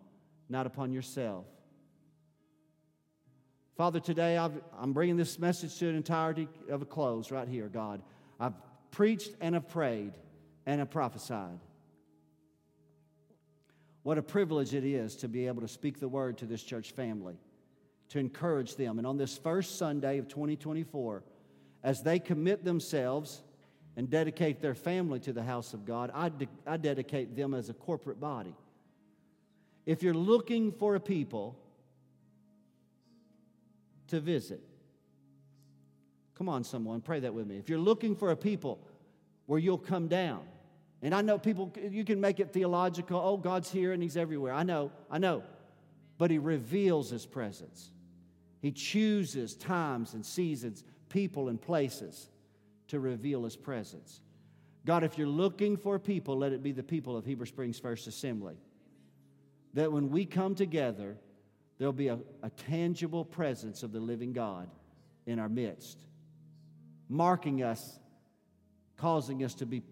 not 0.47 0.65
upon 0.65 0.93
yourself. 0.93 1.45
Father, 3.75 3.99
today 3.99 4.37
i 4.37 4.49
am 4.81 4.93
bringing 4.93 5.17
this 5.17 5.37
message 5.37 5.77
to 5.79 5.89
an 5.89 5.95
entirety 5.95 6.47
of 6.69 6.81
a 6.81 6.85
close 6.85 7.31
right 7.31 7.49
here, 7.49 7.67
God. 7.67 8.01
I've 8.39 8.53
preached 8.91 9.31
and 9.41 9.53
I've 9.53 9.67
prayed 9.67 10.13
and 10.65 10.79
I've 10.79 10.89
prophesied. 10.89 11.59
What 14.03 14.17
a 14.17 14.21
privilege 14.21 14.73
it 14.73 14.85
is 14.85 15.17
to 15.17 15.27
be 15.27 15.47
able 15.47 15.61
to 15.63 15.67
speak 15.67 15.99
the 15.99 16.07
word 16.07 16.37
to 16.37 16.45
this 16.45 16.63
church 16.63 16.91
family, 16.91 17.35
to 18.09 18.19
encourage 18.19 18.77
them. 18.77 18.99
And 18.99 19.05
on 19.05 19.17
this 19.17 19.37
first 19.37 19.77
Sunday 19.77 20.17
of 20.17 20.29
2024, 20.29 21.23
as 21.83 22.03
they 22.03 22.19
commit 22.19 22.63
themselves 22.63 23.41
and 23.95 24.09
dedicate 24.09 24.61
their 24.61 24.75
family 24.75 25.19
to 25.19 25.33
the 25.33 25.43
house 25.43 25.73
of 25.73 25.85
God, 25.85 26.11
I, 26.13 26.29
de- 26.29 26.47
I 26.65 26.77
dedicate 26.77 27.35
them 27.35 27.53
as 27.53 27.69
a 27.69 27.73
corporate 27.73 28.19
body. 28.19 28.55
If 29.85 30.03
you're 30.03 30.13
looking 30.13 30.71
for 30.71 30.95
a 30.95 30.99
people 30.99 31.57
to 34.11 34.19
visit. 34.19 34.61
Come 36.35 36.49
on, 36.49 36.63
someone, 36.63 37.01
pray 37.01 37.21
that 37.21 37.33
with 37.33 37.47
me. 37.47 37.57
If 37.57 37.69
you're 37.69 37.79
looking 37.79 38.15
for 38.15 38.31
a 38.31 38.35
people 38.35 38.77
where 39.45 39.59
you'll 39.59 39.77
come 39.77 40.07
down, 40.07 40.41
and 41.01 41.15
I 41.15 41.21
know 41.21 41.39
people, 41.39 41.73
you 41.89 42.03
can 42.03 42.19
make 42.19 42.39
it 42.39 42.51
theological. 42.51 43.19
Oh, 43.23 43.37
God's 43.37 43.71
here 43.71 43.93
and 43.93 44.03
He's 44.03 44.17
everywhere. 44.17 44.53
I 44.53 44.63
know, 44.63 44.91
I 45.09 45.17
know. 45.17 45.43
But 46.17 46.29
He 46.29 46.37
reveals 46.37 47.09
His 47.09 47.25
presence. 47.25 47.89
He 48.61 48.71
chooses 48.71 49.55
times 49.55 50.13
and 50.13 50.25
seasons, 50.25 50.83
people 51.09 51.47
and 51.47 51.59
places 51.59 52.27
to 52.91 52.99
reveal 52.99 53.45
His 53.45 53.55
presence. 53.55 54.19
God, 54.85 55.05
if 55.05 55.17
you're 55.17 55.25
looking 55.25 55.77
for 55.77 55.97
people, 55.97 56.37
let 56.37 56.51
it 56.51 56.61
be 56.61 56.73
the 56.73 56.83
people 56.83 57.15
of 57.15 57.25
Heber 57.25 57.45
Springs 57.45 57.79
First 57.79 58.05
Assembly. 58.05 58.55
That 59.75 59.93
when 59.93 60.09
we 60.09 60.25
come 60.25 60.55
together, 60.55 61.15
there'll 61.77 61.93
be 61.93 62.09
a, 62.09 62.19
a 62.43 62.49
tangible 62.49 63.23
presence 63.23 63.83
of 63.83 63.93
the 63.93 64.01
living 64.01 64.33
God 64.33 64.69
in 65.25 65.39
our 65.39 65.47
midst, 65.47 65.99
marking 67.07 67.63
us, 67.63 67.97
causing 68.97 69.41
us 69.41 69.53
to 69.55 69.65
be 69.65 69.83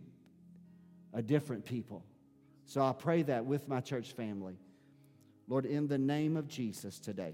a 1.14 1.22
different 1.22 1.64
people. 1.64 2.04
So 2.66 2.82
I 2.82 2.92
pray 2.92 3.24
that 3.24 3.46
with 3.46 3.70
my 3.70 3.80
church 3.80 4.12
family. 4.12 4.58
Lord, 5.48 5.66
in 5.66 5.88
the 5.88 5.98
name 5.98 6.36
of 6.36 6.50
Jesus 6.50 7.00
today, 7.00 7.34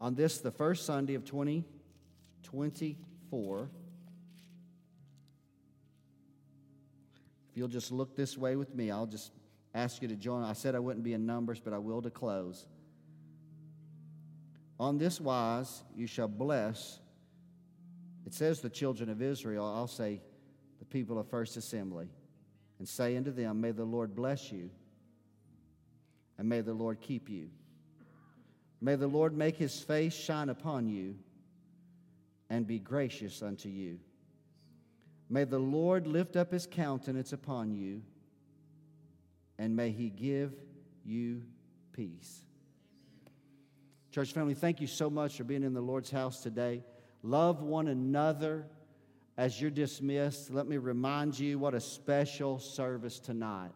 on 0.00 0.14
this, 0.14 0.38
the 0.38 0.50
first 0.50 0.86
Sunday 0.86 1.14
of 1.14 1.24
2024, 2.46 3.70
If 7.56 7.58
you'll 7.60 7.68
just 7.68 7.90
look 7.90 8.14
this 8.14 8.36
way 8.36 8.54
with 8.54 8.74
me, 8.74 8.90
I'll 8.90 9.06
just 9.06 9.32
ask 9.74 10.02
you 10.02 10.08
to 10.08 10.14
join. 10.14 10.44
I 10.44 10.52
said 10.52 10.74
I 10.74 10.78
wouldn't 10.78 11.02
be 11.02 11.14
in 11.14 11.24
numbers, 11.24 11.58
but 11.58 11.72
I 11.72 11.78
will 11.78 12.02
to 12.02 12.10
close. 12.10 12.66
On 14.78 14.98
this 14.98 15.18
wise 15.18 15.82
you 15.94 16.06
shall 16.06 16.28
bless. 16.28 16.98
It 18.26 18.34
says 18.34 18.60
the 18.60 18.68
children 18.68 19.08
of 19.08 19.22
Israel, 19.22 19.64
I'll 19.64 19.86
say 19.86 20.20
the 20.80 20.84
people 20.84 21.18
of 21.18 21.30
First 21.30 21.56
Assembly, 21.56 22.10
and 22.78 22.86
say 22.86 23.16
unto 23.16 23.30
them, 23.30 23.58
May 23.62 23.70
the 23.70 23.84
Lord 23.84 24.14
bless 24.14 24.52
you, 24.52 24.68
and 26.36 26.46
may 26.46 26.60
the 26.60 26.74
Lord 26.74 27.00
keep 27.00 27.30
you. 27.30 27.48
May 28.82 28.96
the 28.96 29.06
Lord 29.06 29.34
make 29.34 29.56
his 29.56 29.80
face 29.80 30.14
shine 30.14 30.50
upon 30.50 30.88
you 30.88 31.14
and 32.50 32.66
be 32.66 32.78
gracious 32.78 33.42
unto 33.42 33.68
you. 33.68 33.98
May 35.28 35.44
the 35.44 35.58
Lord 35.58 36.06
lift 36.06 36.36
up 36.36 36.52
his 36.52 36.66
countenance 36.66 37.32
upon 37.32 37.72
you, 37.72 38.02
and 39.58 39.74
may 39.74 39.90
he 39.90 40.08
give 40.08 40.52
you 41.04 41.42
peace. 41.92 42.42
Church 44.12 44.32
family, 44.32 44.54
thank 44.54 44.80
you 44.80 44.86
so 44.86 45.10
much 45.10 45.36
for 45.36 45.44
being 45.44 45.62
in 45.62 45.74
the 45.74 45.80
Lord's 45.80 46.10
house 46.10 46.42
today. 46.42 46.82
Love 47.22 47.62
one 47.62 47.88
another 47.88 48.66
as 49.36 49.60
you're 49.60 49.70
dismissed. 49.70 50.50
Let 50.50 50.66
me 50.66 50.78
remind 50.78 51.38
you 51.38 51.58
what 51.58 51.74
a 51.74 51.80
special 51.80 52.58
service 52.58 53.18
tonight 53.18 53.72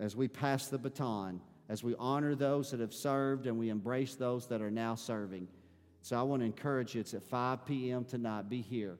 as 0.00 0.16
we 0.16 0.28
pass 0.28 0.66
the 0.68 0.78
baton, 0.78 1.40
as 1.68 1.82
we 1.82 1.94
honor 1.98 2.34
those 2.34 2.72
that 2.72 2.80
have 2.80 2.92
served 2.92 3.46
and 3.46 3.58
we 3.58 3.70
embrace 3.70 4.16
those 4.16 4.48
that 4.48 4.60
are 4.60 4.70
now 4.70 4.94
serving. 4.94 5.48
So 6.04 6.18
I 6.18 6.22
want 6.22 6.42
to 6.42 6.46
encourage 6.46 6.94
you. 6.94 7.00
It's 7.00 7.14
at 7.14 7.22
5 7.22 7.64
p.m. 7.64 8.04
tonight. 8.04 8.50
Be 8.50 8.60
here. 8.60 8.98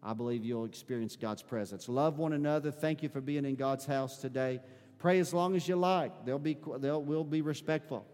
I 0.00 0.12
believe 0.12 0.44
you'll 0.44 0.66
experience 0.66 1.16
God's 1.16 1.42
presence. 1.42 1.88
Love 1.88 2.18
one 2.18 2.32
another. 2.32 2.70
Thank 2.70 3.02
you 3.02 3.08
for 3.08 3.20
being 3.20 3.44
in 3.44 3.56
God's 3.56 3.84
house 3.84 4.18
today. 4.18 4.60
Pray 4.98 5.18
as 5.18 5.34
long 5.34 5.56
as 5.56 5.66
you 5.66 5.74
like. 5.74 6.24
They'll 6.24 6.38
be, 6.38 6.56
they'll, 6.78 7.02
we'll 7.02 7.24
be 7.24 7.42
respectful. 7.42 8.06